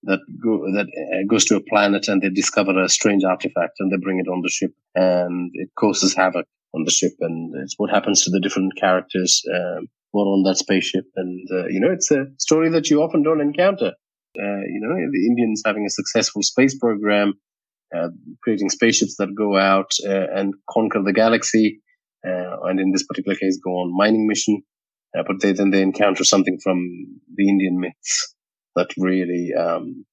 that 0.04 0.20
go, 0.42 0.58
that 0.72 0.86
uh, 0.86 1.26
goes 1.28 1.44
to 1.46 1.56
a 1.56 1.60
planet 1.60 2.08
and 2.08 2.22
they 2.22 2.28
discover 2.28 2.80
a 2.80 2.88
strange 2.88 3.24
artifact 3.24 3.74
and 3.78 3.92
they 3.92 3.96
bring 3.96 4.18
it 4.18 4.28
on 4.28 4.40
the 4.42 4.48
ship 4.48 4.72
and 4.94 5.50
it 5.54 5.70
causes 5.78 6.14
havoc 6.14 6.46
on 6.74 6.84
the 6.84 6.90
ship 6.90 7.12
and 7.20 7.54
it's 7.62 7.74
what 7.78 7.90
happens 7.90 8.24
to 8.24 8.30
the 8.30 8.40
different 8.40 8.72
characters 8.76 9.42
um, 9.54 9.86
who 10.12 10.20
are 10.20 10.26
on 10.26 10.42
that 10.42 10.56
spaceship 10.56 11.04
and 11.16 11.48
uh, 11.52 11.66
you 11.66 11.80
know 11.80 11.90
it's 11.90 12.10
a 12.10 12.26
story 12.38 12.68
that 12.70 12.90
you 12.90 13.02
often 13.02 13.22
don't 13.22 13.40
encounter. 13.40 13.92
Uh, 14.38 14.64
you 14.66 14.80
know 14.80 14.94
the 15.12 15.26
indians 15.26 15.62
having 15.64 15.84
a 15.84 15.90
successful 15.90 16.42
space 16.42 16.76
program 16.78 17.34
uh, 17.94 18.08
creating 18.42 18.70
spaceships 18.70 19.16
that 19.18 19.34
go 19.36 19.58
out 19.58 19.90
uh, 20.08 20.26
and 20.34 20.54
conquer 20.70 21.02
the 21.02 21.12
galaxy 21.12 21.82
uh, 22.26 22.56
and 22.62 22.80
in 22.80 22.92
this 22.92 23.04
particular 23.04 23.36
case 23.36 23.60
go 23.62 23.72
on 23.72 23.94
mining 23.94 24.26
mission 24.26 24.62
but 25.12 25.42
they 25.42 25.52
then 25.52 25.68
they 25.68 25.82
encounter 25.82 26.24
something 26.24 26.58
from 26.62 26.78
the 27.34 27.46
indian 27.46 27.78
myths 27.78 28.34
that 28.76 28.90
really, 28.96 29.52
um, 29.54 30.04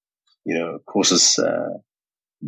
you 0.46 0.58
know, 0.58 0.80
causes 0.86 1.38
uh, 1.40 1.78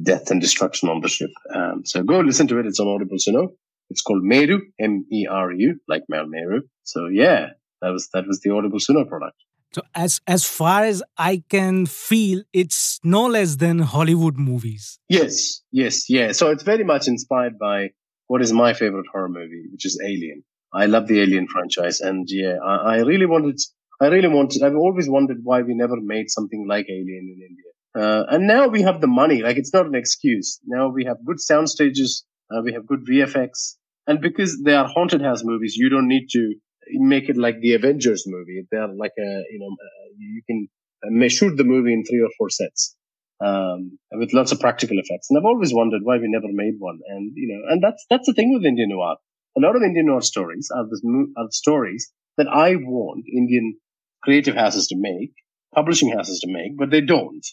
death 0.04 0.32
and 0.32 0.41
destruction 0.41 0.89
on 0.89 1.02
the 1.02 1.10
ship. 1.10 1.32
Um, 1.54 1.84
so 1.86 2.04
go 2.04 2.19
listen 2.19 2.47
to 2.47 2.60
it. 2.60 2.65
It's 2.65 2.80
on 2.80 2.88
Audible 2.88 3.17
You 3.26 3.34
know, 3.34 3.50
It's 3.89 4.02
called 4.02 4.24
Meru, 4.24 4.62
M-E-R-U, 4.80 5.80
like 5.88 6.04
Mount 6.10 6.30
Meru. 6.30 6.62
So 6.84 7.08
yeah, 7.08 7.50
that 7.82 7.89
was 7.89 8.10
that 8.13 8.28
was 8.28 8.39
the 8.41 8.52
Audible 8.52 8.80
Suno 8.80 9.08
product. 9.08 9.36
So 9.74 9.82
as 9.95 10.19
as 10.28 10.45
far 10.45 10.84
as 10.84 11.02
I 11.17 11.43
can 11.50 11.86
feel, 11.86 12.43
it's 12.52 13.00
no 13.04 13.26
less 13.28 13.56
than 13.56 13.80
Hollywood 13.80 14.38
movies. 14.38 15.00
Yes, 15.08 15.62
yes, 15.71 16.10
yeah. 16.10 16.34
So 16.34 16.50
it's 16.50 16.63
very 16.63 16.84
much 16.84 17.08
inspired 17.08 17.58
by 17.58 17.91
what 18.28 18.41
is 18.41 18.52
my 18.52 18.74
favorite 18.74 19.06
horror 19.12 19.30
movie, 19.30 19.65
which 19.71 19.86
is 19.86 20.00
Alien. 20.04 20.43
I 20.74 20.86
love 20.86 21.08
the 21.08 21.21
Alien 21.21 21.47
franchise, 21.47 22.02
and 22.02 22.28
yeah, 22.30 22.56
I, 22.63 22.95
I 22.95 22.97
really 23.00 23.26
wanted 23.26 23.60
I 24.01 24.07
really 24.07 24.29
wanted, 24.29 24.63
I've 24.63 24.75
always 24.75 25.07
wondered 25.07 25.37
why 25.43 25.61
we 25.61 25.75
never 25.75 25.95
made 25.95 26.31
something 26.31 26.65
like 26.67 26.87
Alien 26.89 27.35
in 27.35 27.39
India. 27.49 27.71
Uh, 27.93 28.25
and 28.33 28.47
now 28.47 28.67
we 28.67 28.81
have 28.81 28.99
the 28.99 29.07
money. 29.07 29.43
Like 29.43 29.57
it's 29.57 29.73
not 29.73 29.85
an 29.85 29.93
excuse. 29.93 30.59
Now 30.65 30.89
we 30.89 31.05
have 31.05 31.17
good 31.23 31.39
sound 31.39 31.69
stages. 31.69 32.25
Uh, 32.49 32.61
we 32.63 32.73
have 32.73 32.87
good 32.87 33.05
VFX. 33.07 33.75
And 34.07 34.19
because 34.19 34.59
they 34.63 34.73
are 34.73 34.87
haunted 34.87 35.21
house 35.21 35.43
movies, 35.43 35.75
you 35.77 35.89
don't 35.89 36.07
need 36.07 36.27
to 36.31 36.55
make 36.93 37.29
it 37.29 37.37
like 37.37 37.59
the 37.59 37.73
Avengers 37.75 38.23
movie. 38.25 38.65
They're 38.71 38.87
like 38.87 39.13
a, 39.19 39.31
you 39.51 39.59
know, 39.59 39.67
uh, 39.67 40.07
you 40.17 40.41
can 40.47 40.67
uh, 41.05 41.29
shoot 41.29 41.55
the 41.55 41.63
movie 41.63 41.93
in 41.93 42.03
three 42.03 42.21
or 42.21 42.29
four 42.39 42.49
sets. 42.49 42.95
Um, 43.39 43.97
with 44.11 44.33
lots 44.33 44.51
of 44.51 44.59
practical 44.59 44.99
effects. 44.99 45.27
And 45.29 45.37
I've 45.37 45.45
always 45.45 45.73
wondered 45.73 46.01
why 46.03 46.17
we 46.17 46.27
never 46.27 46.45
made 46.49 46.75
one. 46.77 46.99
And, 47.07 47.31
you 47.35 47.47
know, 47.47 47.73
and 47.73 47.81
that's, 47.83 48.05
that's 48.07 48.27
the 48.27 48.33
thing 48.33 48.53
with 48.53 48.65
Indian 48.65 48.89
noir. 48.89 49.15
A 49.57 49.59
lot 49.59 49.75
of 49.75 49.81
Indian 49.81 50.05
noir 50.07 50.21
stories 50.21 50.69
are 50.75 50.85
the, 50.85 51.33
are 51.37 51.47
stories 51.49 52.11
that 52.37 52.47
I 52.47 52.75
want 52.75 53.25
Indian 53.27 53.77
creative 54.23 54.55
houses 54.55 54.88
to 54.88 54.95
make, 54.97 55.34
publishing 55.73 56.12
houses 56.12 56.39
to 56.41 56.51
make, 56.51 56.77
but 56.77 56.89
they 56.91 57.01
don't. 57.01 57.45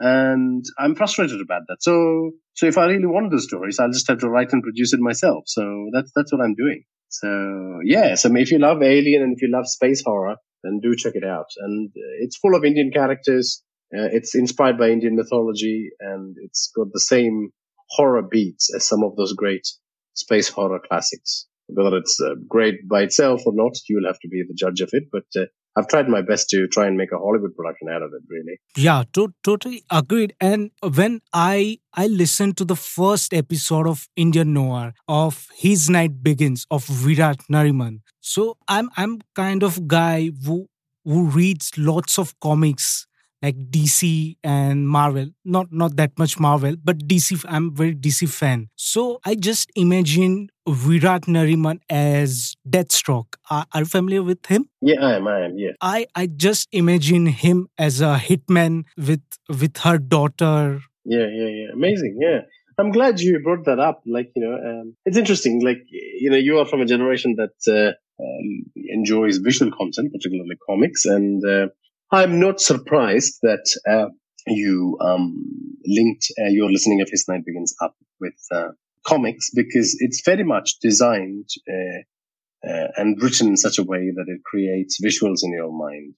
And 0.00 0.64
I'm 0.78 0.94
frustrated 0.94 1.40
about 1.40 1.62
that. 1.68 1.78
So, 1.80 2.30
so 2.54 2.66
if 2.66 2.78
I 2.78 2.86
really 2.86 3.06
want 3.06 3.30
those 3.30 3.44
stories, 3.44 3.78
I'll 3.78 3.90
just 3.90 4.08
have 4.08 4.18
to 4.18 4.28
write 4.28 4.52
and 4.52 4.62
produce 4.62 4.92
it 4.92 5.00
myself. 5.00 5.44
So 5.46 5.88
that's, 5.92 6.12
that's 6.14 6.32
what 6.32 6.42
I'm 6.42 6.54
doing. 6.54 6.84
So 7.08 7.80
yeah, 7.84 8.14
so 8.14 8.34
if 8.34 8.50
you 8.50 8.58
love 8.58 8.82
Alien 8.82 9.22
and 9.22 9.34
if 9.34 9.42
you 9.42 9.50
love 9.50 9.66
space 9.66 10.02
horror, 10.04 10.36
then 10.62 10.80
do 10.80 10.94
check 10.94 11.14
it 11.14 11.24
out. 11.24 11.46
And 11.58 11.90
it's 12.20 12.36
full 12.36 12.54
of 12.54 12.64
Indian 12.64 12.90
characters. 12.92 13.62
Uh, 13.92 14.12
it's 14.12 14.34
inspired 14.34 14.78
by 14.78 14.90
Indian 14.90 15.16
mythology 15.16 15.88
and 16.00 16.36
it's 16.42 16.70
got 16.76 16.88
the 16.92 17.00
same 17.00 17.50
horror 17.90 18.22
beats 18.22 18.72
as 18.74 18.86
some 18.86 19.02
of 19.02 19.16
those 19.16 19.32
great 19.32 19.66
space 20.14 20.48
horror 20.48 20.80
classics. 20.86 21.46
Whether 21.68 21.96
it's 21.96 22.18
uh, 22.20 22.34
great 22.48 22.88
by 22.88 23.02
itself 23.02 23.42
or 23.46 23.52
not, 23.54 23.72
you'll 23.88 24.06
have 24.06 24.20
to 24.20 24.28
be 24.28 24.42
the 24.46 24.54
judge 24.54 24.80
of 24.80 24.90
it. 24.92 25.04
But 25.10 25.24
uh, 25.36 25.46
I've 25.78 25.88
tried 25.88 26.08
my 26.08 26.22
best 26.22 26.50
to 26.50 26.66
try 26.66 26.86
and 26.86 26.96
make 26.96 27.12
a 27.12 27.18
Hollywood 27.18 27.54
production 27.56 27.88
out 27.88 28.02
of 28.02 28.10
it, 28.12 28.22
really. 28.28 28.58
Yeah, 28.76 29.04
to- 29.14 29.32
totally 29.44 29.82
agreed. 29.90 30.34
And 30.40 30.70
when 30.82 31.20
I 31.32 31.78
I 31.94 32.06
listened 32.08 32.56
to 32.58 32.64
the 32.64 32.76
first 32.76 33.32
episode 33.32 33.86
of 33.86 34.08
Indian 34.16 34.52
Noir 34.52 34.94
of 35.06 35.46
His 35.56 35.88
Night 35.88 36.22
Begins 36.22 36.66
of 36.70 36.84
Virat 36.86 37.38
Nariman, 37.50 38.00
so 38.20 38.56
I'm 38.68 38.90
I'm 38.96 39.20
kind 39.34 39.62
of 39.62 39.86
guy 39.88 40.30
who 40.44 40.66
who 41.04 41.24
reads 41.24 41.72
lots 41.78 42.18
of 42.18 42.38
comics 42.40 43.06
like 43.42 43.56
DC 43.70 44.36
and 44.42 44.88
Marvel. 44.88 45.28
Not 45.44 45.72
not 45.72 45.96
that 45.96 46.18
much 46.18 46.38
Marvel, 46.38 46.76
but 46.82 46.98
DC. 47.06 47.44
I'm 47.48 47.74
very 47.74 47.94
DC 47.94 48.28
fan. 48.28 48.68
So 48.76 49.20
I 49.24 49.34
just 49.34 49.70
imagine 49.76 50.50
Virat 50.68 51.22
Nariman 51.22 51.80
as 51.88 52.54
Deathstroke. 52.68 53.36
Are, 53.50 53.66
are 53.72 53.80
you 53.80 53.86
familiar 53.86 54.22
with 54.22 54.44
him? 54.46 54.68
Yeah, 54.80 55.04
I 55.04 55.16
am. 55.16 55.28
I 55.28 55.40
am. 55.46 55.58
Yeah. 55.58 55.72
I 55.80 56.06
I 56.14 56.26
just 56.26 56.68
imagine 56.72 57.26
him 57.26 57.68
as 57.78 58.00
a 58.00 58.16
hitman 58.16 58.84
with 58.96 59.22
with 59.48 59.76
her 59.78 59.98
daughter. 59.98 60.80
Yeah, 61.04 61.26
yeah, 61.32 61.48
yeah. 61.48 61.72
Amazing. 61.72 62.18
Yeah. 62.20 62.40
I'm 62.78 62.92
glad 62.92 63.18
you 63.18 63.40
brought 63.42 63.64
that 63.64 63.80
up. 63.80 64.02
Like, 64.06 64.30
you 64.36 64.42
know, 64.42 64.54
um, 64.54 64.94
it's 65.04 65.16
interesting. 65.16 65.64
Like, 65.64 65.78
you 65.90 66.30
know, 66.30 66.36
you 66.36 66.58
are 66.58 66.64
from 66.64 66.80
a 66.80 66.86
generation 66.86 67.34
that 67.36 67.56
uh, 67.66 67.92
um, 68.22 68.64
enjoys 68.76 69.38
visual 69.38 69.72
content, 69.76 70.12
particularly 70.12 70.56
comics, 70.64 71.04
and 71.04 71.44
uh, 71.44 71.66
I'm 72.10 72.40
not 72.40 72.60
surprised 72.60 73.38
that 73.42 73.66
uh, 73.88 74.08
you 74.46 74.96
um, 75.00 75.44
linked 75.86 76.26
uh, 76.40 76.48
your 76.48 76.70
listening 76.70 77.02
of 77.02 77.08
His 77.10 77.26
Night 77.28 77.44
Begins 77.44 77.74
up 77.82 77.94
with 78.18 78.34
uh, 78.50 78.68
comics 79.06 79.50
because 79.54 79.96
it's 80.00 80.22
very 80.24 80.44
much 80.44 80.78
designed 80.80 81.48
uh, 81.68 82.86
and 82.96 83.22
written 83.22 83.48
in 83.48 83.56
such 83.56 83.78
a 83.78 83.84
way 83.84 84.10
that 84.14 84.24
it 84.26 84.40
creates 84.44 84.98
visuals 85.04 85.40
in 85.42 85.52
your 85.52 85.72
mind. 85.72 86.14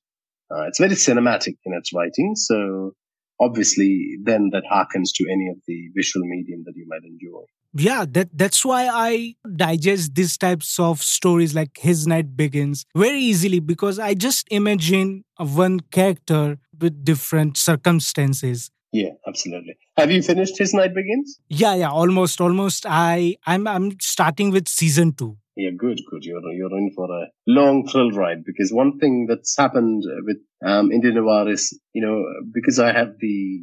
it's 0.69 0.79
very 0.79 0.95
cinematic 0.95 1.57
in 1.65 1.75
its 1.75 1.93
writing, 1.93 2.35
so 2.37 2.93
obviously 3.41 4.17
then 4.23 4.51
that 4.53 4.63
harkens 4.71 5.11
to 5.15 5.25
any 5.31 5.49
of 5.49 5.57
the 5.67 5.91
visual 5.97 6.25
medium 6.27 6.63
that 6.67 6.75
you 6.77 6.87
might 6.89 7.03
enjoy 7.05 7.43
yeah 7.75 8.05
that 8.09 8.29
that's 8.35 8.65
why 8.65 8.89
i 8.89 9.35
digest 9.57 10.15
these 10.15 10.37
types 10.37 10.79
of 10.79 11.03
stories 11.03 11.55
like 11.55 11.79
his 11.79 12.07
night 12.07 12.37
begins 12.37 12.85
very 12.97 13.21
easily 13.21 13.61
because 13.61 13.99
i 13.99 14.15
just 14.15 14.47
imagine 14.51 15.25
one 15.39 15.81
character 15.81 16.59
with 16.81 17.05
different 17.05 17.57
circumstances. 17.57 18.71
Yeah 18.93 19.11
absolutely. 19.27 19.77
Have 19.97 20.11
you 20.11 20.23
finished 20.23 20.59
his 20.59 20.75
night 20.75 20.95
begins? 20.95 21.39
Yeah 21.49 21.75
yeah 21.75 21.91
almost 21.91 22.41
almost. 22.41 22.87
I 22.89 23.37
i'm 23.47 23.67
i'm 23.67 24.01
starting 24.01 24.51
with 24.51 24.69
season 24.69 25.13
2 25.13 25.37
yeah, 25.57 25.71
good, 25.77 26.01
good. 26.11 26.25
You're 26.25 26.41
you're 26.53 26.77
in 26.79 26.91
for 26.97 27.05
a 27.05 27.27
long 27.47 27.87
thrill 27.87 28.13
ride 28.13 28.45
because 28.45 28.73
one 28.73 28.99
thing 28.99 29.27
that's 29.29 29.55
happened 29.59 30.05
with 30.25 30.39
um, 30.65 30.91
Indian 30.91 31.17
noir 31.17 31.51
is, 31.51 31.79
you 31.93 32.01
know, 32.01 32.25
because 32.55 32.79
I 32.79 32.93
have 32.93 33.19
the 33.19 33.61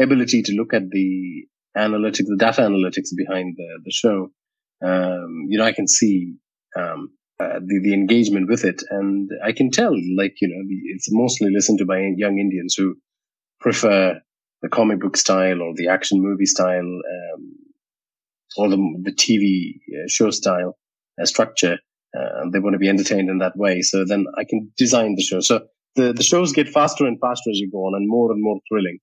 ability 0.00 0.42
to 0.42 0.52
look 0.52 0.74
at 0.74 0.90
the 0.90 1.46
analytics, 1.78 2.26
the 2.26 2.36
data 2.38 2.62
analytics 2.62 3.10
behind 3.16 3.54
the 3.56 3.80
the 3.84 3.90
show. 3.90 4.30
Um, 4.84 5.46
you 5.48 5.58
know, 5.58 5.64
I 5.64 5.72
can 5.72 5.88
see 5.88 6.34
um, 6.76 7.10
uh, 7.40 7.60
the 7.64 7.80
the 7.82 7.94
engagement 7.94 8.48
with 8.48 8.64
it, 8.64 8.82
and 8.90 9.30
I 9.44 9.52
can 9.52 9.70
tell, 9.70 9.92
like, 10.16 10.34
you 10.40 10.48
know, 10.48 10.62
it's 10.94 11.08
mostly 11.10 11.50
listened 11.50 11.78
to 11.78 11.86
by 11.86 11.98
young 12.16 12.38
Indians 12.38 12.74
who 12.76 12.96
prefer 13.60 14.20
the 14.62 14.68
comic 14.68 15.00
book 15.00 15.16
style 15.16 15.62
or 15.62 15.72
the 15.74 15.88
action 15.88 16.22
movie 16.22 16.46
style, 16.46 16.80
um, 17.14 17.54
or 18.56 18.68
the 18.68 18.78
the 19.02 19.12
TV 19.12 19.74
uh, 19.96 20.06
show 20.08 20.30
style 20.30 20.76
structure. 21.24 21.78
Uh, 22.18 22.48
they 22.52 22.58
want 22.58 22.74
to 22.74 22.78
be 22.78 22.88
entertained 22.88 23.28
in 23.28 23.38
that 23.38 23.56
way. 23.56 23.82
So 23.82 24.04
then 24.04 24.26
I 24.36 24.44
can 24.44 24.72
design 24.76 25.14
the 25.14 25.22
show. 25.22 25.40
So 25.40 25.66
the, 25.94 26.12
the 26.12 26.22
shows 26.22 26.52
get 26.52 26.68
faster 26.68 27.06
and 27.06 27.20
faster 27.20 27.50
as 27.50 27.58
you 27.58 27.70
go 27.70 27.84
on 27.86 27.94
and 27.94 28.08
more 28.08 28.32
and 28.32 28.42
more 28.42 28.58
thrilling. 28.68 28.98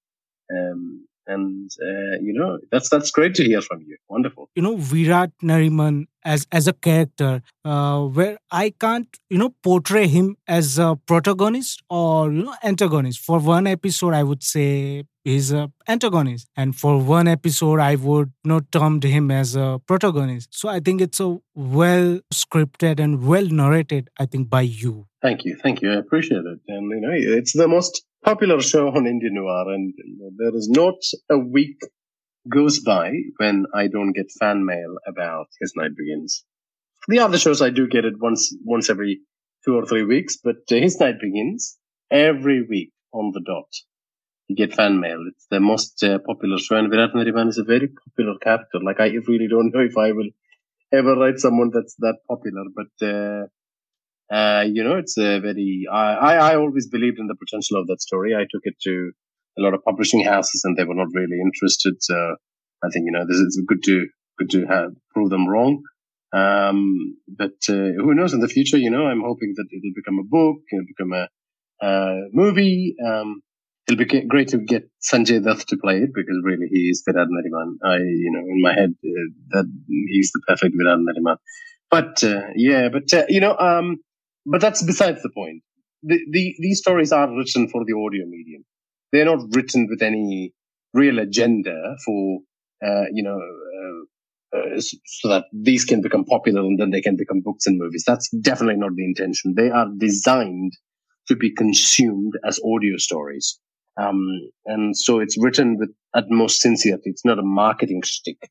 Um, 0.52 1.06
and 1.28 1.72
uh, 1.82 2.18
you 2.22 2.34
know 2.34 2.60
that's 2.72 2.90
that's 2.90 3.12
great 3.12 3.36
to 3.36 3.44
hear 3.44 3.62
from 3.62 3.82
you. 3.82 3.98
Wonderful. 4.10 4.50
You 4.56 4.64
know 4.64 4.76
virat 4.78 5.32
nariman 5.42 6.06
as 6.24 6.48
as 6.52 6.68
a 6.68 6.74
character 6.74 7.42
uh, 7.64 8.02
where 8.02 8.38
i 8.52 8.74
can't 8.80 9.20
you 9.30 9.38
know 9.38 9.50
portray 9.64 10.08
him 10.08 10.36
as 10.48 10.80
a 10.80 10.96
protagonist 11.06 11.84
or 11.90 12.32
you 12.32 12.44
know 12.44 12.56
antagonist. 12.64 13.20
For 13.20 13.40
one 13.40 13.68
episode 13.68 14.14
i 14.14 14.24
would 14.24 14.44
say 14.44 15.04
he's 15.24 15.52
a 15.52 15.72
antagonist. 15.88 16.48
And 16.56 16.76
for 16.76 17.00
one 17.02 17.28
episode 17.28 17.80
i 17.80 17.96
would 17.96 18.32
not 18.44 18.72
termed 18.72 19.04
him 19.04 19.32
as 19.32 19.56
a 19.56 19.80
protagonist. 19.86 20.50
So 20.52 20.70
i 20.70 20.80
think 20.80 21.02
it's 21.02 21.20
a 21.20 21.38
well 21.54 22.20
scripted 22.34 23.00
and 23.00 23.26
well 23.26 23.48
narrated 23.48 24.10
i 24.20 24.26
think 24.26 24.50
by 24.50 24.62
you. 24.62 25.08
Thank 25.22 25.46
you. 25.46 25.56
Thank 25.62 25.82
you. 25.82 25.92
I 25.92 25.96
appreciate 25.96 26.46
it. 26.54 26.60
And 26.68 26.90
you 26.90 27.02
know 27.02 27.12
it's 27.40 27.54
the 27.54 27.68
most 27.68 28.04
popular 28.26 28.60
show 28.62 28.88
on 28.98 29.08
indian 29.08 29.36
noir 29.36 29.66
and 29.74 29.94
you 29.98 30.18
know, 30.20 30.32
there 30.42 30.56
is 30.62 30.70
not 30.70 31.00
a 31.30 31.38
week 31.38 31.80
goes 32.58 32.80
by 32.80 33.12
when 33.38 33.66
i 33.82 33.88
don't 33.88 34.14
get 34.20 34.38
fan 34.40 34.66
mail 34.66 34.96
about 35.08 35.48
his 35.62 35.74
night 35.76 35.96
begins 36.02 36.44
the 37.08 37.20
other 37.20 37.38
shows 37.38 37.62
i 37.62 37.70
do 37.70 37.88
get 37.88 38.06
it 38.06 38.20
once 38.28 38.44
once 38.64 38.90
every 38.90 39.22
two 39.66 39.76
or 39.76 39.86
three 39.86 40.04
weeks 40.04 40.38
but 40.44 40.58
uh, 40.72 40.76
his 40.88 41.00
night 41.00 41.20
begins 41.22 41.78
every 42.12 42.62
week 42.74 42.92
on 43.14 43.32
the 43.34 43.42
dot 43.52 43.72
you 44.48 44.56
get 44.56 44.74
fan 44.76 45.00
mail. 45.00 45.22
It's 45.30 45.48
the 45.50 45.60
most 45.60 46.04
uh, 46.04 46.20
popular 46.20 46.58
show, 46.60 46.76
and 46.78 46.90
Virat 46.92 47.14
Nariman 47.14 47.50
is 47.50 47.58
a 47.58 47.64
very 47.64 47.88
popular 48.06 48.38
character. 48.40 48.80
Like 48.84 49.00
I 49.00 49.08
really 49.28 49.48
don't 49.50 49.74
know 49.74 49.82
if 49.82 49.98
I 49.98 50.12
will 50.12 50.30
ever 50.94 51.16
write 51.16 51.40
someone 51.40 51.72
that's 51.74 51.96
that 52.00 52.18
popular, 52.28 52.66
but 52.80 53.08
uh, 53.08 53.48
uh, 54.32 54.64
you 54.68 54.84
know, 54.84 54.96
it's 54.98 55.18
a 55.18 55.40
very. 55.40 55.86
I, 55.92 56.36
I 56.36 56.56
always 56.56 56.88
believed 56.88 57.20
in 57.20 57.28
the 57.28 57.36
potential 57.36 57.80
of 57.80 57.88
that 57.88 58.02
story. 58.02 58.34
I 58.36 58.46
took 58.52 58.64
it 58.64 58.76
to 58.84 59.12
a 59.58 59.62
lot 59.62 59.74
of 59.74 59.84
publishing 59.84 60.24
houses, 60.24 60.62
and 60.64 60.76
they 60.76 60.84
were 60.84 60.96
not 60.96 61.08
really 61.14 61.40
interested. 61.44 61.96
So 62.00 62.36
I 62.84 62.90
think 62.90 63.06
you 63.06 63.12
know 63.12 63.26
this 63.28 63.38
is 63.38 63.62
good 63.68 63.84
to 63.84 64.08
good 64.40 64.50
to 64.52 64.66
have 64.66 64.92
prove 65.14 65.30
them 65.30 65.48
wrong. 65.48 65.84
Um, 66.34 67.18
but 67.28 67.58
uh, 67.70 67.94
who 68.02 68.14
knows 68.14 68.34
in 68.34 68.40
the 68.42 68.48
future? 68.48 68.78
You 68.78 68.90
know, 68.90 69.06
I'm 69.06 69.22
hoping 69.22 69.54
that 69.56 69.68
it'll 69.72 69.96
become 69.96 70.20
a 70.20 70.28
book, 70.28 70.58
it'll 70.72 70.86
become 70.86 71.14
a 71.14 71.86
uh, 71.86 72.28
movie. 72.34 72.96
Um, 73.06 73.42
it'll 73.88 74.04
be 74.04 74.28
great 74.28 74.48
to 74.50 74.58
get 74.58 74.90
Sanjay 75.02 75.44
Dutt 75.44 75.60
to 75.68 75.78
play 75.78 75.98
it 75.98 76.10
because 76.14 76.42
really 76.44 76.68
he 76.72 76.90
is 76.90 77.04
Virat 77.08 77.28
Nariman. 77.28 77.76
I, 77.84 77.98
you 77.98 78.32
know, 78.34 78.40
in 78.40 78.62
my 78.62 78.74
head, 78.74 78.96
uh, 79.06 79.30
that 79.52 79.72
he's 79.88 80.32
the 80.34 80.42
perfect 80.48 80.76
Virat 80.76 81.00
Nariman. 81.00 81.38
But 81.92 82.24
uh, 82.24 82.48
yeah, 82.56 82.90
but 82.90 83.30
you 83.30 83.40
know, 83.40 83.56
um, 83.58 84.00
but 84.46 84.62
that's 84.62 84.84
besides 84.84 85.22
the 85.22 85.30
point. 85.30 85.64
The, 86.04 86.20
the 86.32 86.56
these 86.60 86.80
stories 86.80 87.12
are 87.12 87.30
written 87.36 87.68
for 87.70 87.84
the 87.86 87.94
audio 87.94 88.26
medium. 88.28 88.64
They're 89.12 89.26
not 89.26 89.56
written 89.56 89.88
with 89.90 90.02
any 90.02 90.54
real 90.94 91.20
agenda 91.20 91.96
for 92.06 92.40
uh, 92.86 93.06
you 93.12 93.24
know. 93.24 93.38
Uh, 93.38 94.06
uh, 94.56 94.80
so 94.80 95.28
that 95.28 95.46
these 95.52 95.84
can 95.84 96.02
become 96.02 96.24
popular 96.24 96.62
and 96.62 96.80
then 96.80 96.90
they 96.90 97.02
can 97.02 97.18
become 97.18 97.42
books 97.42 97.66
and 97.66 97.78
movies. 97.78 98.04
That's 98.08 98.30
definitely 98.30 98.78
not 98.78 98.96
the 98.96 99.04
intention. 99.04 99.54
They 99.56 99.70
are 99.70 99.88
designed 99.98 100.74
to 101.28 101.36
be 101.36 101.54
consumed 101.54 102.34
as 102.48 102.60
audio 102.64 102.98
stories. 102.98 103.60
Um, 103.98 104.22
and 104.66 104.96
so 104.96 105.20
it's 105.20 105.36
written 105.42 105.78
with 105.78 105.90
utmost 106.14 106.62
sincerity. 106.62 107.10
It's 107.10 107.26
not 107.26 107.40
a 107.40 107.44
marketing 107.44 108.04
stick. 108.04 108.50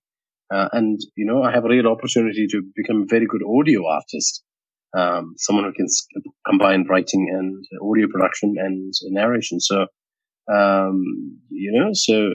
Uh, 0.52 0.68
and, 0.72 1.00
you 1.16 1.24
know, 1.24 1.42
I 1.42 1.52
have 1.52 1.64
a 1.64 1.68
real 1.68 1.86
opportunity 1.86 2.46
to 2.50 2.62
become 2.74 3.02
a 3.02 3.06
very 3.08 3.26
good 3.26 3.42
audio 3.46 3.86
artist. 3.86 4.42
Um, 4.96 5.34
someone 5.38 5.64
who 5.64 5.72
can 5.72 5.86
combine 6.46 6.86
writing 6.88 7.28
and 7.32 7.64
audio 7.82 8.06
production 8.08 8.54
and 8.58 8.92
narration. 9.10 9.58
So, 9.60 9.86
um, 10.52 11.02
you 11.50 11.72
know, 11.72 11.90
so 11.92 12.30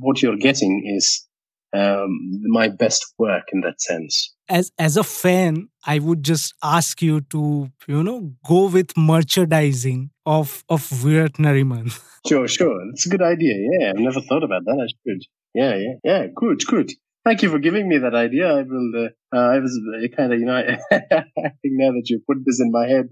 what 0.00 0.22
you're 0.22 0.36
getting 0.36 0.82
is 0.96 1.26
um, 1.74 2.18
my 2.44 2.68
best 2.68 3.14
work 3.18 3.44
in 3.52 3.60
that 3.62 3.80
sense. 3.80 4.34
As 4.48 4.70
as 4.78 4.96
a 4.96 5.04
fan, 5.04 5.68
I 5.86 5.98
would 5.98 6.22
just 6.22 6.54
ask 6.62 7.02
you 7.02 7.22
to 7.32 7.70
you 7.88 8.02
know 8.02 8.32
go 8.46 8.68
with 8.68 8.96
merchandising 8.96 10.10
of 10.26 10.64
of 10.68 10.86
Virat 10.86 11.34
Nariman. 11.34 11.98
Sure, 12.26 12.48
sure, 12.48 12.80
it's 12.90 13.04
a 13.04 13.10
good 13.10 13.20
idea. 13.20 13.54
Yeah, 13.54 13.90
I've 13.90 13.98
never 13.98 14.22
thought 14.22 14.42
about 14.42 14.64
that. 14.64 14.80
I 14.80 14.88
should. 14.88 15.24
Yeah, 15.52 15.76
yeah, 15.76 15.94
yeah. 16.02 16.26
Good, 16.34 16.64
good. 16.66 16.90
Thank 17.24 17.42
you 17.42 17.50
for 17.50 17.58
giving 17.58 17.88
me 17.88 17.98
that 17.98 18.14
idea. 18.14 18.52
I 18.52 18.62
will. 18.62 18.92
Uh, 18.94 19.36
uh, 19.36 19.54
I 19.54 19.58
was 19.58 19.80
kind 20.14 20.32
of, 20.32 20.38
you 20.38 20.44
know, 20.44 20.56
I, 20.92 21.22
think 21.62 21.74
now 21.82 21.92
that 21.92 22.04
you 22.06 22.20
put 22.26 22.38
this 22.44 22.60
in 22.60 22.70
my 22.70 22.86
head, 22.86 23.08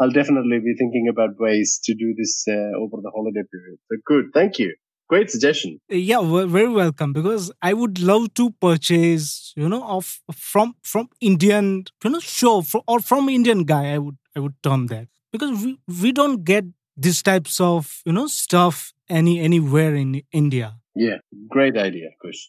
I'll 0.00 0.12
definitely 0.12 0.60
be 0.60 0.74
thinking 0.78 1.08
about 1.10 1.30
ways 1.40 1.80
to 1.84 1.94
do 1.94 2.14
this 2.16 2.44
uh, 2.48 2.78
over 2.78 2.98
the 3.02 3.10
holiday 3.12 3.42
period. 3.50 3.78
So 3.90 3.96
good. 4.06 4.26
Thank 4.32 4.60
you. 4.60 4.76
Great 5.08 5.30
suggestion. 5.30 5.80
Yeah, 5.88 6.20
very 6.46 6.68
welcome. 6.68 7.12
Because 7.12 7.50
I 7.62 7.72
would 7.72 7.98
love 7.98 8.32
to 8.34 8.50
purchase, 8.60 9.52
you 9.56 9.68
know, 9.68 9.82
of 9.82 10.20
from 10.32 10.76
from 10.82 11.08
Indian, 11.20 11.84
you 12.04 12.10
know, 12.10 12.20
show 12.20 12.62
or 12.86 13.00
from 13.00 13.28
Indian 13.28 13.64
guy. 13.64 13.94
I 13.94 13.98
would 13.98 14.18
I 14.36 14.40
would 14.40 14.62
term 14.62 14.86
that 14.88 15.08
because 15.32 15.64
we 15.64 15.78
we 16.02 16.12
don't 16.12 16.44
get 16.44 16.64
these 16.96 17.22
types 17.22 17.58
of 17.58 18.02
you 18.04 18.12
know 18.12 18.26
stuff 18.26 18.92
any 19.08 19.40
anywhere 19.40 19.94
in 19.94 20.22
India. 20.30 20.76
Yeah, 20.94 21.18
great 21.48 21.76
idea, 21.78 22.10
Kush. 22.20 22.48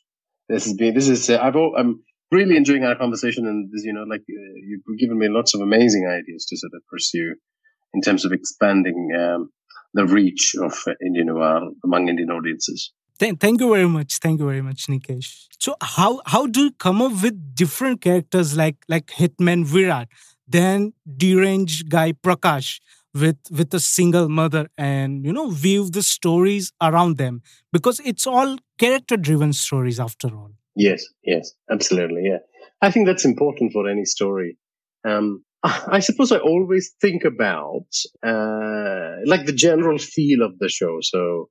This 0.50 0.66
is 0.68 0.78
this 0.78 1.08
is 1.08 1.30
uh, 1.30 1.40
I've 1.42 1.56
I'm 1.56 2.04
really 2.32 2.58
enjoying 2.58 2.84
our 2.84 2.96
conversation, 2.96 3.46
and 3.46 3.70
this, 3.72 3.84
you 3.84 3.94
know, 3.94 4.04
like 4.04 4.22
uh, 4.22 4.54
you've 4.68 5.00
given 5.00 5.18
me 5.18 5.28
lots 5.30 5.54
of 5.54 5.62
amazing 5.62 6.08
ideas 6.08 6.46
to 6.46 6.58
sort 6.58 6.74
of 6.76 6.82
pursue 6.88 7.36
in 7.94 8.02
terms 8.02 8.26
of 8.26 8.32
expanding 8.32 9.10
um, 9.18 9.50
the 9.94 10.06
reach 10.06 10.56
of 10.62 10.74
Indian 11.06 11.28
noir 11.28 11.62
among 11.84 12.10
Indian 12.10 12.32
audiences. 12.32 12.92
Thank, 13.20 13.42
thank 13.42 13.60
you 13.60 13.74
very 13.74 13.88
much. 13.88 14.20
Thank 14.20 14.40
you 14.40 14.46
very 14.46 14.62
much, 14.62 14.88
Nikesh. 14.88 15.48
So 15.60 15.76
how 15.82 16.22
how 16.26 16.48
do 16.48 16.64
you 16.66 16.72
come 16.72 17.02
up 17.02 17.22
with 17.22 17.56
different 17.56 18.02
characters 18.02 18.56
like 18.56 18.78
like 18.88 19.08
Hitman 19.08 19.66
Virat, 19.66 20.08
then 20.48 20.94
deranged 21.18 21.90
guy 21.90 22.14
Prakash, 22.14 22.80
with 23.14 23.38
with 23.52 23.74
a 23.74 23.80
single 23.80 24.30
mother, 24.30 24.68
and 24.78 25.26
you 25.26 25.34
know 25.34 25.48
weave 25.64 25.92
the 25.92 26.04
stories 26.04 26.72
around 26.82 27.18
them 27.18 27.42
because 27.72 28.00
it's 28.06 28.28
all 28.28 28.58
character 28.78 29.18
driven 29.18 29.54
stories 29.54 30.00
after 30.00 30.28
all. 30.28 30.52
Yes, 30.76 31.06
yes, 31.24 31.54
absolutely. 31.70 32.24
Yeah, 32.26 32.38
I 32.82 32.92
think 32.92 33.06
that's 33.08 33.26
important 33.26 33.74
for 33.74 33.90
any 33.90 34.06
story. 34.06 34.58
Um, 35.08 35.44
I 35.64 36.00
suppose 36.00 36.32
I 36.32 36.38
always 36.38 36.94
think 37.02 37.26
about 37.26 37.88
uh, 38.26 39.18
like 39.26 39.46
the 39.46 39.54
general 39.56 39.98
feel 39.98 40.42
of 40.44 40.58
the 40.60 40.70
show. 40.70 41.00
So, 41.02 41.50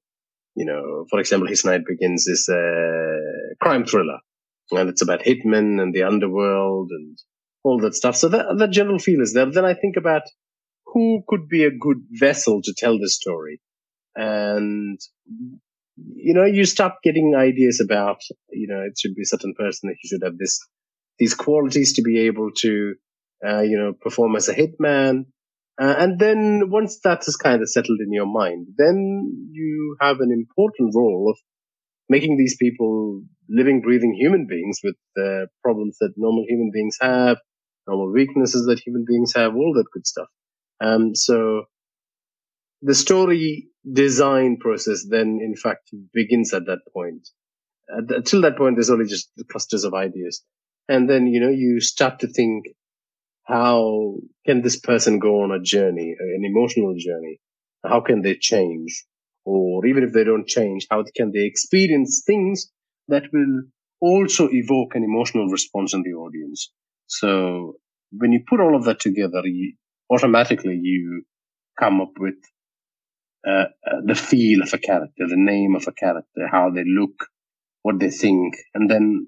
you 0.54 0.64
know, 0.64 1.04
for 1.10 1.20
example, 1.20 1.48
His 1.48 1.64
Night 1.64 1.82
Begins 1.86 2.26
is 2.26 2.48
a 2.48 3.54
crime 3.60 3.84
thriller, 3.84 4.18
and 4.70 4.88
it's 4.88 5.02
about 5.02 5.20
hitmen 5.20 5.80
and 5.80 5.94
the 5.94 6.04
underworld 6.04 6.90
and 6.90 7.18
all 7.64 7.78
that 7.80 7.94
stuff. 7.94 8.16
So 8.16 8.28
that, 8.28 8.46
that 8.58 8.70
general 8.70 8.98
feel 8.98 9.20
is 9.20 9.34
there. 9.34 9.50
Then 9.50 9.64
I 9.64 9.74
think 9.74 9.96
about 9.96 10.22
who 10.92 11.22
could 11.28 11.48
be 11.48 11.64
a 11.64 11.70
good 11.70 11.98
vessel 12.10 12.60
to 12.62 12.74
tell 12.76 12.98
the 12.98 13.08
story. 13.08 13.60
And, 14.16 14.98
you 15.96 16.34
know, 16.34 16.44
you 16.44 16.64
start 16.64 16.94
getting 17.02 17.34
ideas 17.36 17.80
about, 17.80 18.20
you 18.50 18.68
know, 18.68 18.80
it 18.80 18.98
should 18.98 19.14
be 19.14 19.22
a 19.22 19.26
certain 19.26 19.54
person 19.54 19.88
that 19.88 19.96
he 20.00 20.08
should 20.08 20.22
have 20.22 20.38
this, 20.38 20.58
these 21.18 21.34
qualities 21.34 21.94
to 21.94 22.02
be 22.02 22.20
able 22.20 22.50
to, 22.58 22.94
uh, 23.46 23.60
you 23.60 23.78
know, 23.78 23.92
perform 24.00 24.36
as 24.36 24.48
a 24.48 24.54
hitman. 24.54 25.26
Uh, 25.80 25.94
and 25.98 26.18
then 26.18 26.70
once 26.70 26.98
that 27.04 27.28
is 27.28 27.36
kind 27.36 27.62
of 27.62 27.70
settled 27.70 28.00
in 28.00 28.12
your 28.12 28.26
mind, 28.26 28.66
then 28.76 29.48
you 29.52 29.96
have 30.00 30.20
an 30.20 30.32
important 30.32 30.92
role 30.94 31.30
of 31.30 31.38
making 32.08 32.36
these 32.36 32.56
people 32.56 33.22
living, 33.48 33.80
breathing 33.80 34.14
human 34.14 34.46
beings 34.48 34.80
with 34.82 34.96
the 35.14 35.46
problems 35.62 35.96
that 36.00 36.14
normal 36.16 36.44
human 36.48 36.70
beings 36.72 36.96
have, 37.00 37.36
normal 37.86 38.12
weaknesses 38.12 38.66
that 38.66 38.80
human 38.80 39.04
beings 39.06 39.32
have, 39.36 39.54
all 39.54 39.72
that 39.74 39.86
good 39.92 40.06
stuff. 40.06 40.28
Um, 40.80 41.14
so 41.14 41.64
the 42.82 42.94
story 42.94 43.68
design 43.90 44.58
process 44.58 45.06
then, 45.08 45.40
in 45.42 45.54
fact, 45.56 45.90
begins 46.12 46.52
at 46.54 46.66
that 46.66 46.80
point. 46.92 47.28
Until 47.88 48.42
that 48.42 48.56
point, 48.56 48.76
there's 48.76 48.90
only 48.90 49.06
just 49.06 49.30
the 49.36 49.44
clusters 49.44 49.84
of 49.84 49.94
ideas. 49.94 50.42
And 50.88 51.08
then, 51.08 51.26
you 51.26 51.40
know, 51.40 51.48
you 51.48 51.80
start 51.80 52.20
to 52.20 52.28
think, 52.28 52.66
how 53.44 54.16
can 54.46 54.62
this 54.62 54.78
person 54.78 55.18
go 55.18 55.42
on 55.42 55.50
a 55.50 55.60
journey, 55.60 56.14
an 56.18 56.44
emotional 56.44 56.94
journey? 56.98 57.40
How 57.84 58.00
can 58.00 58.22
they 58.22 58.34
change? 58.34 59.04
Or 59.44 59.86
even 59.86 60.04
if 60.04 60.12
they 60.12 60.24
don't 60.24 60.46
change, 60.46 60.86
how 60.90 61.02
can 61.16 61.32
they 61.32 61.44
experience 61.46 62.22
things 62.26 62.70
that 63.08 63.24
will 63.32 63.62
also 64.00 64.48
evoke 64.52 64.94
an 64.94 65.02
emotional 65.02 65.48
response 65.48 65.94
in 65.94 66.02
the 66.02 66.12
audience? 66.12 66.70
So 67.06 67.76
when 68.12 68.32
you 68.32 68.44
put 68.46 68.60
all 68.60 68.76
of 68.76 68.84
that 68.84 69.00
together, 69.00 69.40
you, 69.44 69.74
automatically 70.10 70.78
you 70.80 71.24
come 71.78 72.00
up 72.00 72.12
with 72.18 72.34
uh, 73.46 73.66
uh, 73.86 74.00
the 74.04 74.14
feel 74.14 74.62
of 74.62 74.72
a 74.74 74.78
character, 74.78 75.26
the 75.28 75.36
name 75.36 75.74
of 75.76 75.86
a 75.86 75.92
character, 75.92 76.48
how 76.50 76.70
they 76.70 76.84
look, 76.84 77.26
what 77.82 78.00
they 78.00 78.10
think, 78.10 78.54
and 78.74 78.90
then 78.90 79.26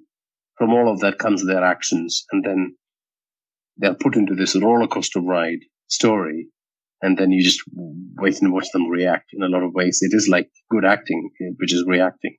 from 0.58 0.72
all 0.72 0.92
of 0.92 1.00
that 1.00 1.18
comes 1.18 1.46
their 1.46 1.64
actions, 1.64 2.24
and 2.32 2.44
then 2.44 2.76
they're 3.76 3.94
put 3.94 4.16
into 4.16 4.34
this 4.34 4.56
roller 4.56 4.88
coaster 4.88 5.20
ride 5.20 5.60
story, 5.88 6.48
and 7.00 7.16
then 7.16 7.30
you 7.30 7.42
just 7.42 7.62
wait 8.18 8.42
and 8.42 8.52
watch 8.52 8.66
them 8.72 8.88
react. 8.88 9.30
In 9.32 9.42
a 9.42 9.48
lot 9.48 9.62
of 9.62 9.72
ways, 9.72 10.00
it 10.02 10.14
is 10.14 10.28
like 10.28 10.50
good 10.70 10.84
acting, 10.84 11.30
which 11.58 11.72
is 11.72 11.84
reacting. 11.86 12.36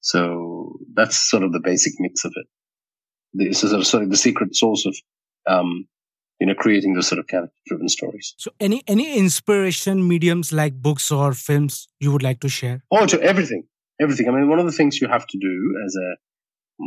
So 0.00 0.78
that's 0.94 1.30
sort 1.30 1.42
of 1.42 1.52
the 1.52 1.60
basic 1.60 1.94
mix 1.98 2.24
of 2.24 2.32
it. 2.36 2.46
This 3.32 3.64
is 3.64 3.88
sort 3.88 4.02
of 4.02 4.10
the 4.10 4.16
secret 4.16 4.54
source 4.54 4.84
of 4.84 4.94
um, 5.48 5.86
you 6.40 6.46
know 6.46 6.54
creating 6.54 6.94
those 6.94 7.08
sort 7.08 7.18
of 7.18 7.26
character 7.26 7.54
driven 7.66 7.88
stories. 7.88 8.34
So 8.38 8.50
any 8.60 8.82
any 8.86 9.18
inspiration 9.18 10.06
mediums 10.06 10.52
like 10.52 10.74
books 10.80 11.10
or 11.10 11.32
films 11.32 11.88
you 12.00 12.12
would 12.12 12.22
like 12.22 12.40
to 12.40 12.48
share? 12.48 12.82
Oh 12.90 13.06
to 13.06 13.20
everything. 13.22 13.64
Everything. 14.00 14.28
I 14.28 14.32
mean 14.32 14.48
one 14.48 14.58
of 14.58 14.66
the 14.66 14.72
things 14.72 15.00
you 15.00 15.08
have 15.08 15.26
to 15.26 15.38
do 15.38 15.84
as 15.86 15.94
a 15.96 16.10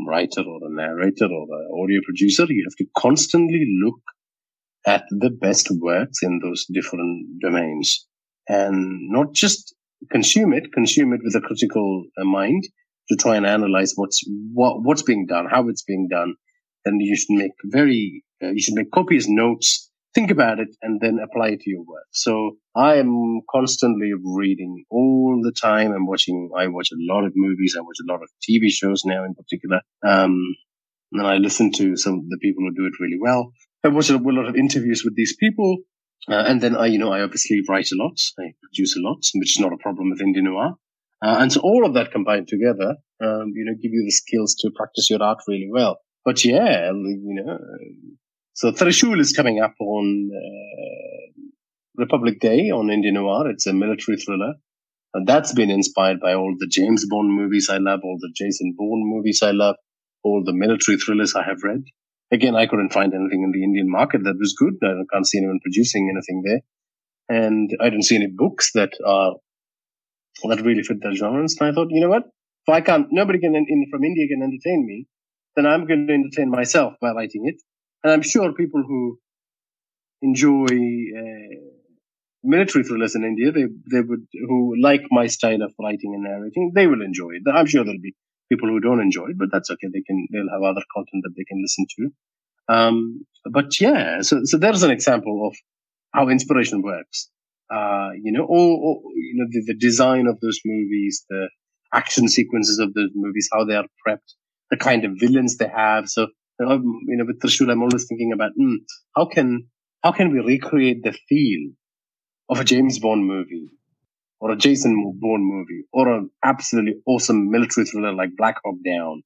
writer 0.05 0.41
or 0.41 0.59
a 0.63 0.73
narrator 0.73 1.25
or 1.25 1.43
an 1.49 1.67
audio 1.81 2.01
producer 2.03 2.45
you 2.49 2.65
have 2.67 2.75
to 2.75 2.85
constantly 2.97 3.65
look 3.81 3.99
at 4.85 5.05
the 5.09 5.29
best 5.29 5.69
works 5.79 6.19
in 6.21 6.39
those 6.43 6.65
different 6.73 7.39
domains 7.41 8.05
and 8.49 8.99
not 9.09 9.33
just 9.33 9.73
consume 10.11 10.53
it 10.53 10.73
consume 10.73 11.13
it 11.13 11.21
with 11.23 11.35
a 11.35 11.41
critical 11.41 12.03
uh, 12.19 12.25
mind 12.25 12.63
to 13.09 13.15
try 13.15 13.37
and 13.37 13.45
analyze 13.45 13.93
what's 13.95 14.21
what, 14.53 14.83
what's 14.83 15.03
being 15.03 15.25
done 15.25 15.47
how 15.49 15.67
it's 15.69 15.83
being 15.83 16.07
done. 16.09 16.35
Then 16.83 16.99
you 16.99 17.15
should 17.15 17.35
make 17.35 17.53
very 17.63 18.23
uh, 18.41 18.51
you 18.51 18.61
should 18.61 18.75
make 18.75 18.91
copious 18.91 19.27
notes, 19.27 19.89
think 20.13 20.31
about 20.31 20.59
it, 20.59 20.69
and 20.81 20.99
then 21.01 21.19
apply 21.23 21.49
it 21.49 21.61
to 21.61 21.69
your 21.69 21.83
work. 21.83 22.07
So 22.11 22.57
I 22.75 22.95
am 22.95 23.41
constantly 23.51 24.11
reading 24.23 24.85
all 24.89 25.39
the 25.43 25.51
time. 25.51 25.91
I'm 25.91 26.07
watching, 26.07 26.49
I 26.57 26.67
watch 26.67 26.89
a 26.91 27.13
lot 27.13 27.25
of 27.25 27.33
movies. 27.35 27.75
I 27.77 27.81
watch 27.81 27.97
a 28.01 28.11
lot 28.11 28.21
of 28.23 28.29
TV 28.47 28.69
shows 28.69 29.03
now 29.05 29.23
in 29.25 29.35
particular. 29.35 29.81
Um, 30.05 30.55
and 31.11 31.25
I 31.25 31.37
listen 31.37 31.71
to 31.73 31.95
some 31.95 32.15
of 32.15 32.29
the 32.29 32.39
people 32.41 32.63
who 32.63 32.75
do 32.75 32.85
it 32.85 32.99
really 32.99 33.19
well. 33.19 33.53
I 33.83 33.89
watch 33.89 34.09
a, 34.09 34.17
lot 34.17 34.49
of 34.49 34.55
interviews 34.55 35.03
with 35.03 35.15
these 35.15 35.35
people. 35.37 35.77
Uh, 36.29 36.43
and 36.45 36.61
then 36.61 36.75
I, 36.75 36.87
you 36.87 36.97
know, 36.97 37.13
I 37.13 37.21
obviously 37.21 37.61
write 37.69 37.89
a 37.91 37.95
lot. 37.95 38.19
I 38.39 38.53
produce 38.61 38.97
a 38.97 38.99
lot, 38.99 39.23
which 39.35 39.57
is 39.57 39.59
not 39.59 39.71
a 39.71 39.77
problem 39.77 40.09
with 40.09 40.21
Indian 40.21 40.45
noir. 40.45 40.73
Uh, 41.23 41.37
and 41.39 41.51
so 41.51 41.61
all 41.61 41.85
of 41.85 41.93
that 41.93 42.11
combined 42.11 42.47
together, 42.47 42.97
um, 43.21 43.53
you 43.55 43.65
know, 43.65 43.73
give 43.73 43.91
you 43.91 44.03
the 44.05 44.11
skills 44.11 44.55
to 44.55 44.71
practice 44.75 45.09
your 45.09 45.23
art 45.23 45.39
really 45.47 45.69
well. 45.71 45.99
But 46.25 46.43
yeah, 46.43 46.91
you 46.91 47.43
know, 47.43 47.57
so 48.57 48.71
Trishul 48.71 49.19
is 49.19 49.33
coming 49.33 49.59
up 49.61 49.75
on 49.79 50.31
uh, 50.33 51.43
Republic 51.95 52.39
Day 52.39 52.71
on 52.71 52.89
Indian 52.89 53.13
Noir. 53.13 53.51
It's 53.51 53.67
a 53.67 53.73
military 53.73 54.17
thriller. 54.17 54.53
And 55.13 55.27
that's 55.27 55.53
been 55.53 55.69
inspired 55.69 56.19
by 56.19 56.33
all 56.33 56.55
the 56.57 56.65
James 56.65 57.05
Bond 57.07 57.31
movies 57.31 57.69
I 57.69 57.77
love, 57.77 57.99
all 58.03 58.17
the 58.19 58.33
Jason 58.35 58.73
Bourne 58.75 59.03
movies 59.05 59.43
I 59.43 59.51
love, 59.51 59.75
all 60.23 60.41
the 60.43 60.53
military 60.53 60.97
thrillers 60.97 61.35
I 61.35 61.43
have 61.43 61.61
read. 61.63 61.83
Again, 62.31 62.55
I 62.55 62.65
couldn't 62.65 62.93
find 62.93 63.13
anything 63.13 63.43
in 63.43 63.51
the 63.51 63.63
Indian 63.63 63.91
market 63.91 64.23
that 64.23 64.39
was 64.39 64.55
good. 64.57 64.73
I 64.83 65.05
can't 65.13 65.27
see 65.27 65.37
anyone 65.37 65.59
producing 65.63 66.09
anything 66.11 66.41
there. 66.43 66.61
And 67.29 67.69
I 67.79 67.91
didn't 67.91 68.05
see 68.05 68.15
any 68.15 68.27
books 68.27 68.71
that 68.73 68.89
are, 69.05 69.35
that 70.49 70.65
really 70.65 70.81
fit 70.81 70.97
that 71.03 71.13
genre. 71.13 71.41
And 71.41 71.49
I 71.61 71.71
thought, 71.73 71.91
you 71.91 72.01
know 72.01 72.09
what? 72.09 72.23
If 72.67 72.73
I 72.73 72.81
can't, 72.81 73.05
nobody 73.11 73.39
can, 73.39 73.55
in, 73.55 73.85
from 73.91 74.03
India 74.03 74.27
can 74.27 74.41
entertain 74.41 74.83
me, 74.87 75.05
then 75.55 75.67
I'm 75.67 75.85
going 75.85 76.07
to 76.07 76.13
entertain 76.13 76.49
myself 76.49 76.93
by 76.99 77.11
writing 77.11 77.43
it. 77.45 77.61
And 78.03 78.13
I'm 78.13 78.21
sure 78.21 78.53
people 78.53 78.83
who 78.87 79.19
enjoy 80.21 80.65
uh, 80.65 81.55
military 82.43 82.83
thrillers 82.83 83.15
in 83.15 83.23
India, 83.23 83.51
they 83.51 83.67
they 83.91 84.01
would 84.01 84.25
who 84.47 84.75
like 84.81 85.03
my 85.11 85.27
style 85.27 85.61
of 85.61 85.73
writing 85.79 86.13
and 86.13 86.23
narrating, 86.23 86.71
they 86.75 86.87
will 86.87 87.01
enjoy 87.01 87.31
it. 87.31 87.43
I'm 87.53 87.65
sure 87.65 87.83
there'll 87.83 88.01
be 88.01 88.15
people 88.51 88.69
who 88.69 88.79
don't 88.79 89.01
enjoy 89.01 89.27
it, 89.29 89.37
but 89.37 89.49
that's 89.51 89.69
okay. 89.71 89.87
They 89.91 90.01
can 90.01 90.27
they'll 90.31 90.49
have 90.51 90.63
other 90.63 90.83
content 90.93 91.23
that 91.23 91.33
they 91.35 91.43
can 91.43 91.61
listen 91.61 91.85
to. 91.97 92.73
Um, 92.73 93.25
but 93.51 93.79
yeah, 93.79 94.21
so 94.21 94.41
so 94.43 94.57
there's 94.57 94.83
an 94.83 94.91
example 94.91 95.47
of 95.47 95.55
how 96.13 96.29
inspiration 96.29 96.81
works. 96.81 97.29
Uh, 97.69 98.11
you 98.21 98.31
know, 98.31 98.43
or, 98.43 98.77
or 98.79 99.01
you 99.15 99.35
know 99.35 99.47
the, 99.49 99.73
the 99.73 99.77
design 99.77 100.27
of 100.27 100.39
those 100.39 100.59
movies, 100.65 101.25
the 101.29 101.49
action 101.93 102.27
sequences 102.27 102.79
of 102.79 102.93
those 102.93 103.09
movies, 103.13 103.49
how 103.51 103.65
they 103.65 103.75
are 103.75 103.87
prepped, 104.05 104.33
the 104.71 104.77
kind 104.77 105.03
of 105.03 105.11
villains 105.19 105.57
they 105.57 105.67
have. 105.67 106.07
So 106.07 106.27
you 106.59 107.17
know, 107.17 107.25
with 107.25 107.39
Trishul, 107.39 107.71
I'm 107.71 107.81
always 107.83 108.05
thinking 108.07 108.31
about 108.33 108.51
mm, 108.59 108.77
how 109.15 109.25
can 109.25 109.67
how 110.03 110.11
can 110.11 110.31
we 110.31 110.39
recreate 110.39 111.03
the 111.03 111.13
feel 111.29 111.71
of 112.49 112.59
a 112.59 112.63
James 112.63 112.99
Bond 112.99 113.25
movie 113.25 113.69
or 114.39 114.51
a 114.51 114.55
Jason 114.57 115.17
Bourne 115.19 115.43
movie 115.43 115.83
or 115.91 116.07
an 116.13 116.29
absolutely 116.43 116.95
awesome 117.05 117.49
military 117.51 117.85
thriller 117.85 118.13
like 118.13 118.31
Black 118.37 118.57
Hawk 118.63 118.77
Down 118.85 119.23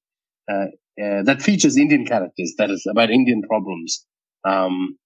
uh, 0.51 0.65
uh, 1.01 1.23
that 1.23 1.41
features 1.41 1.77
Indian 1.77 2.05
characters, 2.05 2.53
that 2.57 2.69
is 2.69 2.85
about 2.89 3.09
Indian 3.09 3.41
problems, 3.43 4.05
um, 4.45 4.97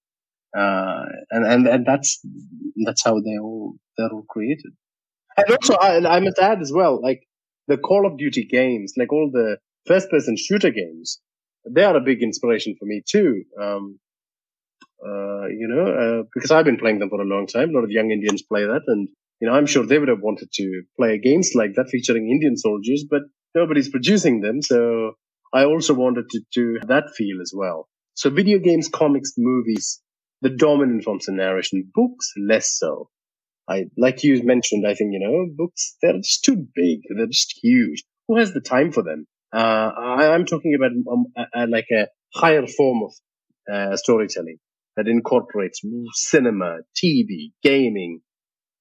uh, 0.58 1.06
and 1.32 1.46
and 1.46 1.68
and 1.68 1.86
that's 1.86 2.22
that's 2.86 3.04
how 3.04 3.20
they 3.20 3.38
all 3.40 3.76
they're 3.98 4.10
all 4.12 4.26
created. 4.30 4.74
And 5.38 5.50
also, 5.52 5.76
I, 5.76 6.18
I 6.18 6.20
must 6.22 6.40
add 6.40 6.62
as 6.62 6.72
well, 6.74 7.02
like 7.02 7.24
the 7.68 7.78
Call 7.78 8.06
of 8.08 8.18
Duty 8.18 8.46
games, 8.46 8.94
like 8.98 9.12
all 9.14 9.30
the 9.32 9.58
first-person 9.86 10.38
shooter 10.38 10.72
games, 10.72 11.20
they 11.70 11.84
are 11.84 11.96
a 11.96 12.02
big 12.02 12.22
inspiration 12.22 12.76
for 12.80 12.86
me 12.86 13.02
too. 13.08 13.44
Um, 13.62 14.00
uh, 15.06 15.48
you 15.48 15.68
know, 15.68 15.88
uh, 15.88 16.24
because 16.34 16.52
I've 16.52 16.66
been 16.66 16.78
playing 16.78 17.00
them 17.00 17.10
for 17.10 17.22
a 17.22 17.26
long 17.26 17.48
time. 17.48 17.70
A 17.70 17.74
lot 17.74 17.84
of 17.84 17.92
young 17.92 18.12
Indians 18.12 18.42
play 18.42 18.64
that, 18.64 18.82
and 18.88 19.08
you 19.40 19.48
know, 19.48 19.54
I'm 19.54 19.66
sure 19.66 19.86
they 19.86 20.00
would 20.00 20.10
have 20.10 20.22
wanted 20.22 20.50
to 20.54 20.84
play 20.98 21.20
games 21.20 21.52
like 21.56 21.76
that 21.76 21.90
featuring 21.90 22.30
Indian 22.30 22.58
soldiers, 22.58 23.06
but 23.10 23.22
nobody's 23.54 23.90
producing 23.90 24.42
them. 24.42 24.62
So 24.62 25.14
I 25.54 25.66
also 25.66 25.94
wanted 25.94 26.30
to 26.32 26.42
do 26.54 26.80
that 26.88 27.12
feel 27.16 27.42
as 27.42 27.52
well. 27.56 27.88
So 28.14 28.30
video 28.30 28.60
games, 28.60 28.88
comics, 28.88 29.34
movies, 29.38 30.02
the 30.42 30.50
dominant 30.50 31.04
forms 31.04 31.28
of 31.28 31.36
narration. 31.36 31.92
Books, 31.94 32.32
less 32.38 32.78
so. 32.78 33.10
I, 33.68 33.86
like 33.98 34.24
you 34.24 34.44
mentioned, 34.44 34.88
I 34.88 34.94
think, 34.94 35.12
you 35.14 35.20
know, 35.20 35.48
books, 35.56 35.96
they're 36.02 36.14
just 36.14 36.44
too 36.44 36.68
big. 36.76 37.02
They're 37.10 37.28
just 37.28 37.60
huge. 37.62 38.04
Who 38.28 38.38
has 38.38 38.54
the 38.54 38.62
time 38.62 38.92
for 38.92 39.04
them? 39.04 39.28
Uh, 39.56 39.92
I, 39.98 40.36
am 40.36 40.46
talking 40.46 40.76
about 40.76 40.92
um, 40.92 41.26
a, 41.38 41.64
a, 41.64 41.68
like 41.68 41.88
a 41.92 42.08
higher 42.34 42.68
form 42.68 43.04
of 43.04 43.14
uh, 43.74 43.96
storytelling 43.96 44.58
that 44.98 45.08
incorporates 45.08 45.82
cinema, 46.14 46.80
TV, 47.02 47.52
gaming, 47.64 48.20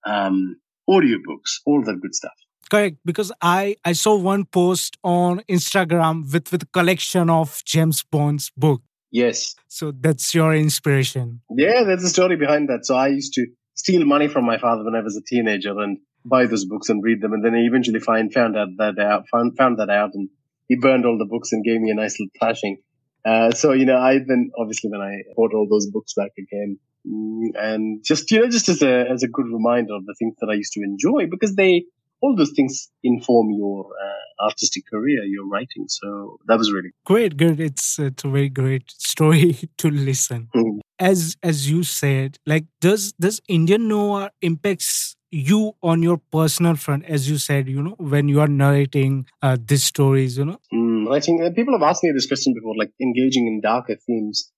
um, 0.04 0.56
audiobooks, 0.90 1.60
all 1.64 1.82
that 1.84 2.00
good 2.00 2.14
stuff. 2.14 2.32
Correct, 2.70 2.96
because 3.04 3.30
I 3.40 3.76
I 3.84 3.92
saw 3.92 4.16
one 4.16 4.46
post 4.46 4.96
on 5.04 5.42
Instagram 5.48 6.32
with 6.32 6.50
with 6.50 6.62
a 6.62 6.66
collection 6.66 7.30
of 7.30 7.62
James 7.64 8.02
Bond's 8.02 8.50
book. 8.56 8.82
Yes. 9.12 9.54
So 9.68 9.92
that's 9.92 10.34
your 10.34 10.54
inspiration. 10.54 11.40
Yeah, 11.50 11.84
there's 11.84 12.02
a 12.02 12.08
story 12.08 12.36
behind 12.36 12.68
that. 12.68 12.84
So 12.84 12.96
I 12.96 13.08
used 13.08 13.34
to 13.34 13.46
steal 13.74 14.04
money 14.04 14.26
from 14.26 14.44
my 14.44 14.58
father 14.58 14.82
when 14.82 14.96
I 14.96 15.02
was 15.02 15.16
a 15.16 15.22
teenager 15.22 15.78
and 15.78 15.98
buy 16.24 16.46
those 16.46 16.64
books 16.64 16.88
and 16.88 17.00
read 17.04 17.20
them, 17.20 17.32
and 17.32 17.44
then 17.44 17.54
I 17.54 17.58
eventually 17.58 18.00
find 18.00 18.32
found 18.32 18.56
out 18.56 18.68
that 18.78 18.98
out 18.98 19.28
found 19.30 19.56
found 19.56 19.78
that 19.78 19.90
out 19.90 20.10
and 20.14 20.28
he 20.68 20.76
burned 20.76 21.04
all 21.06 21.18
the 21.18 21.26
books 21.26 21.52
and 21.52 21.64
gave 21.64 21.80
me 21.80 21.90
a 21.90 21.94
nice 21.94 22.18
little 22.18 22.32
thrashing. 22.38 22.78
Uh, 23.24 23.50
so 23.50 23.72
you 23.72 23.86
know, 23.86 23.96
I 23.96 24.18
then 24.18 24.50
obviously 24.58 24.90
when 24.90 25.00
I 25.00 25.22
bought 25.36 25.54
all 25.54 25.66
those 25.70 25.86
books 25.90 26.12
back 26.14 26.32
again, 26.38 26.78
mm, 27.06 27.48
and 27.54 28.04
just 28.04 28.30
you 28.30 28.40
know, 28.40 28.48
just 28.48 28.68
as 28.68 28.82
a 28.82 29.06
as 29.10 29.22
a 29.22 29.28
good 29.28 29.46
reminder 29.46 29.94
of 29.94 30.04
the 30.06 30.14
things 30.18 30.34
that 30.40 30.48
I 30.50 30.54
used 30.54 30.72
to 30.74 30.82
enjoy 30.82 31.26
because 31.30 31.54
they 31.54 31.84
all 32.20 32.34
those 32.36 32.52
things 32.56 32.88
inform 33.02 33.50
your 33.50 33.86
uh, 33.86 34.44
artistic 34.44 34.84
career, 34.90 35.22
your 35.24 35.46
writing. 35.46 35.84
So 35.88 36.38
that 36.46 36.58
was 36.58 36.72
really 36.72 36.90
great. 37.04 37.36
Good. 37.36 37.60
It's 37.60 37.98
it's 37.98 38.24
a 38.24 38.28
very 38.28 38.48
great 38.48 38.90
story 38.90 39.58
to 39.78 39.90
listen. 39.90 40.48
Mm. 40.54 40.80
As 40.98 41.36
as 41.42 41.70
you 41.70 41.82
said, 41.82 42.38
like 42.46 42.66
does 42.80 43.12
does 43.12 43.40
Indian 43.48 43.88
noir 43.88 44.30
impacts 44.42 45.16
you 45.34 45.74
on 45.82 46.02
your 46.02 46.18
personal 46.30 46.76
front 46.76 47.04
as 47.06 47.28
you 47.28 47.38
said 47.38 47.68
you 47.68 47.82
know 47.82 47.96
when 47.98 48.28
you 48.28 48.40
are 48.40 48.46
narrating 48.46 49.26
uh, 49.42 49.56
these 49.66 49.82
stories 49.82 50.38
you 50.38 50.44
know? 50.44 50.58
Mm, 50.72 51.12
i 51.12 51.20
think 51.20 51.42
uh, 51.42 51.50
people 51.50 51.74
have 51.74 51.82
asked 51.82 52.04
me 52.04 52.12
this 52.12 52.26
question 52.26 52.54
before 52.54 52.74
like 52.78 52.92
engaging 53.00 53.46
in 53.46 53.60
darker 53.60 53.96
themes. 54.06 54.50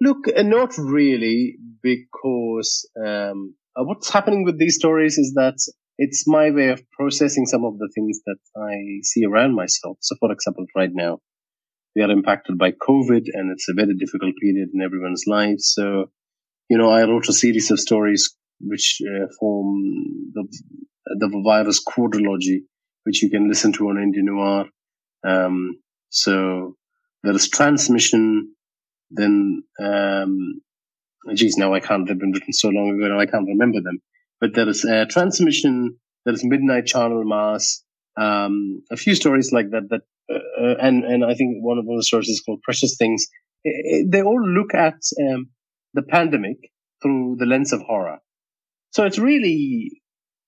Look 0.00 0.28
uh, 0.28 0.42
not 0.42 0.76
really 0.76 1.56
because 1.82 2.88
um, 3.02 3.54
uh, 3.76 3.84
what's 3.84 4.10
happening 4.10 4.44
with 4.44 4.58
these 4.58 4.76
stories 4.76 5.16
is 5.16 5.32
that 5.34 5.56
it's 5.96 6.24
my 6.26 6.50
way 6.50 6.68
of 6.68 6.82
processing 6.90 7.46
some 7.46 7.64
of 7.64 7.78
the 7.78 7.88
things 7.94 8.20
that 8.26 8.40
i 8.56 8.74
see 9.02 9.24
around 9.24 9.54
myself. 9.54 9.96
So 10.00 10.16
for 10.20 10.30
example 10.32 10.66
right 10.76 10.90
now 10.92 11.20
we 11.96 12.02
are 12.02 12.10
impacted 12.10 12.58
by 12.58 12.72
covid 12.72 13.24
and 13.32 13.52
it's 13.52 13.68
a 13.68 13.74
very 13.74 13.94
difficult 13.94 14.34
period 14.42 14.68
in 14.74 14.82
everyone's 14.82 15.24
lives. 15.26 15.72
So 15.74 16.10
you 16.68 16.78
know 16.78 16.90
i 16.90 17.04
wrote 17.04 17.28
a 17.28 17.32
series 17.32 17.70
of 17.70 17.80
stories 17.80 18.34
which 18.60 19.00
uh, 19.02 19.26
form 19.38 20.32
the 20.32 20.46
the 21.06 21.42
virus 21.44 21.82
quadrilogy, 21.84 22.62
which 23.04 23.22
you 23.22 23.30
can 23.30 23.48
listen 23.48 23.72
to 23.74 23.88
on 23.88 24.02
Indian 24.02 24.26
Noir. 24.26 24.66
Um, 25.26 25.80
so 26.10 26.76
there 27.22 27.34
is 27.34 27.48
transmission, 27.48 28.54
then 29.10 29.64
um, 29.80 30.60
geez, 31.34 31.56
now 31.56 31.74
I 31.74 31.80
can't. 31.80 32.06
They've 32.06 32.18
been 32.18 32.32
written 32.32 32.52
so 32.52 32.68
long 32.68 32.90
ago 32.90 33.08
now 33.08 33.20
I 33.20 33.26
can't 33.26 33.48
remember 33.48 33.80
them. 33.80 34.00
But 34.40 34.54
there 34.54 34.68
is 34.68 34.84
uh, 34.84 35.06
transmission. 35.08 35.96
There 36.24 36.34
is 36.34 36.44
midnight 36.44 36.86
channel 36.86 37.24
mass. 37.24 37.82
Um, 38.16 38.82
a 38.90 38.96
few 38.96 39.14
stories 39.14 39.52
like 39.52 39.70
that. 39.70 39.88
That 39.90 40.02
uh, 40.30 40.62
uh 40.62 40.74
and 40.80 41.04
and 41.04 41.24
I 41.24 41.34
think 41.34 41.62
one 41.62 41.78
of 41.78 41.86
the 41.86 42.02
stories 42.02 42.28
is 42.28 42.42
called 42.44 42.62
Precious 42.62 42.96
Things. 42.96 43.26
They 43.64 44.22
all 44.22 44.46
look 44.46 44.74
at 44.74 45.00
um, 45.20 45.50
the 45.94 46.02
pandemic 46.02 46.58
through 47.02 47.36
the 47.38 47.46
lens 47.46 47.72
of 47.72 47.80
horror. 47.80 48.18
So 48.94 49.04
it's 49.04 49.18
really 49.18 49.90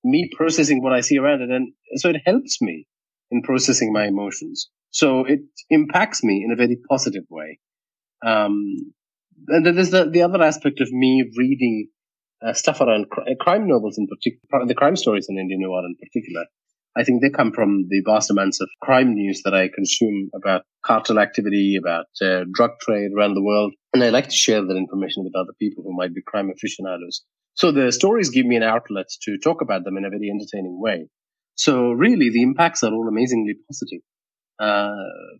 me 0.04 0.30
processing 0.36 0.80
what 0.80 0.92
I 0.92 1.00
see 1.00 1.18
around 1.18 1.42
it. 1.42 1.50
And 1.50 1.72
so 1.96 2.10
it 2.10 2.22
helps 2.24 2.62
me 2.62 2.86
in 3.32 3.42
processing 3.42 3.92
my 3.92 4.06
emotions. 4.06 4.70
So 4.90 5.24
it 5.24 5.40
impacts 5.68 6.22
me 6.22 6.44
in 6.44 6.52
a 6.52 6.56
very 6.56 6.78
positive 6.88 7.24
way. 7.28 7.58
Um, 8.24 8.92
and 9.48 9.66
then 9.66 9.74
there's 9.74 9.90
the, 9.90 10.08
the 10.08 10.22
other 10.22 10.40
aspect 10.44 10.80
of 10.80 10.92
me 10.92 11.28
reading 11.36 11.88
uh, 12.40 12.52
stuff 12.52 12.80
around 12.80 13.06
uh, 13.18 13.34
crime 13.40 13.66
novels 13.66 13.98
in 13.98 14.06
particular, 14.06 14.64
the 14.64 14.74
crime 14.76 14.94
stories 14.94 15.26
in 15.28 15.38
Indian 15.38 15.62
noir 15.62 15.82
in 15.84 15.96
particular. 15.96 16.44
I 16.96 17.02
think 17.02 17.22
they 17.22 17.30
come 17.30 17.50
from 17.50 17.86
the 17.88 18.00
vast 18.06 18.30
amounts 18.30 18.60
of 18.60 18.68
crime 18.80 19.12
news 19.12 19.42
that 19.44 19.54
I 19.54 19.68
consume 19.74 20.30
about 20.34 20.62
cartel 20.84 21.18
activity, 21.18 21.76
about 21.76 22.06
uh, 22.22 22.44
drug 22.54 22.70
trade 22.80 23.10
around 23.14 23.34
the 23.34 23.42
world. 23.42 23.74
And 23.92 24.04
I 24.04 24.10
like 24.10 24.28
to 24.28 24.36
share 24.36 24.64
that 24.64 24.76
information 24.76 25.24
with 25.24 25.34
other 25.34 25.52
people 25.58 25.82
who 25.82 25.96
might 25.96 26.14
be 26.14 26.22
crime 26.24 26.48
aficionados. 26.48 27.24
So 27.56 27.72
the 27.72 27.90
stories 27.90 28.28
give 28.28 28.44
me 28.44 28.56
an 28.56 28.62
outlet 28.62 29.06
to 29.22 29.38
talk 29.38 29.62
about 29.62 29.84
them 29.84 29.96
in 29.96 30.04
a 30.04 30.10
very 30.10 30.28
entertaining 30.30 30.78
way. 30.78 31.08
So 31.54 31.92
really, 31.92 32.28
the 32.30 32.42
impacts 32.42 32.82
are 32.82 32.92
all 32.92 33.08
amazingly 33.08 33.54
positive 33.66 34.02
uh, 34.60 34.92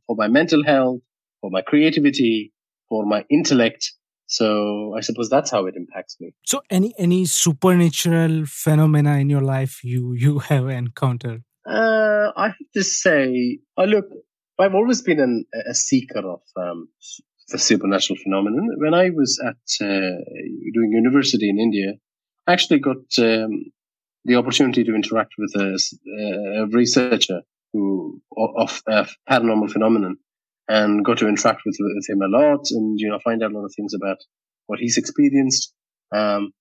for 0.07 0.17
my 0.17 0.29
mental 0.29 0.65
health, 0.65 1.01
for 1.43 1.51
my 1.51 1.61
creativity, 1.61 2.55
for 2.89 3.05
my 3.05 3.25
intellect. 3.31 3.93
So 4.29 4.95
I 4.97 5.01
suppose 5.01 5.29
that's 5.29 5.51
how 5.51 5.67
it 5.67 5.75
impacts 5.77 6.17
me. 6.19 6.33
So 6.47 6.63
any 6.71 6.95
any 6.99 7.27
supernatural 7.27 8.47
phenomena 8.47 9.19
in 9.19 9.29
your 9.29 9.43
life 9.43 9.85
you 9.85 10.15
you 10.15 10.39
have 10.51 10.69
encountered? 10.71 11.45
Uh, 11.69 12.33
I 12.35 12.47
have 12.49 12.71
to 12.75 12.83
say, 12.83 13.59
I 13.77 13.85
look. 13.85 14.07
I've 14.59 14.75
always 14.75 15.03
been 15.03 15.21
an, 15.21 15.45
a 15.69 15.75
seeker 15.75 16.21
of 16.21 16.41
um, 16.57 16.89
the 17.49 17.59
supernatural 17.59 18.19
phenomenon. 18.23 18.71
When 18.79 18.95
I 18.95 19.11
was 19.11 19.39
at 19.47 19.87
uh, 19.87 20.17
doing 20.73 20.93
university 20.93 21.51
in 21.51 21.59
India, 21.59 21.93
I 22.47 22.53
actually 22.53 22.81
got 22.81 22.97
um, 23.19 23.73
the 24.25 24.37
opportunity 24.37 24.85
to 24.85 24.95
interact 24.95 25.35
with 25.39 25.53
a, 25.57 25.79
a 26.63 26.67
researcher 26.69 27.43
who 27.73 28.21
of 28.37 28.83
uh, 28.91 29.05
paranormal 29.29 29.71
phenomenon 29.71 30.17
and 30.69 31.05
got 31.05 31.19
to 31.19 31.29
interact 31.29 31.63
with, 31.65 31.77
with, 31.79 32.09
him 32.09 32.23
a 32.23 32.29
lot 32.29 32.61
and 32.71 32.99
you 32.99 33.09
know 33.09 33.19
find 33.25 33.43
out 33.43 33.53
a 33.53 33.55
lot 33.55 33.65
of 33.65 33.73
things 33.77 33.95
about 33.95 34.19
what 34.67 34.79
he's 34.79 34.97
experienced. 34.97 35.73
Um, 36.15 36.53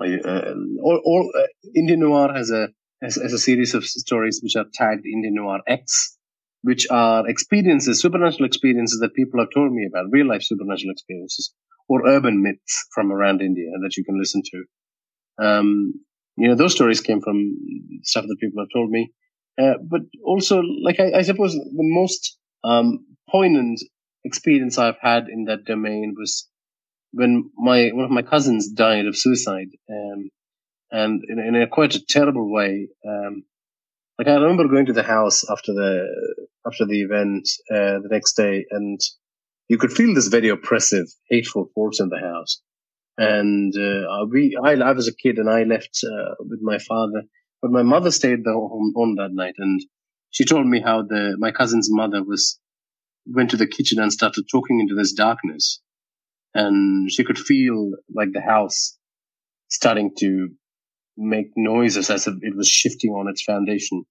uh, 0.00 0.54
all, 0.82 1.00
all 1.04 1.32
uh, 1.36 1.46
Indian 1.76 2.00
Noir 2.00 2.32
has 2.32 2.50
a 2.50 2.68
has, 3.02 3.16
has, 3.16 3.32
a 3.32 3.38
series 3.38 3.74
of 3.74 3.84
stories 3.84 4.40
which 4.42 4.56
are 4.56 4.66
tagged 4.74 5.04
Indian 5.06 5.34
Noir 5.34 5.60
X, 5.66 6.16
which 6.62 6.86
are 6.90 7.28
experiences, 7.28 8.00
supernatural 8.00 8.46
experiences 8.46 9.00
that 9.00 9.14
people 9.14 9.40
have 9.40 9.50
told 9.54 9.72
me 9.72 9.86
about, 9.86 10.10
real 10.10 10.28
life 10.28 10.42
supernatural 10.42 10.92
experiences, 10.92 11.52
or 11.88 12.06
urban 12.06 12.42
myths 12.42 12.86
from 12.94 13.12
around 13.12 13.42
India 13.42 13.66
that 13.82 13.96
you 13.96 14.04
can 14.04 14.18
listen 14.18 14.42
to. 14.52 14.64
Um, 15.38 15.94
you 16.36 16.48
know, 16.48 16.54
those 16.54 16.72
stories 16.72 17.00
came 17.00 17.20
from 17.20 17.56
stuff 18.02 18.24
that 18.26 18.40
people 18.40 18.62
have 18.62 18.70
told 18.72 18.90
me. 18.90 19.12
Uh, 19.60 19.74
but 19.82 20.00
also, 20.24 20.60
like, 20.60 20.98
I, 20.98 21.18
I 21.18 21.22
suppose 21.22 21.52
the 21.52 21.72
most 21.76 22.38
um, 22.64 23.06
poignant 23.30 23.80
experience 24.24 24.78
I've 24.78 24.98
had 25.00 25.28
in 25.28 25.44
that 25.44 25.64
domain 25.64 26.14
was 26.16 26.48
when 27.12 27.50
my 27.56 27.90
one 27.92 28.04
of 28.04 28.10
my 28.10 28.22
cousins 28.22 28.70
died 28.70 29.06
of 29.06 29.16
suicide, 29.16 29.68
um, 29.90 30.30
and 30.90 31.22
in, 31.28 31.38
in, 31.38 31.56
a 31.56 31.66
quite 31.66 31.94
a 31.94 32.04
terrible 32.04 32.50
way. 32.50 32.88
Um, 33.06 33.44
like 34.18 34.28
I 34.28 34.34
remember 34.34 34.68
going 34.68 34.86
to 34.86 34.92
the 34.92 35.02
house 35.02 35.44
after 35.50 35.72
the 35.72 36.06
after 36.66 36.86
the 36.86 37.02
event 37.02 37.48
uh, 37.70 38.00
the 38.00 38.08
next 38.10 38.34
day, 38.34 38.64
and 38.70 39.00
you 39.68 39.78
could 39.78 39.92
feel 39.92 40.14
this 40.14 40.28
very 40.28 40.48
oppressive, 40.48 41.06
hateful 41.28 41.70
force 41.74 42.00
in 42.00 42.08
the 42.08 42.18
house. 42.18 42.62
And 43.18 43.74
uh, 43.76 44.26
we, 44.30 44.56
I, 44.62 44.72
I 44.72 44.92
was 44.92 45.08
a 45.08 45.14
kid 45.14 45.38
and 45.38 45.50
I 45.50 45.64
left 45.64 46.00
uh, 46.04 46.34
with 46.40 46.60
my 46.62 46.78
father, 46.78 47.22
but 47.60 47.70
my 47.70 47.82
mother 47.82 48.10
stayed 48.10 48.44
the 48.44 48.52
home 48.52 48.94
on 48.96 49.16
that 49.16 49.32
night, 49.32 49.54
and 49.58 49.80
she 50.30 50.44
told 50.44 50.66
me 50.66 50.80
how 50.80 51.02
the 51.02 51.36
my 51.38 51.50
cousin's 51.52 51.88
mother 51.90 52.22
was 52.24 52.58
went 53.26 53.50
to 53.50 53.56
the 53.56 53.66
kitchen 53.66 54.00
and 54.00 54.12
started 54.12 54.44
talking 54.50 54.80
into 54.80 54.94
this 54.94 55.12
darkness, 55.12 55.80
and 56.54 57.10
she 57.10 57.24
could 57.24 57.38
feel 57.38 57.92
like 58.14 58.32
the 58.32 58.40
house 58.40 58.98
starting 59.68 60.12
to 60.18 60.48
make 61.16 61.48
noises 61.56 62.10
as 62.10 62.26
if 62.26 62.34
it 62.42 62.56
was 62.56 62.68
shifting 62.68 63.12
on 63.12 63.28
its 63.28 63.42
foundation. 63.42 64.04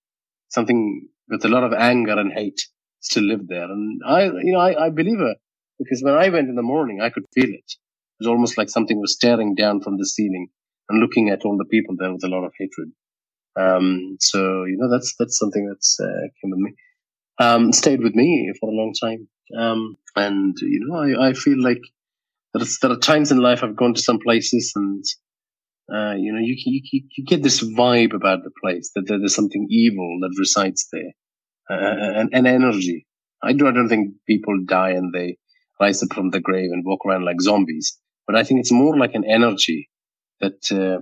Something 0.50 1.08
with 1.30 1.44
a 1.46 1.50
lot 1.50 1.64
of 1.64 1.74
anger 1.74 2.20
and 2.20 2.32
hate 2.32 2.62
still 3.00 3.24
lived 3.24 3.48
there. 3.50 3.64
And 3.64 4.02
I, 4.06 4.26
you 4.26 4.54
know, 4.54 4.60
I, 4.60 4.86
I 4.86 4.90
believe 4.90 5.20
her 5.20 5.36
because 5.80 6.04
when 6.04 6.14
I 6.14 6.30
went 6.30 6.50
in 6.50 6.56
the 6.56 6.62
morning, 6.62 7.02
I 7.02 7.10
could 7.10 7.26
feel 7.34 7.50
it 7.50 7.74
was 8.22 8.28
almost 8.28 8.58
like 8.58 8.70
something 8.70 9.00
was 9.00 9.14
staring 9.14 9.56
down 9.56 9.82
from 9.82 9.98
the 9.98 10.06
ceiling 10.06 10.48
and 10.90 11.00
looking 11.00 11.30
at 11.30 11.44
all 11.44 11.58
the 11.58 11.66
people 11.66 11.96
there 11.98 12.14
with 12.14 12.24
a 12.24 12.28
lot 12.28 12.46
of 12.46 12.54
hatred. 12.58 12.92
Um, 13.60 14.18
so 14.20 14.64
you 14.66 14.78
know 14.78 14.90
that's 14.90 15.16
that's 15.18 15.38
something 15.38 15.68
that's 15.68 16.00
uh, 16.00 16.28
came 16.40 16.52
with 16.52 16.60
me, 16.60 16.74
um, 17.40 17.74
stayed 17.74 18.02
with 18.02 18.16
me 18.16 18.54
for 18.60 18.70
a 18.70 18.74
long 18.74 18.94
time. 18.94 19.28
Um, 19.58 19.98
and 20.16 20.56
you 20.62 20.86
know 20.86 20.98
I, 20.98 21.30
I 21.30 21.34
feel 21.34 21.62
like 21.62 21.82
there's, 22.54 22.78
there 22.80 22.92
are 22.92 22.98
times 22.98 23.32
in 23.32 23.40
life 23.40 23.64
I've 23.64 23.76
gone 23.76 23.94
to 23.96 24.02
some 24.02 24.20
places 24.20 24.72
and 24.76 25.04
uh, 25.94 26.16
you 26.16 26.32
know 26.32 26.40
you, 26.40 26.56
you 26.58 27.04
you 27.18 27.26
get 27.26 27.44
this 27.44 27.62
vibe 27.62 28.14
about 28.14 28.44
the 28.44 28.52
place 28.64 28.92
that 28.96 29.06
there's 29.08 29.36
something 29.36 29.68
evil 29.70 30.20
that 30.22 30.36
resides 30.40 30.88
there, 30.94 31.12
uh, 31.70 32.20
and, 32.20 32.30
and 32.34 32.48
energy. 32.48 33.08
I 33.44 33.54
do 33.54 33.68
I 33.68 33.72
don't 33.72 33.90
think 33.90 34.14
people 34.28 34.64
die 34.66 34.92
and 34.92 35.12
they 35.12 35.38
rise 35.80 36.04
up 36.04 36.14
from 36.14 36.30
the 36.30 36.40
grave 36.40 36.70
and 36.72 36.86
walk 36.86 37.06
around 37.06 37.26
like 37.26 37.42
zombies 37.42 37.98
but 38.32 38.40
I 38.40 38.44
think 38.44 38.62
it's 38.62 38.72
more 38.72 38.98
like 38.98 39.14
an 39.14 39.26
energy 39.26 39.90
that 40.40 40.72
uh, 40.72 41.02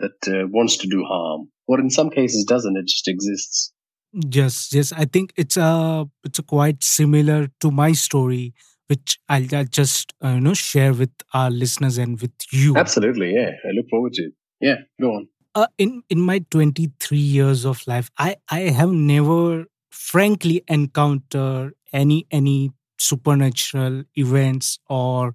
that 0.00 0.18
uh, 0.26 0.48
wants 0.48 0.76
to 0.78 0.88
do 0.88 1.04
harm, 1.04 1.50
or 1.68 1.78
in 1.78 1.90
some 1.90 2.10
cases 2.10 2.44
doesn't. 2.44 2.76
It 2.76 2.86
just 2.86 3.06
exists. 3.06 3.72
Yes, 4.12 4.72
yes. 4.72 4.92
I 4.92 5.04
think 5.04 5.32
it's 5.36 5.56
a 5.56 6.06
it's 6.24 6.40
a 6.40 6.42
quite 6.42 6.82
similar 6.82 7.48
to 7.60 7.70
my 7.70 7.92
story, 7.92 8.54
which 8.88 9.20
I'll, 9.28 9.54
I'll 9.54 9.64
just 9.64 10.12
uh, 10.24 10.30
you 10.30 10.40
know 10.40 10.54
share 10.54 10.92
with 10.92 11.12
our 11.34 11.50
listeners 11.50 11.98
and 11.98 12.20
with 12.20 12.32
you. 12.50 12.76
Absolutely, 12.76 13.32
yeah. 13.34 13.50
I 13.64 13.70
look 13.72 13.86
forward 13.88 14.14
to 14.14 14.24
it. 14.24 14.32
Yeah, 14.60 14.78
go 15.00 15.12
on. 15.12 15.28
Uh, 15.54 15.66
in 15.78 16.02
in 16.10 16.20
my 16.20 16.40
23 16.50 17.16
years 17.16 17.64
of 17.64 17.86
life, 17.86 18.10
I 18.18 18.36
I 18.50 18.60
have 18.80 18.90
never 18.90 19.66
frankly 19.90 20.64
encountered 20.68 21.74
any 21.92 22.26
any 22.30 22.72
supernatural 22.98 24.02
events 24.16 24.78
or 24.88 25.34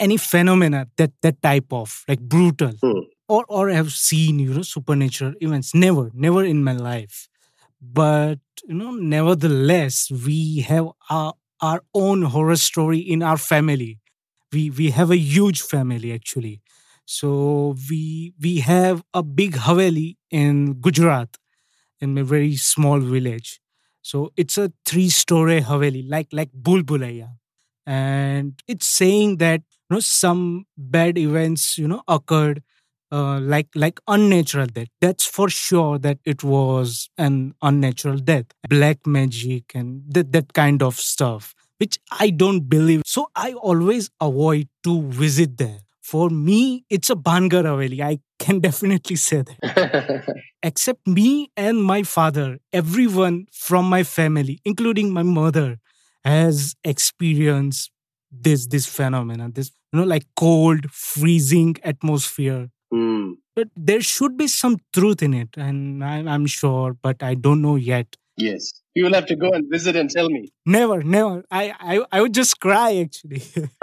any 0.00 0.16
phenomena 0.16 0.86
that 0.96 1.12
that 1.22 1.40
type 1.42 1.72
of 1.72 2.04
like 2.08 2.20
brutal 2.20 2.72
hmm. 2.82 3.00
or 3.28 3.44
or 3.48 3.68
have 3.68 3.92
seen 3.92 4.38
you 4.38 4.54
know 4.54 4.62
supernatural 4.62 5.34
events 5.40 5.74
never 5.74 6.10
never 6.14 6.44
in 6.44 6.64
my 6.64 6.72
life 6.72 7.28
but 7.80 8.38
you 8.66 8.74
know 8.74 8.92
nevertheless 8.92 10.10
we 10.10 10.60
have 10.60 10.88
our 11.10 11.34
our 11.60 11.82
own 11.94 12.22
horror 12.22 12.56
story 12.56 12.98
in 12.98 13.22
our 13.22 13.38
family. 13.38 13.98
We 14.52 14.70
we 14.70 14.90
have 14.90 15.10
a 15.10 15.16
huge 15.16 15.62
family 15.62 16.12
actually. 16.12 16.60
So 17.06 17.76
we 17.90 18.32
we 18.40 18.60
have 18.60 19.02
a 19.12 19.22
big 19.22 19.56
haveli 19.66 20.16
in 20.30 20.74
Gujarat, 20.80 21.36
in 22.00 22.18
a 22.18 22.24
very 22.24 22.56
small 22.56 23.00
village. 23.00 23.60
So 24.02 24.32
it's 24.36 24.58
a 24.58 24.72
three-story 24.84 25.60
haveli, 25.62 26.04
like 26.08 26.28
like 26.32 26.50
Bulbulaya, 26.52 27.30
and 27.86 28.62
it's 28.68 28.86
saying 28.86 29.38
that 29.38 29.62
know 29.94 30.00
some 30.00 30.66
bad 30.76 31.18
events 31.18 31.78
you 31.78 31.88
know 31.88 32.02
occurred 32.08 32.62
uh, 33.12 33.38
like 33.40 33.68
like 33.74 34.00
unnatural 34.08 34.66
death. 34.66 34.88
That's 35.00 35.24
for 35.24 35.48
sure 35.48 35.98
that 35.98 36.18
it 36.24 36.42
was 36.42 37.08
an 37.16 37.54
unnatural 37.62 38.18
death. 38.18 38.46
Black 38.68 39.06
magic 39.06 39.72
and 39.74 40.02
that, 40.08 40.32
that 40.32 40.52
kind 40.52 40.82
of 40.82 40.96
stuff 40.96 41.54
which 41.78 41.98
i 42.20 42.30
don't 42.30 42.68
believe. 42.68 43.02
So 43.04 43.28
i 43.36 43.52
always 43.54 44.10
avoid 44.20 44.68
to 44.84 45.02
visit 45.08 45.56
there. 45.58 45.80
For 46.02 46.28
me 46.30 46.84
it's 46.90 47.10
a 47.10 47.16
Bhangarh 47.16 47.64
haveli. 47.64 48.00
I 48.00 48.18
can 48.38 48.60
definitely 48.68 49.16
say 49.16 49.42
that. 49.42 50.24
Except 50.62 51.06
me 51.06 51.50
and 51.56 51.82
my 51.82 52.02
father 52.02 52.58
everyone 52.72 53.46
from 53.52 53.88
my 53.88 54.02
family 54.02 54.60
including 54.64 55.12
my 55.12 55.22
mother 55.22 55.78
has 56.24 56.74
experienced 56.84 57.90
this 58.42 58.66
this 58.66 58.86
phenomenon 58.86 59.52
this 59.52 59.70
you 59.92 59.98
know 60.00 60.04
like 60.06 60.26
cold 60.36 60.90
freezing 60.90 61.76
atmosphere 61.84 62.68
Mm. 62.92 63.38
but 63.56 63.68
there 63.74 64.00
should 64.00 64.36
be 64.36 64.46
some 64.46 64.76
truth 64.92 65.20
in 65.20 65.34
it 65.34 65.48
and 65.56 66.04
I, 66.04 66.18
i'm 66.32 66.46
sure 66.46 66.94
but 67.02 67.22
i 67.22 67.34
don't 67.34 67.60
know 67.62 67.76
yet 67.76 68.16
Yes. 68.36 68.72
You 68.96 69.04
will 69.04 69.14
have 69.14 69.26
to 69.26 69.36
go 69.36 69.48
and 69.50 69.68
visit 69.70 69.94
and 69.96 70.08
tell 70.10 70.28
me. 70.28 70.52
never 70.66 71.02
never 71.02 71.42
i 71.50 71.72
i, 71.80 72.04
I 72.12 72.20
would 72.22 72.34
just 72.34 72.60
cry 72.60 72.96
actually 73.04 73.42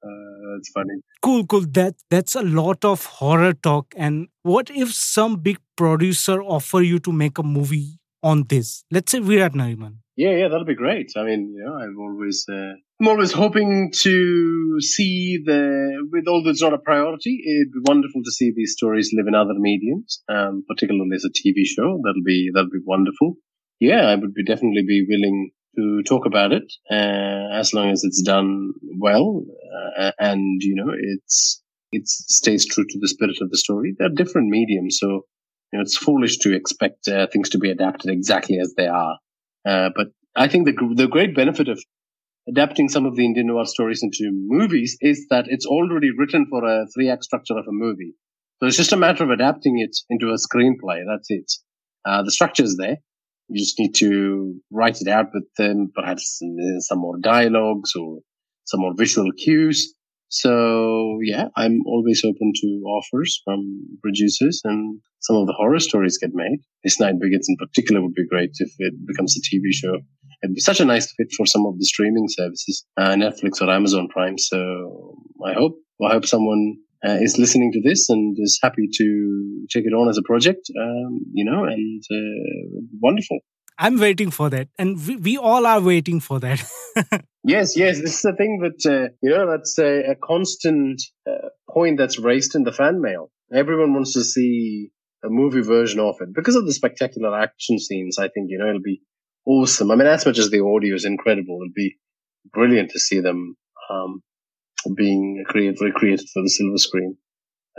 Uh, 0.00 0.10
that's 0.54 0.70
funny. 0.70 0.94
cool 1.22 1.44
cool 1.46 1.62
that 1.72 1.94
that's 2.10 2.36
a 2.36 2.42
lot 2.42 2.84
of 2.84 3.04
horror 3.04 3.52
talk 3.52 3.92
and 3.96 4.28
what 4.44 4.70
if 4.70 4.92
some 4.94 5.34
big 5.36 5.58
producer 5.76 6.40
offer 6.40 6.80
you 6.82 7.00
to 7.00 7.10
make 7.10 7.36
a 7.38 7.42
movie 7.42 7.97
on 8.22 8.44
this 8.48 8.84
let's 8.90 9.12
say 9.12 9.20
virat 9.20 9.52
nariman 9.52 9.96
Yeah, 10.18 10.34
yeah, 10.34 10.48
that'll 10.48 10.64
be 10.64 10.74
great. 10.74 11.12
I 11.16 11.22
mean, 11.22 11.54
you 11.54 11.62
know, 11.64 11.74
I'm 11.74 11.96
always, 11.96 12.44
uh, 12.50 12.72
I'm 13.00 13.06
always 13.06 13.30
hoping 13.30 13.92
to 13.98 14.80
see 14.80 15.38
the, 15.46 15.62
with 16.10 16.26
although 16.26 16.50
it's 16.50 16.60
not 16.60 16.74
a 16.74 16.78
priority, 16.78 17.38
it'd 17.50 17.72
be 17.72 17.84
wonderful 17.86 18.22
to 18.24 18.32
see 18.32 18.52
these 18.52 18.72
stories 18.72 19.12
live 19.12 19.28
in 19.28 19.36
other 19.36 19.54
mediums, 19.54 20.20
um, 20.28 20.64
particularly 20.66 21.14
as 21.14 21.24
a 21.24 21.30
TV 21.30 21.62
show. 21.64 22.00
That'll 22.04 22.26
be, 22.26 22.50
that'll 22.52 22.68
be 22.68 22.82
wonderful. 22.84 23.36
Yeah, 23.78 24.06
I 24.06 24.16
would 24.16 24.34
be 24.34 24.44
definitely 24.44 24.82
be 24.88 25.06
willing 25.08 25.52
to 25.76 26.02
talk 26.02 26.26
about 26.26 26.50
it, 26.50 26.66
uh, 26.90 27.54
as 27.56 27.72
long 27.72 27.92
as 27.92 28.02
it's 28.02 28.22
done 28.22 28.72
well, 28.98 29.44
uh, 30.00 30.10
and, 30.18 30.60
you 30.62 30.74
know, 30.74 30.92
it's, 30.98 31.62
it 31.92 32.08
stays 32.08 32.66
true 32.66 32.86
to 32.88 32.98
the 33.00 33.06
spirit 33.06 33.36
of 33.40 33.50
the 33.50 33.58
story. 33.58 33.94
They're 33.96 34.08
different 34.08 34.48
mediums, 34.48 34.98
so, 34.98 35.26
you 35.72 35.78
know, 35.78 35.82
it's 35.82 35.96
foolish 35.96 36.38
to 36.38 36.54
expect 36.54 37.08
uh, 37.08 37.26
things 37.32 37.50
to 37.50 37.58
be 37.58 37.70
adapted 37.70 38.10
exactly 38.10 38.58
as 38.58 38.74
they 38.76 38.86
are. 38.86 39.18
Uh, 39.66 39.90
but 39.94 40.08
I 40.36 40.48
think 40.48 40.66
the 40.66 40.74
the 40.94 41.08
great 41.08 41.34
benefit 41.34 41.68
of 41.68 41.82
adapting 42.48 42.88
some 42.88 43.06
of 43.06 43.16
the 43.16 43.24
Indian 43.24 43.48
noir 43.48 43.66
stories 43.66 44.02
into 44.02 44.30
movies 44.32 44.96
is 45.00 45.26
that 45.30 45.46
it's 45.48 45.66
already 45.66 46.10
written 46.16 46.46
for 46.48 46.64
a 46.64 46.86
three 46.94 47.10
act 47.10 47.24
structure 47.24 47.58
of 47.58 47.66
a 47.68 47.72
movie. 47.72 48.14
So 48.60 48.66
it's 48.66 48.76
just 48.76 48.92
a 48.92 48.96
matter 48.96 49.24
of 49.24 49.30
adapting 49.30 49.78
it 49.78 49.96
into 50.10 50.28
a 50.30 50.36
screenplay. 50.36 51.02
That's 51.06 51.30
it. 51.30 51.52
Uh, 52.04 52.22
the 52.22 52.30
structure 52.32 52.64
is 52.64 52.76
there. 52.76 52.96
You 53.48 53.60
just 53.60 53.78
need 53.78 53.94
to 53.96 54.60
write 54.70 55.00
it 55.00 55.08
out 55.08 55.26
with 55.32 55.44
them, 55.56 55.90
perhaps 55.94 56.40
uh, 56.42 56.80
some 56.80 56.98
more 56.98 57.18
dialogues 57.18 57.94
or 57.94 58.20
some 58.64 58.80
more 58.80 58.94
visual 58.96 59.30
cues. 59.32 59.94
So 60.28 61.18
yeah, 61.22 61.48
I'm 61.56 61.80
always 61.86 62.22
open 62.24 62.52
to 62.54 62.66
offers 62.86 63.40
from 63.44 63.60
producers 64.02 64.60
and 64.64 65.00
some 65.20 65.36
of 65.36 65.46
the 65.46 65.54
horror 65.54 65.78
stories 65.78 66.18
get 66.18 66.30
made. 66.34 66.60
His 66.82 67.00
Night 67.00 67.18
Begins 67.20 67.48
in 67.48 67.56
particular 67.56 68.02
would 68.02 68.14
be 68.14 68.26
great 68.28 68.50
if 68.58 68.70
it 68.78 68.94
becomes 69.06 69.36
a 69.36 69.40
TV 69.40 69.72
show. 69.72 69.98
It'd 70.42 70.54
be 70.54 70.60
such 70.60 70.80
a 70.80 70.84
nice 70.84 71.12
fit 71.16 71.28
for 71.36 71.46
some 71.46 71.66
of 71.66 71.78
the 71.78 71.84
streaming 71.84 72.26
services, 72.28 72.84
uh, 72.96 73.14
Netflix 73.14 73.60
or 73.60 73.70
Amazon 73.70 74.08
Prime. 74.08 74.38
So 74.38 75.16
I 75.44 75.54
hope, 75.54 75.76
I 76.04 76.12
hope 76.12 76.26
someone 76.26 76.76
uh, 77.04 77.18
is 77.20 77.38
listening 77.38 77.72
to 77.72 77.80
this 77.82 78.08
and 78.08 78.36
is 78.38 78.58
happy 78.62 78.88
to 78.92 79.66
take 79.72 79.84
it 79.84 79.94
on 79.94 80.08
as 80.08 80.18
a 80.18 80.22
project, 80.22 80.70
um, 80.80 81.20
you 81.32 81.44
know, 81.44 81.64
and 81.64 82.02
uh, 82.10 82.80
wonderful. 83.00 83.38
I'm 83.78 83.98
waiting 83.98 84.30
for 84.30 84.50
that 84.50 84.68
and 84.78 85.06
we, 85.06 85.16
we 85.16 85.36
all 85.36 85.66
are 85.66 85.80
waiting 85.80 86.20
for 86.20 86.40
that 86.40 86.62
Yes, 87.48 87.78
yes, 87.78 87.98
this 87.98 88.16
is 88.16 88.20
the 88.20 88.34
thing 88.36 88.60
that 88.60 88.84
uh, 88.84 89.08
you 89.22 89.30
know. 89.30 89.50
That's 89.50 89.78
a, 89.78 90.10
a 90.10 90.16
constant 90.16 91.00
uh, 91.26 91.48
point 91.70 91.96
that's 91.96 92.18
raised 92.18 92.54
in 92.54 92.64
the 92.64 92.72
fan 92.72 93.00
mail. 93.00 93.30
Everyone 93.50 93.94
wants 93.94 94.12
to 94.12 94.22
see 94.22 94.90
a 95.24 95.30
movie 95.30 95.62
version 95.62 95.98
of 95.98 96.16
it 96.20 96.34
because 96.34 96.56
of 96.56 96.66
the 96.66 96.74
spectacular 96.74 97.34
action 97.38 97.78
scenes. 97.78 98.18
I 98.18 98.28
think 98.28 98.50
you 98.50 98.58
know 98.58 98.68
it'll 98.68 98.82
be 98.82 99.00
awesome. 99.46 99.90
I 99.90 99.94
mean, 99.94 100.08
as 100.08 100.26
much 100.26 100.38
as 100.38 100.50
the 100.50 100.62
audio 100.62 100.94
is 100.94 101.06
incredible, 101.06 101.58
it'll 101.62 101.72
be 101.74 101.96
brilliant 102.52 102.90
to 102.90 102.98
see 102.98 103.20
them 103.20 103.56
um, 103.88 104.22
being 104.94 105.42
created, 105.46 105.80
recreated 105.80 106.28
for 106.34 106.42
the 106.42 106.50
silver 106.50 106.76
screen. 106.76 107.16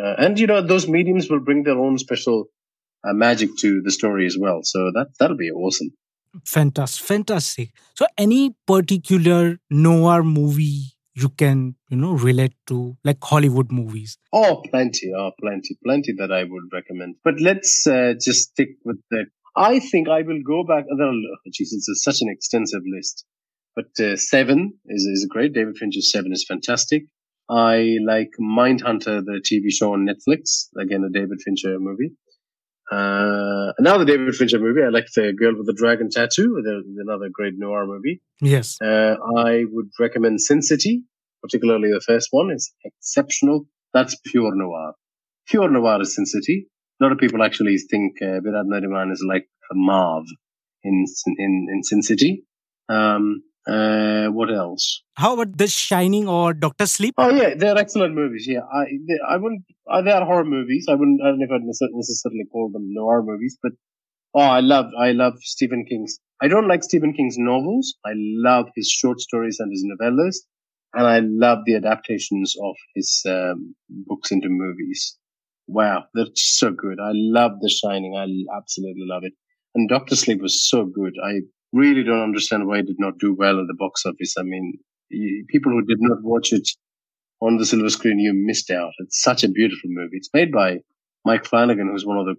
Uh, 0.03 0.15
and 0.17 0.39
you 0.39 0.47
know, 0.47 0.65
those 0.65 0.87
mediums 0.87 1.29
will 1.29 1.41
bring 1.41 1.61
their 1.61 1.77
own 1.77 1.99
special 1.99 2.45
uh, 3.07 3.13
magic 3.13 3.49
to 3.59 3.81
the 3.83 3.91
story 3.91 4.25
as 4.25 4.37
well. 4.39 4.59
So 4.63 4.91
that 4.95 5.07
that'll 5.19 5.37
be 5.37 5.51
awesome. 5.51 5.89
fantastic 6.45 7.05
fantastic 7.07 7.69
so 7.99 8.05
any 8.23 8.41
particular 8.71 9.57
noir 9.85 10.21
movie 10.23 10.81
you 11.21 11.29
can 11.41 11.75
you 11.89 11.97
know 12.01 12.11
relate 12.25 12.53
to 12.67 12.95
like 13.03 13.17
hollywood 13.31 13.71
movies 13.71 14.11
Oh, 14.31 14.61
plenty. 14.69 15.07
Oh, 15.21 15.31
plenty, 15.41 15.73
plenty 15.83 16.13
that 16.19 16.31
I 16.31 16.43
would 16.43 16.67
recommend. 16.71 17.15
But 17.23 17.41
let's 17.41 17.87
uh, 17.87 18.13
just 18.27 18.41
stick 18.51 18.69
with 18.85 18.99
the. 19.09 19.25
I 19.55 19.79
think 19.79 20.07
I 20.17 20.21
will 20.21 20.41
go 20.53 20.59
back. 20.71 20.83
There 20.99 21.07
are, 21.07 21.11
oh, 21.11 21.37
geez, 21.51 21.73
it's 21.73 22.03
such 22.03 22.19
an 22.21 22.29
extensive 22.35 22.83
list. 22.95 23.25
But 23.75 23.89
uh, 23.99 24.15
Seven 24.17 24.59
is, 24.85 25.03
is 25.15 25.25
great. 25.33 25.53
David 25.53 25.77
Fincher's 25.81 26.11
Seven 26.11 26.31
is 26.31 26.45
fantastic. 26.47 27.03
I 27.49 27.97
like 28.05 28.29
Mindhunter, 28.39 29.17
the 29.25 29.41
TV 29.49 29.71
show 29.71 29.93
on 29.93 30.05
Netflix. 30.11 30.67
Again, 30.79 31.03
a 31.03 31.11
David 31.19 31.39
Fincher 31.43 31.73
movie. 31.79 32.11
Uh, 32.91 33.71
another 33.77 34.05
David 34.05 34.35
Fincher 34.35 34.59
movie. 34.59 34.81
I 34.81 34.89
like 34.89 35.05
The 35.15 35.33
Girl 35.37 35.55
with 35.55 35.67
the 35.67 35.73
Dragon 35.73 36.09
Tattoo. 36.09 36.61
There's 36.63 36.85
another 36.97 37.29
great 37.31 37.53
noir 37.57 37.85
movie. 37.85 38.21
yes 38.41 38.77
Uh, 38.81 39.15
I 39.37 39.65
would 39.71 39.89
recommend 39.99 40.41
Sin 40.41 40.61
City, 40.61 41.03
particularly 41.43 41.89
the 41.91 42.01
first 42.05 42.29
one. 42.31 42.51
is 42.51 42.73
exceptional. 42.83 43.65
That's 43.93 44.15
pure 44.25 44.55
noir. 44.55 44.93
Pure 45.47 45.69
noir 45.69 46.01
is 46.01 46.15
Sin 46.15 46.25
City. 46.25 46.67
A 46.99 47.03
lot 47.03 47.11
of 47.11 47.19
people 47.19 47.43
actually 47.43 47.77
think 47.77 48.21
uh, 48.21 48.39
Virat 48.43 48.65
Nariman 48.65 49.11
is 49.11 49.23
like 49.27 49.47
a 49.71 49.75
Marv 49.75 50.25
in 50.83 51.05
in 51.37 51.67
in 51.73 51.83
Sin 51.83 52.01
City. 52.01 52.43
Um, 52.89 53.43
uh, 53.73 54.27
what 54.37 54.49
else? 54.51 54.85
how 55.23 55.33
about 55.33 55.57
the 55.61 55.67
shining 55.67 56.27
or 56.27 56.53
dr 56.53 56.85
sleep 56.95 57.13
Oh 57.17 57.29
yeah, 57.29 57.53
they're 57.61 57.77
excellent 57.77 58.15
movies. 58.15 58.45
Yeah, 58.47 58.65
I 58.79 58.83
they, 59.07 59.17
I 59.33 59.35
wouldn't. 59.37 59.63
Uh, 59.91 60.01
they 60.01 60.11
are 60.17 60.25
horror 60.25 60.45
movies. 60.45 60.85
I 60.89 60.95
wouldn't. 60.99 61.21
I 61.21 61.27
don't 61.29 61.39
know 61.39 61.47
if 61.49 61.51
I'd 61.51 61.65
necessarily 62.01 62.45
call 62.51 62.69
them 62.75 62.85
noir 62.99 63.21
movies, 63.31 63.57
but 63.61 63.73
oh, 64.33 64.49
I 64.59 64.61
love 64.61 64.87
I 65.07 65.11
love 65.11 65.33
Stephen 65.41 65.85
King's. 65.89 66.19
I 66.41 66.47
don't 66.47 66.69
like 66.69 66.83
Stephen 66.83 67.13
King's 67.13 67.37
novels. 67.37 67.95
I 68.05 68.13
love 68.49 68.67
his 68.75 68.89
short 68.89 69.19
stories 69.19 69.57
and 69.59 69.71
his 69.71 69.83
novellas, 69.91 70.37
and 70.93 71.05
I 71.05 71.19
love 71.45 71.59
the 71.65 71.75
adaptations 71.75 72.55
of 72.69 72.75
his 72.95 73.09
um, 73.27 73.75
books 73.89 74.31
into 74.31 74.47
movies. 74.49 75.17
Wow, 75.67 76.05
they're 76.13 76.33
so 76.35 76.71
good. 76.71 76.99
I 76.99 77.11
love 77.13 77.51
The 77.61 77.69
Shining. 77.69 78.15
I 78.15 78.25
absolutely 78.57 79.05
love 79.05 79.23
it. 79.23 79.33
And 79.75 79.87
Doctor 79.89 80.15
Sleep 80.15 80.41
was 80.41 80.67
so 80.69 80.85
good. 80.85 81.13
I 81.23 81.41
really 81.73 82.03
don't 82.03 82.23
understand 82.23 82.67
why 82.67 82.79
it 82.79 82.87
did 82.87 82.99
not 82.99 83.17
do 83.19 83.35
well 83.37 83.59
at 83.59 83.67
the 83.67 83.75
box 83.77 84.05
office. 84.05 84.35
I 84.37 84.43
mean, 84.43 84.73
people 85.47 85.71
who 85.71 85.85
did 85.85 85.99
not 86.01 86.23
watch 86.23 86.51
it 86.51 86.67
on 87.41 87.57
the 87.57 87.65
silver 87.65 87.89
screen, 87.89 88.19
you 88.19 88.33
missed 88.33 88.69
out. 88.69 88.91
It's 88.99 89.21
such 89.21 89.43
a 89.43 89.49
beautiful 89.49 89.89
movie. 89.91 90.17
It's 90.17 90.29
made 90.33 90.51
by 90.51 90.79
Mike 91.25 91.45
Flanagan, 91.45 91.89
who's 91.89 92.05
one 92.05 92.17
of 92.17 92.25
the 92.25 92.35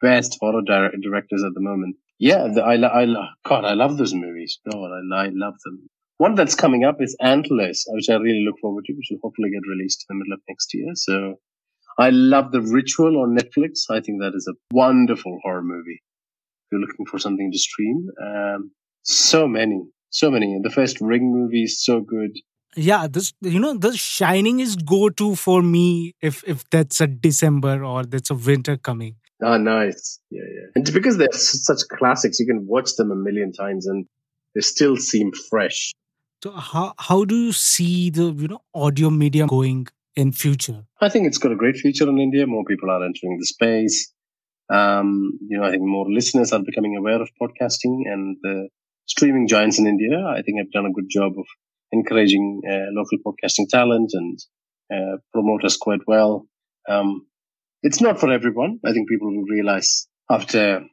best 0.00 0.36
horror 0.40 0.62
dir- 0.62 0.92
directors 1.02 1.42
at 1.44 1.54
the 1.54 1.60
moment. 1.60 1.96
Yeah, 2.18 2.48
the, 2.54 2.62
I, 2.62 2.74
I, 2.74 3.06
God, 3.44 3.64
I 3.64 3.74
love 3.74 3.98
those 3.98 4.14
movies. 4.14 4.58
God, 4.70 4.90
I, 4.90 5.24
I 5.24 5.30
love 5.32 5.54
them. 5.64 5.88
One 6.18 6.34
that's 6.34 6.54
coming 6.54 6.84
up 6.84 6.96
is 7.00 7.16
Antlers, 7.20 7.84
which 7.88 8.08
I 8.08 8.14
really 8.14 8.44
look 8.46 8.60
forward 8.60 8.84
to, 8.84 8.92
which 8.92 9.08
will 9.10 9.18
hopefully 9.22 9.50
get 9.50 9.68
released 9.68 10.06
in 10.08 10.16
the 10.16 10.24
middle 10.24 10.34
of 10.34 10.40
next 10.48 10.72
year. 10.72 10.92
So 10.94 11.34
I 11.98 12.10
love 12.10 12.52
The 12.52 12.62
Ritual 12.62 13.20
on 13.22 13.36
Netflix. 13.36 13.90
I 13.90 14.00
think 14.00 14.20
that 14.20 14.32
is 14.34 14.48
a 14.48 14.54
wonderful 14.74 15.40
horror 15.42 15.62
movie. 15.62 16.00
You're 16.72 16.80
looking 16.80 17.04
for 17.06 17.18
something 17.18 17.52
to 17.52 17.58
stream, 17.58 18.08
um, 18.28 18.70
so 19.02 19.46
many, 19.46 19.82
so 20.10 20.30
many. 20.30 20.58
The 20.62 20.70
first 20.70 21.00
Ring 21.00 21.30
movie 21.32 21.64
is 21.64 21.84
so 21.84 22.00
good. 22.00 22.32
yeah 22.74 23.06
this 23.14 23.26
you 23.54 23.60
know 23.62 23.74
the 23.86 23.90
shining 24.02 24.58
is 24.66 24.76
go 24.90 25.10
to 25.20 25.34
for 25.40 25.56
me 25.62 26.14
if 26.28 26.36
if 26.52 26.62
that's 26.74 27.02
a 27.06 27.06
december 27.06 27.84
or 27.88 27.98
that's 28.12 28.30
a 28.30 28.38
winter 28.46 28.76
coming 28.88 29.16
Ah, 29.44 29.58
nice. 29.58 30.20
Yeah, 30.30 30.42
yeah. 30.56 30.66
And 30.76 30.84
because 30.96 31.16
they're 31.18 31.32
such 31.32 31.80
classics, 31.98 32.38
you 32.38 32.46
can 32.46 32.60
watch 32.74 32.90
them 32.98 33.10
a 33.10 33.16
million 33.16 33.50
times 33.52 33.88
and 33.92 34.06
they 34.54 34.60
still 34.60 34.96
seem 34.96 35.32
fresh. 35.50 35.80
So 36.44 36.52
how 36.52 36.84
how 37.08 37.24
do 37.24 37.34
you 37.46 37.50
see 37.52 38.10
the 38.10 38.26
you 38.42 38.48
know 38.52 38.60
audio 38.72 39.10
medium 39.10 39.48
going 39.48 39.88
in 40.14 40.30
future? 40.30 40.84
I 41.00 41.08
think 41.08 41.26
it's 41.26 41.38
got 41.38 41.50
a 41.50 41.56
great 41.56 41.76
future 41.76 42.08
in 42.08 42.20
India. 42.20 42.46
More 42.46 42.64
people 42.64 42.88
are 42.94 43.04
entering 43.04 43.36
the 43.40 43.46
space. 43.46 44.11
Um, 44.72 45.38
you 45.48 45.58
know, 45.58 45.64
I 45.64 45.70
think 45.70 45.82
more 45.82 46.10
listeners 46.10 46.52
are 46.52 46.62
becoming 46.64 46.96
aware 46.96 47.20
of 47.20 47.28
podcasting 47.40 48.02
and 48.06 48.36
the 48.42 48.68
streaming 49.06 49.46
giants 49.46 49.78
in 49.78 49.86
India. 49.86 50.18
I 50.26 50.42
think 50.42 50.58
have 50.58 50.72
done 50.72 50.86
a 50.86 50.92
good 50.92 51.08
job 51.10 51.32
of 51.38 51.46
encouraging 51.92 52.62
uh, 52.68 52.88
local 52.92 53.18
podcasting 53.26 53.68
talent 53.68 54.10
and 54.14 54.38
uh, 54.92 55.16
promote 55.32 55.64
us 55.64 55.76
quite 55.76 56.00
well. 56.06 56.46
Um, 56.88 57.26
it's 57.82 58.00
not 58.00 58.18
for 58.18 58.32
everyone. 58.32 58.78
I 58.84 58.92
think 58.92 59.08
people 59.08 59.28
will 59.28 59.44
realize 59.44 60.06
after 60.30 60.84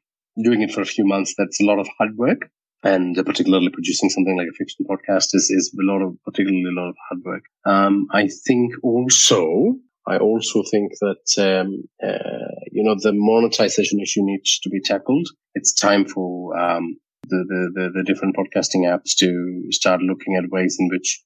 doing 0.44 0.62
it 0.62 0.72
for 0.72 0.82
a 0.82 0.86
few 0.86 1.06
months 1.06 1.34
that's 1.38 1.62
a 1.62 1.66
lot 1.66 1.80
of 1.80 1.88
hard 1.98 2.16
work 2.18 2.50
and 2.84 3.16
particularly 3.26 3.70
producing 3.70 4.10
something 4.10 4.38
like 4.38 4.48
a 4.48 4.56
fiction 4.58 4.86
podcast 4.90 5.34
is, 5.34 5.50
is 5.50 5.74
a 5.78 5.84
lot 5.84 6.02
of 6.02 6.16
particularly 6.24 6.64
a 6.64 6.80
lot 6.80 6.90
of 6.90 6.96
hard 7.10 7.22
work. 7.26 7.44
Um, 7.66 8.08
I 8.12 8.30
think 8.48 8.74
also 8.84 9.76
I 10.10 10.18
also 10.18 10.64
think 10.72 10.94
that 11.02 11.26
um, 11.38 11.84
uh, 12.04 12.56
you 12.72 12.84
know 12.84 12.96
the 13.00 13.14
monetization 13.14 14.00
issue 14.00 14.22
needs 14.24 14.60
to 14.60 14.70
be 14.70 14.82
tackled. 14.82 15.28
It's 15.54 15.74
time 15.74 16.06
for 16.06 16.58
um, 16.60 16.98
the, 17.28 17.46
the, 17.48 17.72
the 17.76 17.90
the 17.96 18.04
different 18.04 18.36
podcasting 18.36 18.84
apps 18.86 19.16
to 19.18 19.64
start 19.72 20.02
looking 20.02 20.36
at 20.36 20.50
ways 20.50 20.78
in 20.80 20.90
which 20.90 21.22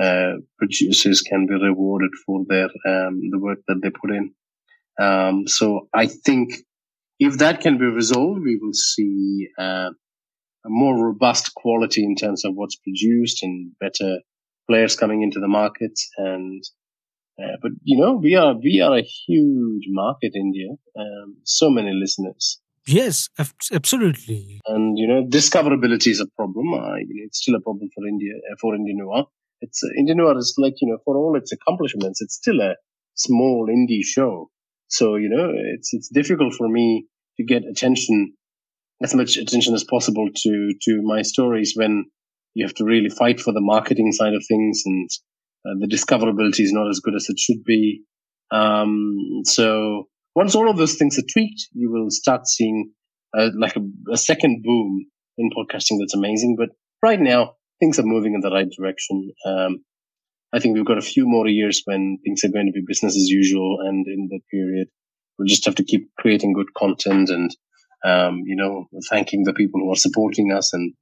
uh, 0.00 0.34
producers 0.58 1.22
can 1.22 1.46
be 1.46 1.54
rewarded 1.54 2.10
for 2.24 2.44
their 2.48 2.66
um, 2.86 3.20
the 3.30 3.38
work 3.38 3.58
that 3.66 3.80
they 3.82 3.90
put 3.90 4.10
in. 4.10 4.32
Um, 5.00 5.46
so 5.46 5.88
I 5.94 6.06
think 6.06 6.54
if 7.18 7.38
that 7.38 7.60
can 7.60 7.78
be 7.78 7.86
resolved, 7.86 8.42
we 8.42 8.56
will 8.56 8.74
see 8.74 9.48
uh, 9.58 9.90
a 10.64 10.68
more 10.68 11.04
robust 11.04 11.54
quality 11.54 12.04
in 12.04 12.14
terms 12.14 12.44
of 12.44 12.54
what's 12.54 12.76
produced 12.76 13.42
and 13.42 13.72
better 13.80 14.18
players 14.68 14.96
coming 14.96 15.22
into 15.22 15.40
the 15.40 15.48
market. 15.48 15.98
And 16.16 16.62
uh, 17.38 17.56
but 17.62 17.72
you 17.84 17.96
know, 17.98 18.14
we 18.16 18.34
are 18.34 18.54
we 18.56 18.80
are 18.80 18.96
a 18.96 19.02
huge 19.02 19.84
market, 19.88 20.32
India. 20.34 20.70
Um, 20.98 21.36
so 21.44 21.70
many 21.70 21.92
listeners. 21.92 22.60
Yes, 22.86 23.28
absolutely. 23.72 24.60
And 24.66 24.98
you 24.98 25.06
know, 25.06 25.22
discoverability 25.22 26.08
is 26.08 26.20
a 26.20 26.26
problem. 26.36 26.74
Uh, 26.74 26.96
you 26.96 27.14
know, 27.14 27.26
it's 27.26 27.42
still 27.42 27.54
a 27.54 27.60
problem 27.60 27.88
for 27.94 28.06
India 28.06 28.32
uh, 28.50 28.56
for 28.60 28.74
Indian 28.74 28.98
Noir. 28.98 29.26
It's 29.60 29.82
uh, 29.84 29.88
Indian 29.98 30.18
Noir 30.18 30.36
is 30.38 30.54
like 30.58 30.74
you 30.80 30.88
know, 30.88 30.98
for 31.04 31.16
all 31.16 31.36
its 31.36 31.52
accomplishments, 31.52 32.20
it's 32.20 32.34
still 32.34 32.60
a 32.60 32.74
small 33.14 33.68
indie 33.70 34.04
show. 34.04 34.50
So 34.88 35.16
you 35.16 35.28
know, 35.28 35.52
it's 35.74 35.92
it's 35.92 36.08
difficult 36.08 36.54
for 36.54 36.68
me 36.68 37.06
to 37.36 37.44
get 37.44 37.64
attention 37.64 38.34
as 39.02 39.14
much 39.14 39.36
attention 39.36 39.74
as 39.74 39.84
possible 39.84 40.28
to 40.34 40.74
to 40.82 41.02
my 41.02 41.22
stories 41.22 41.74
when 41.76 42.06
you 42.54 42.66
have 42.66 42.74
to 42.74 42.84
really 42.84 43.10
fight 43.10 43.38
for 43.38 43.52
the 43.52 43.60
marketing 43.60 44.10
side 44.10 44.34
of 44.34 44.44
things 44.48 44.82
and 44.84 45.08
uh, 45.66 45.74
the 45.78 45.86
discoverability 45.86 46.60
is 46.60 46.72
not 46.72 46.88
as 46.88 47.00
good 47.00 47.14
as 47.14 47.28
it 47.28 47.38
should 47.38 47.64
be. 47.64 48.02
Um, 48.50 49.42
so 49.44 50.08
once 50.34 50.54
all 50.54 50.70
of 50.70 50.76
those 50.76 50.94
things 50.94 51.18
are 51.18 51.26
tweaked, 51.32 51.68
you 51.72 51.90
will 51.90 52.10
start 52.10 52.46
seeing 52.46 52.92
uh, 53.36 53.50
like 53.58 53.76
a, 53.76 53.80
a, 54.12 54.16
second 54.16 54.62
boom 54.64 55.06
in 55.36 55.50
podcasting 55.50 55.98
that's 56.00 56.14
amazing. 56.14 56.56
But 56.58 56.70
right 57.02 57.20
now, 57.20 57.56
things 57.80 57.98
are 57.98 58.04
moving 58.04 58.34
in 58.34 58.40
the 58.40 58.50
right 58.50 58.68
direction. 58.70 59.32
Um, 59.44 59.84
I 60.52 60.60
think 60.60 60.74
we've 60.74 60.86
got 60.86 60.96
a 60.98 61.02
few 61.02 61.26
more 61.26 61.46
years 61.46 61.82
when 61.84 62.18
things 62.24 62.42
are 62.44 62.50
going 62.50 62.66
to 62.66 62.72
be 62.72 62.82
business 62.86 63.16
as 63.16 63.28
usual. 63.28 63.78
And 63.84 64.06
in 64.06 64.28
that 64.30 64.40
period, 64.50 64.88
we'll 65.38 65.48
just 65.48 65.66
have 65.66 65.74
to 65.74 65.84
keep 65.84 66.08
creating 66.18 66.54
good 66.54 66.72
content 66.74 67.28
and 67.28 67.54
um, 68.04 68.42
you 68.46 68.56
know, 68.56 68.86
thanking 69.10 69.44
the 69.44 69.52
people 69.52 69.80
who 69.80 69.92
are 69.92 69.96
supporting 69.96 70.52
us 70.52 70.72
and 70.72 70.94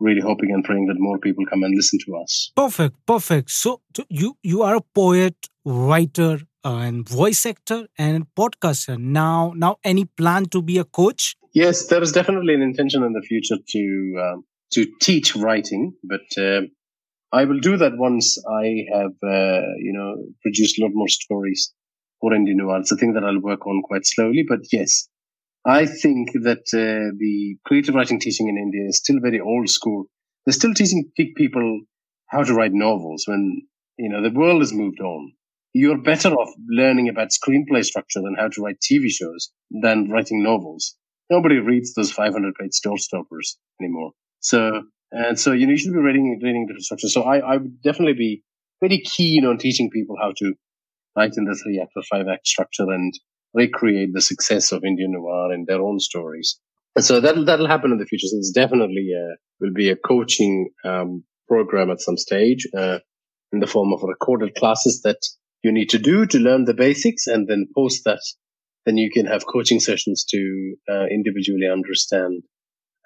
really 0.00 0.20
hoping 0.20 0.52
and 0.52 0.64
praying 0.64 0.86
that 0.86 0.96
more 0.98 1.18
people 1.18 1.44
come 1.46 1.62
and 1.62 1.74
listen 1.74 1.98
to 2.06 2.16
us. 2.16 2.50
Perfect, 2.56 2.96
perfect. 3.06 3.50
So, 3.50 3.80
you 4.08 4.36
you 4.42 4.62
are 4.62 4.76
a 4.76 4.80
poet, 4.80 5.36
writer, 5.64 6.40
uh, 6.64 6.76
and 6.78 7.08
voice 7.08 7.44
actor 7.46 7.86
and 7.98 8.26
podcaster. 8.36 8.98
Now, 8.98 9.52
now, 9.54 9.76
any 9.84 10.06
plan 10.06 10.46
to 10.46 10.62
be 10.62 10.78
a 10.78 10.84
coach? 10.84 11.36
Yes, 11.52 11.86
there 11.86 12.02
is 12.02 12.12
definitely 12.12 12.54
an 12.54 12.62
intention 12.62 13.02
in 13.02 13.12
the 13.12 13.22
future 13.22 13.56
to 13.68 14.14
um, 14.24 14.44
to 14.72 14.86
teach 15.00 15.36
writing, 15.36 15.92
but 16.02 16.26
uh, 16.38 16.62
I 17.32 17.44
will 17.44 17.60
do 17.60 17.76
that 17.76 17.92
once 17.96 18.38
I 18.48 18.86
have 18.92 19.14
uh, 19.22 19.62
you 19.78 19.92
know 19.92 20.16
produced 20.42 20.78
a 20.78 20.82
lot 20.82 20.92
more 20.94 21.08
stories 21.08 21.72
for 22.20 22.34
Indian 22.34 22.58
Noir. 22.58 22.80
It's 22.80 22.92
a 22.92 22.96
thing 22.96 23.12
that 23.14 23.24
I'll 23.24 23.40
work 23.40 23.66
on 23.66 23.82
quite 23.82 24.06
slowly, 24.06 24.44
but 24.48 24.60
yes, 24.72 25.08
I 25.66 25.86
think 25.86 26.32
that 26.32 26.64
uh, 26.74 27.16
the 27.18 27.56
creative 27.64 27.94
writing 27.94 28.20
teaching 28.20 28.48
in 28.48 28.58
India 28.58 28.86
is 28.86 28.98
still 28.98 29.18
very 29.20 29.40
old 29.40 29.68
school. 29.68 30.06
They're 30.44 30.52
still 30.52 30.74
teaching 30.74 31.10
people 31.16 31.80
how 32.26 32.42
to 32.44 32.54
write 32.54 32.72
novels 32.72 33.24
when, 33.26 33.62
you 33.98 34.10
know, 34.10 34.22
the 34.22 34.36
world 34.36 34.60
has 34.60 34.72
moved 34.74 35.00
on. 35.00 35.32
You're 35.72 35.98
better 35.98 36.30
off 36.34 36.52
learning 36.68 37.08
about 37.08 37.30
screenplay 37.30 37.84
structure 37.84 38.20
than 38.20 38.36
how 38.38 38.48
to 38.48 38.62
write 38.62 38.76
TV 38.80 39.08
shows 39.08 39.50
than 39.70 40.10
writing 40.10 40.42
novels. 40.42 40.96
Nobody 41.30 41.56
reads 41.56 41.94
those 41.94 42.12
500 42.12 42.54
page 42.54 42.74
store 42.74 42.98
stoppers 42.98 43.58
anymore. 43.80 44.12
So, 44.40 44.82
and 45.10 45.38
so, 45.40 45.52
you 45.52 45.66
know, 45.66 45.72
you 45.72 45.78
should 45.78 45.94
be 45.94 45.98
reading, 45.98 46.38
reading 46.42 46.66
different 46.66 46.84
structure. 46.84 47.08
So 47.08 47.22
I, 47.22 47.38
I 47.38 47.56
would 47.56 47.80
definitely 47.82 48.14
be 48.14 48.42
very 48.80 49.00
keen 49.00 49.46
on 49.46 49.56
teaching 49.58 49.90
people 49.90 50.16
how 50.20 50.32
to 50.38 50.54
write 51.16 51.34
in 51.36 51.44
the 51.44 51.54
three 51.54 51.80
act 51.80 51.92
or 51.96 52.02
five 52.02 52.26
act 52.28 52.46
structure 52.46 52.90
and 52.90 53.14
recreate 53.54 54.10
the 54.12 54.20
success 54.20 54.72
of 54.72 54.84
Indian 54.84 55.12
noir 55.12 55.52
in 55.52 55.64
their 55.66 55.80
own 55.80 56.00
stories. 56.00 56.58
And 56.96 57.04
so 57.04 57.20
that'll, 57.20 57.44
that'll 57.44 57.68
happen 57.68 57.92
in 57.92 57.98
the 57.98 58.06
future. 58.06 58.26
So 58.26 58.36
it's 58.36 58.52
definitely 58.52 59.10
a, 59.16 59.36
will 59.60 59.72
be 59.74 59.90
a 59.90 59.96
coaching 59.96 60.70
um, 60.84 61.24
program 61.48 61.90
at 61.90 62.00
some 62.00 62.16
stage 62.16 62.66
uh, 62.76 62.98
in 63.52 63.60
the 63.60 63.66
form 63.66 63.92
of 63.92 64.02
recorded 64.02 64.54
classes 64.54 65.00
that 65.02 65.18
you 65.62 65.72
need 65.72 65.90
to 65.90 65.98
do 65.98 66.26
to 66.26 66.38
learn 66.38 66.64
the 66.64 66.74
basics 66.74 67.26
and 67.26 67.48
then 67.48 67.68
post 67.74 68.02
that. 68.04 68.20
Then 68.86 68.98
you 68.98 69.10
can 69.10 69.26
have 69.26 69.46
coaching 69.46 69.80
sessions 69.80 70.24
to 70.30 70.74
uh, 70.90 71.06
individually 71.06 71.68
understand 71.72 72.42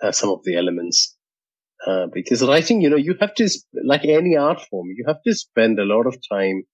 uh, 0.03 0.12
some 0.12 0.30
of 0.30 0.40
the 0.44 0.57
elements. 0.57 1.14
Uh, 1.86 2.07
because 2.12 2.42
writing, 2.42 2.80
you 2.80 2.90
know, 2.90 2.96
you 2.96 3.14
have 3.20 3.34
to, 3.36 3.49
like 3.86 4.05
any 4.05 4.36
art 4.36 4.61
form, 4.68 4.88
you 4.96 5.05
have 5.07 5.22
to 5.24 5.32
spend 5.34 5.78
a 5.78 5.84
lot 5.84 6.07
of 6.07 6.16
time 6.30 6.64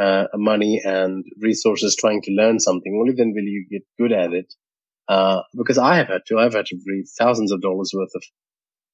uh, 0.00 0.26
money 0.34 0.80
and 0.84 1.24
resources 1.40 1.96
trying 1.96 2.22
to 2.22 2.32
learn 2.32 2.58
something. 2.58 2.98
Only 2.98 3.14
then 3.14 3.32
will 3.34 3.42
you 3.42 3.66
get 3.70 3.82
good 3.98 4.12
at 4.12 4.32
it. 4.32 4.52
Uh, 5.08 5.42
because 5.54 5.78
I 5.78 5.96
have 5.96 6.08
had 6.08 6.22
to, 6.28 6.38
I've 6.38 6.54
had 6.54 6.66
to 6.66 6.76
read 6.86 7.04
thousands 7.18 7.52
of 7.52 7.60
dollars 7.60 7.92
worth 7.94 8.12
of 8.14 8.22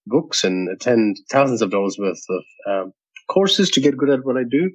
books 0.07 0.43
and 0.43 0.69
attend 0.69 1.19
thousands 1.31 1.63
of 1.63 1.71
dollars 1.71 1.97
worth 1.99 2.23
of 2.31 2.45
um, 2.69 2.93
courses 3.29 3.71
to 3.71 3.81
get 3.81 3.97
good 3.97 4.11
at 4.11 4.25
what 4.25 4.37
I 4.37 4.45
do. 4.49 4.71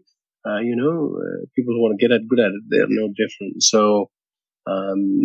Uh, 0.45 0.59
you 0.59 0.75
know, 0.75 1.15
uh, 1.17 1.45
people 1.55 1.73
who 1.73 1.81
want 1.81 1.97
to 1.97 2.05
get 2.05 2.13
at 2.13 2.27
good 2.27 2.39
at 2.39 2.51
it, 2.51 2.63
they're 2.69 2.85
no 2.87 3.07
different. 3.07 3.63
So, 3.63 4.09
um, 4.67 5.19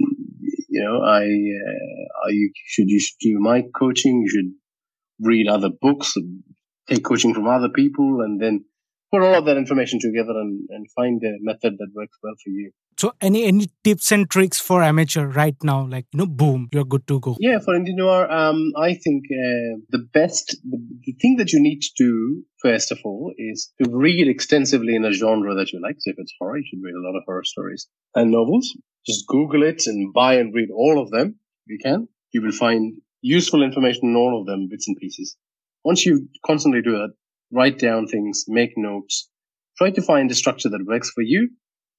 you 0.68 0.82
know, 0.82 1.02
I, 1.02 1.22
uh, 1.22 2.28
you 2.30 2.52
should, 2.66 2.88
you 2.88 3.00
should 3.00 3.18
do 3.20 3.38
my 3.38 3.64
coaching. 3.78 4.22
You 4.22 4.30
should 4.30 4.52
read 5.20 5.48
other 5.48 5.70
books, 5.80 6.14
take 6.88 7.04
coaching 7.04 7.34
from 7.34 7.48
other 7.48 7.68
people, 7.68 8.20
and 8.22 8.40
then 8.40 8.64
put 9.10 9.22
all 9.22 9.34
of 9.34 9.44
that 9.46 9.56
information 9.56 9.98
together 10.00 10.30
and, 10.30 10.68
and 10.70 10.86
find 10.92 11.22
a 11.24 11.36
method 11.40 11.76
that 11.78 11.88
works 11.94 12.16
well 12.22 12.34
for 12.42 12.50
you. 12.50 12.70
So, 12.98 13.12
any 13.20 13.44
any 13.44 13.68
tips 13.84 14.10
and 14.10 14.28
tricks 14.28 14.58
for 14.60 14.82
amateur 14.82 15.26
right 15.26 15.56
now? 15.62 15.86
Like 15.86 16.06
you 16.12 16.18
know, 16.18 16.26
boom, 16.26 16.68
you're 16.72 16.84
good 16.84 17.06
to 17.06 17.20
go. 17.20 17.36
Yeah, 17.38 17.60
for 17.64 17.74
Indian 17.74 17.96
noir, 17.98 18.30
um, 18.30 18.72
I 18.76 18.94
think 18.94 19.24
uh, 19.26 19.78
the 19.90 20.04
best, 20.12 20.56
the, 20.68 20.78
the, 21.06 21.12
thing 21.20 21.36
that 21.36 21.52
you 21.52 21.60
need 21.62 21.80
to 21.80 21.90
do 21.96 22.42
first 22.60 22.90
of 22.90 22.98
all 23.04 23.32
is 23.38 23.72
to 23.80 23.88
read 23.90 24.26
extensively 24.26 24.96
in 24.96 25.04
a 25.04 25.12
genre 25.12 25.54
that 25.54 25.72
you 25.72 25.80
like. 25.80 25.96
So, 26.00 26.10
if 26.10 26.16
it's 26.18 26.34
horror, 26.40 26.58
you 26.58 26.64
should 26.68 26.82
read 26.82 26.94
a 26.94 27.06
lot 27.06 27.16
of 27.16 27.22
horror 27.24 27.44
stories 27.44 27.86
and 28.16 28.32
novels. 28.32 28.76
Just 29.06 29.28
Google 29.28 29.62
it 29.62 29.86
and 29.86 30.12
buy 30.12 30.34
and 30.34 30.52
read 30.52 30.70
all 30.74 31.00
of 31.00 31.10
them 31.10 31.38
if 31.66 31.70
you 31.70 31.78
can. 31.82 32.08
You 32.32 32.42
will 32.42 32.52
find 32.52 33.00
useful 33.22 33.62
information 33.62 34.08
in 34.08 34.16
all 34.16 34.40
of 34.40 34.46
them, 34.46 34.68
bits 34.68 34.88
and 34.88 34.96
pieces. 34.96 35.36
Once 35.84 36.04
you 36.04 36.28
constantly 36.44 36.82
do 36.82 36.92
that, 36.92 37.12
write 37.52 37.78
down 37.78 38.06
things, 38.06 38.44
make 38.48 38.72
notes, 38.76 39.28
try 39.76 39.90
to 39.90 40.02
find 40.02 40.30
a 40.30 40.34
structure 40.34 40.68
that 40.68 40.84
works 40.86 41.10
for 41.10 41.22
you. 41.22 41.50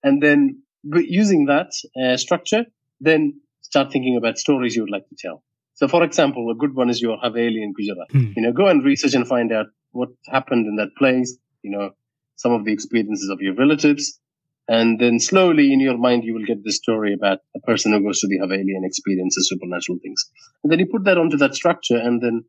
And 0.04 0.22
then 0.22 0.64
using 0.84 1.46
that 1.46 1.72
uh, 2.02 2.18
structure, 2.18 2.66
then 3.00 3.42
start 3.62 3.92
thinking 3.92 4.18
about 4.18 4.38
stories 4.38 4.76
you 4.76 4.84
would 4.84 4.92
like 4.92 5.08
to 5.10 5.16
tell. 5.18 5.44
So, 5.76 5.88
for 5.88 6.04
example, 6.04 6.52
a 6.52 6.56
good 6.56 6.76
one 6.76 6.90
is 6.90 7.02
your 7.02 7.18
Haveli 7.18 7.64
in 7.64 7.74
Gujarat. 7.74 8.12
Hmm. 8.12 8.34
You 8.36 8.44
know, 8.44 8.52
go 8.52 8.68
and 8.68 8.84
research 8.84 9.14
and 9.14 9.28
find 9.28 9.52
out 9.52 9.68
what 9.92 10.10
happened 10.28 10.68
in 10.68 10.76
that 10.76 10.90
place. 10.98 11.38
You 11.62 11.72
know, 11.72 11.92
some 12.36 12.52
of 12.52 12.66
the 12.66 12.74
experiences 12.74 13.30
of 13.30 13.40
your 13.42 13.56
relatives, 13.56 14.20
and 14.68 15.00
then 15.00 15.20
slowly 15.20 15.74
in 15.74 15.80
your 15.80 15.98
mind 15.98 16.24
you 16.24 16.34
will 16.34 16.46
get 16.46 16.64
the 16.64 16.72
story 16.72 17.14
about 17.14 17.40
a 17.56 17.60
person 17.62 17.92
who 17.92 18.04
goes 18.04 18.20
to 18.20 18.28
the 18.28 18.40
Haveli 18.40 18.76
and 18.76 18.86
experiences 18.86 19.50
supernatural 19.50 20.00
things. 20.02 20.24
And 20.64 20.72
then 20.72 20.80
you 20.80 20.88
put 20.88 21.06
that 21.06 21.18
onto 21.18 21.38
that 21.38 21.56
structure, 21.56 21.98
and 21.98 22.22
then 22.22 22.44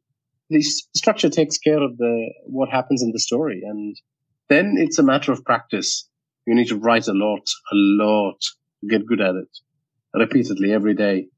the 0.51 0.63
structure 0.63 1.31
takes 1.31 1.59
care 1.59 1.83
of 1.83 1.97
the 1.97 2.33
what 2.47 2.69
happens 2.69 3.03
in 3.03 3.13
the 3.13 3.19
story, 3.19 3.63
and 3.65 3.97
then 4.49 4.75
it's 4.79 4.99
a 4.99 5.03
matter 5.03 5.33
of 5.33 5.45
practice. 5.45 6.09
You 6.47 6.55
need 6.55 6.69
to 6.69 6.77
write 6.77 7.07
a 7.07 7.13
lot, 7.13 7.47
a 7.73 7.75
lot, 7.75 8.41
to 8.81 8.89
get 8.89 9.07
good 9.07 9.21
at 9.21 9.37
it, 9.37 9.49
repeatedly 10.15 10.73
every 10.73 10.95
day, 10.95 11.29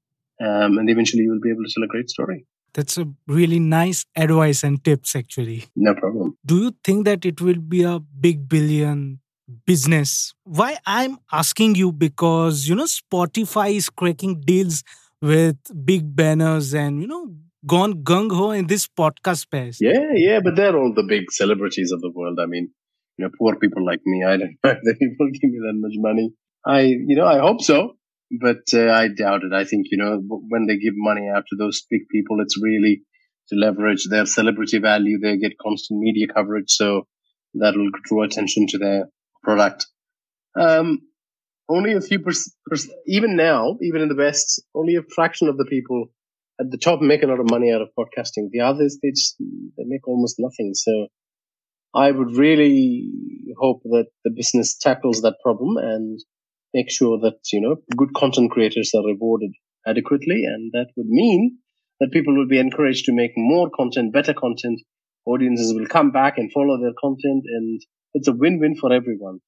um, 0.41 0.79
and 0.79 0.89
eventually 0.89 1.23
you 1.23 1.31
will 1.31 1.41
be 1.41 1.51
able 1.51 1.65
to 1.65 1.73
tell 1.73 1.85
a 1.85 1.89
great 1.89 2.09
story. 2.09 2.47
That's 2.75 2.97
a 2.97 3.07
really 3.27 3.59
nice 3.59 4.07
advice 4.17 4.65
and 4.65 4.83
tips, 4.83 5.15
actually. 5.15 5.67
No 5.77 5.95
problem. 5.95 6.39
Do 6.45 6.63
you 6.63 6.75
think 6.83 7.05
that 7.05 7.27
it 7.27 7.41
will 7.41 7.59
be 7.59 7.83
a 7.83 8.01
big 8.01 8.49
billion 8.49 9.21
business? 9.67 10.33
Why 10.45 10.79
I'm 10.87 11.19
asking 11.31 11.75
you 11.75 11.93
because, 11.93 12.67
you 12.67 12.75
know, 12.75 12.85
Spotify 12.87 13.75
is 13.75 13.91
cracking 13.91 14.41
deals 14.41 14.83
with 15.21 15.59
big 15.85 16.17
banners 16.17 16.73
and, 16.73 17.03
you 17.03 17.07
know, 17.07 17.35
gone 17.67 18.03
gung 18.03 18.31
ho 18.33 18.51
in 18.51 18.67
this 18.67 18.89
podcast 18.89 19.39
space. 19.39 19.79
Yeah, 19.81 20.13
yeah, 20.15 20.41
but 20.43 20.57
they're 20.57 20.77
all 20.77 20.93
the 20.95 21.05
big 21.05 21.31
celebrities 21.31 21.93
of 21.93 22.01
the 22.01 22.11
world. 22.11 22.39
I 22.41 22.47
mean, 22.47 22.71
you 23.17 23.25
know, 23.25 23.31
poor 23.39 23.57
people 23.57 23.85
like 23.85 24.01
me, 24.05 24.25
I 24.25 24.37
don't 24.37 24.57
know 24.65 24.71
if 24.71 24.79
the 24.83 24.95
people 24.99 25.29
give 25.33 25.51
me 25.51 25.59
that 25.59 25.75
much 25.77 25.95
money. 25.97 26.33
I, 26.65 26.81
you 26.83 27.17
know, 27.17 27.27
I 27.27 27.39
hope 27.39 27.61
so, 27.61 27.97
but 28.41 28.63
uh, 28.75 28.91
I 28.91 29.09
doubt 29.09 29.43
it. 29.45 29.53
I 29.53 29.65
think, 29.65 29.87
you 29.91 29.99
know, 29.99 30.21
when 30.49 30.67
they 30.67 30.77
give 30.77 30.95
money 30.97 31.29
out 31.29 31.45
to 31.51 31.57
those 31.57 31.85
big 31.91 32.03
people, 32.11 32.41
it's 32.41 32.61
really 32.63 33.03
to 33.49 33.57
leverage 33.57 34.07
their 34.09 34.27
celebrity 34.27 34.79
value. 34.79 35.19
They 35.19 35.37
get 35.37 35.59
constant 35.59 36.01
media 36.01 36.27
coverage. 36.33 36.71
So 36.71 37.07
that 37.55 37.75
will 37.77 37.91
draw 38.05 38.23
attention 38.23 38.67
to 38.69 38.79
their 38.79 39.09
product. 39.43 39.87
Um, 40.59 41.01
only 41.69 41.95
a 41.95 42.01
few 42.01 42.21
percent, 42.21 42.55
even 43.07 43.37
now, 43.37 43.77
even 43.83 44.03
in 44.03 44.09
the 44.09 44.15
best, 44.15 44.63
only 44.75 44.97
a 44.97 45.03
fraction 45.03 45.49
of 45.49 45.57
the 45.57 45.65
people 45.65 46.09
at 46.63 46.71
the 46.71 46.79
top 46.79 47.01
make 47.01 47.23
a 47.23 47.27
lot 47.27 47.41
of 47.41 47.51
money 47.51 47.73
out 47.73 47.83
of 47.83 47.89
podcasting. 47.99 48.49
The 48.51 48.61
others, 48.61 48.99
they 49.03 49.11
just, 49.11 49.37
they 49.39 49.85
make 49.85 50.07
almost 50.07 50.37
nothing. 50.39 50.73
So 50.75 51.09
I 51.95 52.11
would 52.11 52.37
really 52.37 53.11
hope 53.59 53.83
that 53.85 54.07
the 54.25 54.31
business 54.31 54.79
tackles 54.79 55.23
that 55.23 55.37
problem 55.43 55.77
and 55.77 56.21
make 56.73 56.91
sure 56.91 57.19
that, 57.21 57.39
you 57.53 57.61
know, 57.61 57.77
good 57.97 58.15
content 58.15 58.51
creators 58.51 58.93
are 58.95 59.05
rewarded 59.05 59.51
adequately. 59.87 60.45
And 60.45 60.71
that 60.73 60.89
would 60.97 61.09
mean 61.09 61.59
that 62.01 62.13
people 62.13 62.35
will 62.35 62.49
be 62.49 62.61
encouraged 62.61 63.07
to 63.07 63.13
make 63.13 63.33
more 63.37 63.69
content, 63.77 64.13
better 64.13 64.35
content. 64.35 64.81
Audiences 65.27 65.75
will 65.75 65.87
come 65.87 66.11
back 66.11 66.39
and 66.39 66.53
follow 66.53 66.81
their 66.81 66.95
content 67.01 67.45
and 67.47 67.81
it's 68.15 68.29
a 68.29 68.33
win-win 68.33 68.77
for 68.81 68.93
everyone 68.93 69.39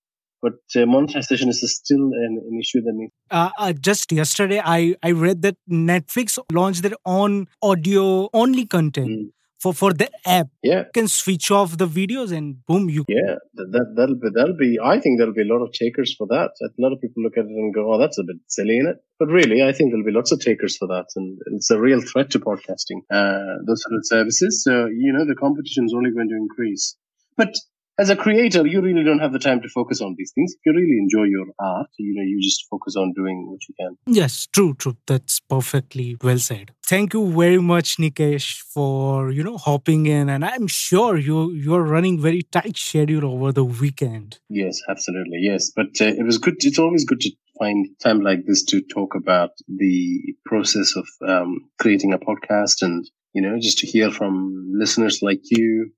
but 0.44 0.80
uh, 0.80 0.86
monetization 0.86 1.48
is 1.48 1.60
still 1.82 2.04
an, 2.24 2.32
an 2.48 2.58
issue 2.60 2.80
that 2.82 2.94
needs. 2.94 3.12
Uh, 3.30 3.50
uh, 3.58 3.72
just 3.72 4.12
yesterday, 4.12 4.60
I 4.64 4.94
I 5.02 5.12
read 5.12 5.40
that 5.46 5.56
Netflix 5.70 6.38
launched 6.52 6.82
their 6.82 6.98
own 7.20 7.48
audio 7.70 8.28
only 8.42 8.66
content. 8.66 9.08
Mm. 9.08 9.30
For, 9.64 9.72
for 9.72 9.94
the 9.94 10.10
app, 10.26 10.48
yeah, 10.62 10.80
you 10.80 10.94
can 10.96 11.08
switch 11.08 11.50
off 11.50 11.78
the 11.78 11.86
videos 11.86 12.32
and 12.38 12.48
boom, 12.66 12.90
you 12.90 13.04
yeah 13.08 13.36
that, 13.54 13.68
that 13.74 13.86
that'll 13.96 14.20
be 14.24 14.28
that'll 14.34 14.58
be. 14.64 14.70
I 14.92 14.96
think 15.00 15.18
there'll 15.18 15.38
be 15.42 15.46
a 15.48 15.52
lot 15.52 15.62
of 15.66 15.72
takers 15.72 16.14
for 16.18 16.26
that. 16.34 16.50
A 16.60 16.82
lot 16.84 16.92
of 16.92 17.00
people 17.00 17.22
look 17.22 17.38
at 17.38 17.46
it 17.46 17.56
and 17.62 17.72
go, 17.78 17.84
"Oh, 17.90 17.98
that's 17.98 18.18
a 18.18 18.24
bit 18.30 18.36
silly, 18.56 18.76
in 18.82 18.86
it." 18.92 18.98
But 19.18 19.28
really, 19.28 19.62
I 19.68 19.72
think 19.72 19.90
there'll 19.90 20.10
be 20.10 20.18
lots 20.18 20.32
of 20.32 20.40
takers 20.40 20.76
for 20.76 20.88
that, 20.88 21.06
and 21.16 21.38
it's 21.56 21.70
a 21.70 21.80
real 21.80 22.02
threat 22.02 22.28
to 22.32 22.40
podcasting. 22.40 23.00
Uh, 23.10 23.56
those 23.66 23.80
sort 23.84 23.96
of 23.96 24.02
services. 24.14 24.62
So 24.66 24.74
you 25.04 25.14
know, 25.14 25.24
the 25.24 25.40
competition 25.46 25.86
is 25.86 25.94
only 25.96 26.10
going 26.10 26.28
to 26.28 26.36
increase. 26.36 26.96
But 27.36 27.54
as 27.98 28.10
a 28.10 28.16
creator, 28.16 28.66
you 28.66 28.80
really 28.80 29.04
don't 29.04 29.20
have 29.20 29.32
the 29.32 29.38
time 29.38 29.60
to 29.62 29.68
focus 29.68 30.00
on 30.00 30.14
these 30.18 30.32
things. 30.34 30.54
If 30.54 30.60
you 30.66 30.72
really 30.72 30.98
enjoy 30.98 31.24
your 31.24 31.46
art, 31.60 31.88
you 31.98 32.14
know, 32.14 32.22
you 32.22 32.40
just 32.42 32.66
focus 32.68 32.96
on 32.96 33.12
doing 33.12 33.48
what 33.48 33.60
you 33.68 33.74
can. 33.78 33.96
Yes, 34.06 34.46
true, 34.52 34.74
true. 34.74 34.96
That's 35.06 35.40
perfectly 35.40 36.16
well 36.22 36.38
said. 36.38 36.72
Thank 36.84 37.14
you 37.14 37.30
very 37.30 37.60
much, 37.60 37.96
Nikesh, 37.96 38.58
for 38.60 39.30
you 39.30 39.44
know 39.44 39.56
hopping 39.56 40.06
in, 40.06 40.28
and 40.28 40.44
I'm 40.44 40.66
sure 40.66 41.16
you 41.16 41.52
you're 41.52 41.82
running 41.82 42.20
very 42.20 42.42
tight 42.42 42.76
schedule 42.76 43.24
over 43.32 43.52
the 43.52 43.64
weekend. 43.64 44.38
Yes, 44.48 44.80
absolutely. 44.88 45.38
Yes, 45.40 45.70
but 45.74 46.00
uh, 46.00 46.06
it 46.06 46.24
was 46.24 46.38
good. 46.38 46.56
It's 46.60 46.78
always 46.78 47.04
good 47.04 47.20
to 47.20 47.30
find 47.58 47.86
time 48.02 48.20
like 48.20 48.44
this 48.46 48.64
to 48.64 48.82
talk 48.82 49.14
about 49.14 49.50
the 49.68 50.34
process 50.44 50.94
of 50.96 51.06
um, 51.26 51.68
creating 51.78 52.12
a 52.12 52.18
podcast 52.18 52.82
and 52.82 53.08
you 53.32 53.42
know 53.42 53.56
just 53.60 53.78
to 53.78 53.86
hear 53.86 54.10
from 54.10 54.72
listeners 54.74 55.20
like 55.22 55.40
you 55.44 55.92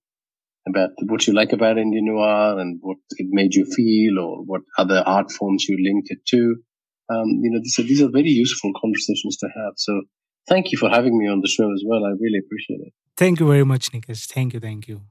about 0.69 0.91
what 1.05 1.27
you 1.27 1.33
like 1.33 1.53
about 1.53 1.79
Indian 1.79 2.07
noir 2.07 2.59
and 2.59 2.79
what 2.83 2.99
it 3.11 3.27
made 3.31 3.55
you 3.55 3.65
feel 3.65 4.19
or 4.19 4.45
what 4.45 4.63
other 4.79 5.03
art 5.07 5.31
forms 5.31 5.67
you 5.69 5.77
linked 5.81 6.11
it 6.11 6.19
to. 6.27 6.57
Um, 7.09 7.29
you 7.43 7.51
know, 7.51 7.61
these 7.63 7.79
are, 7.79 7.83
these 7.83 8.03
are 8.03 8.11
very 8.11 8.31
useful 8.31 8.73
conversations 8.81 9.37
to 9.39 9.49
have. 9.57 9.75
So 9.77 10.03
thank 10.49 10.73
you 10.73 10.79
for 10.79 10.91
having 10.91 11.17
me 11.19 11.29
on 11.29 11.41
the 11.41 11.49
show 11.49 11.73
as 11.73 11.85
well. 11.87 12.05
I 12.05 12.11
really 12.21 12.41
appreciate 12.45 12.81
it. 12.87 12.93
Thank 13.17 13.41
you 13.41 13.47
very 13.47 13.65
much, 13.65 13.93
Nikesh. 13.93 14.27
Thank 14.27 14.55
you. 14.55 14.61
Thank 14.61 14.89
you. 14.89 15.03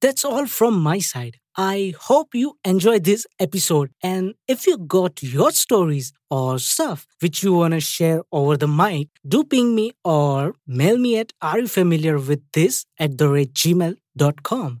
That's 0.00 0.24
all 0.24 0.46
from 0.46 0.82
my 0.82 0.98
side. 0.98 1.38
I 1.56 1.94
hope 1.98 2.34
you 2.34 2.58
enjoyed 2.64 3.04
this 3.04 3.26
episode. 3.38 3.90
And 4.02 4.34
if 4.48 4.66
you 4.66 4.76
got 4.76 5.22
your 5.22 5.50
stories 5.52 6.12
or 6.28 6.58
stuff 6.58 7.06
which 7.20 7.42
you 7.42 7.54
want 7.54 7.74
to 7.74 7.80
share 7.80 8.22
over 8.32 8.56
the 8.56 8.66
mic, 8.68 9.08
do 9.26 9.44
ping 9.44 9.74
me 9.74 9.92
or 10.04 10.56
mail 10.66 10.98
me 10.98 11.16
at 11.18 11.32
are 11.40 11.60
you 11.60 11.68
familiar 11.68 12.18
with 12.18 12.42
this 12.52 12.84
at 12.98 13.16
the 13.16 13.28
rate 13.28 13.54
gmail.com. 13.54 14.80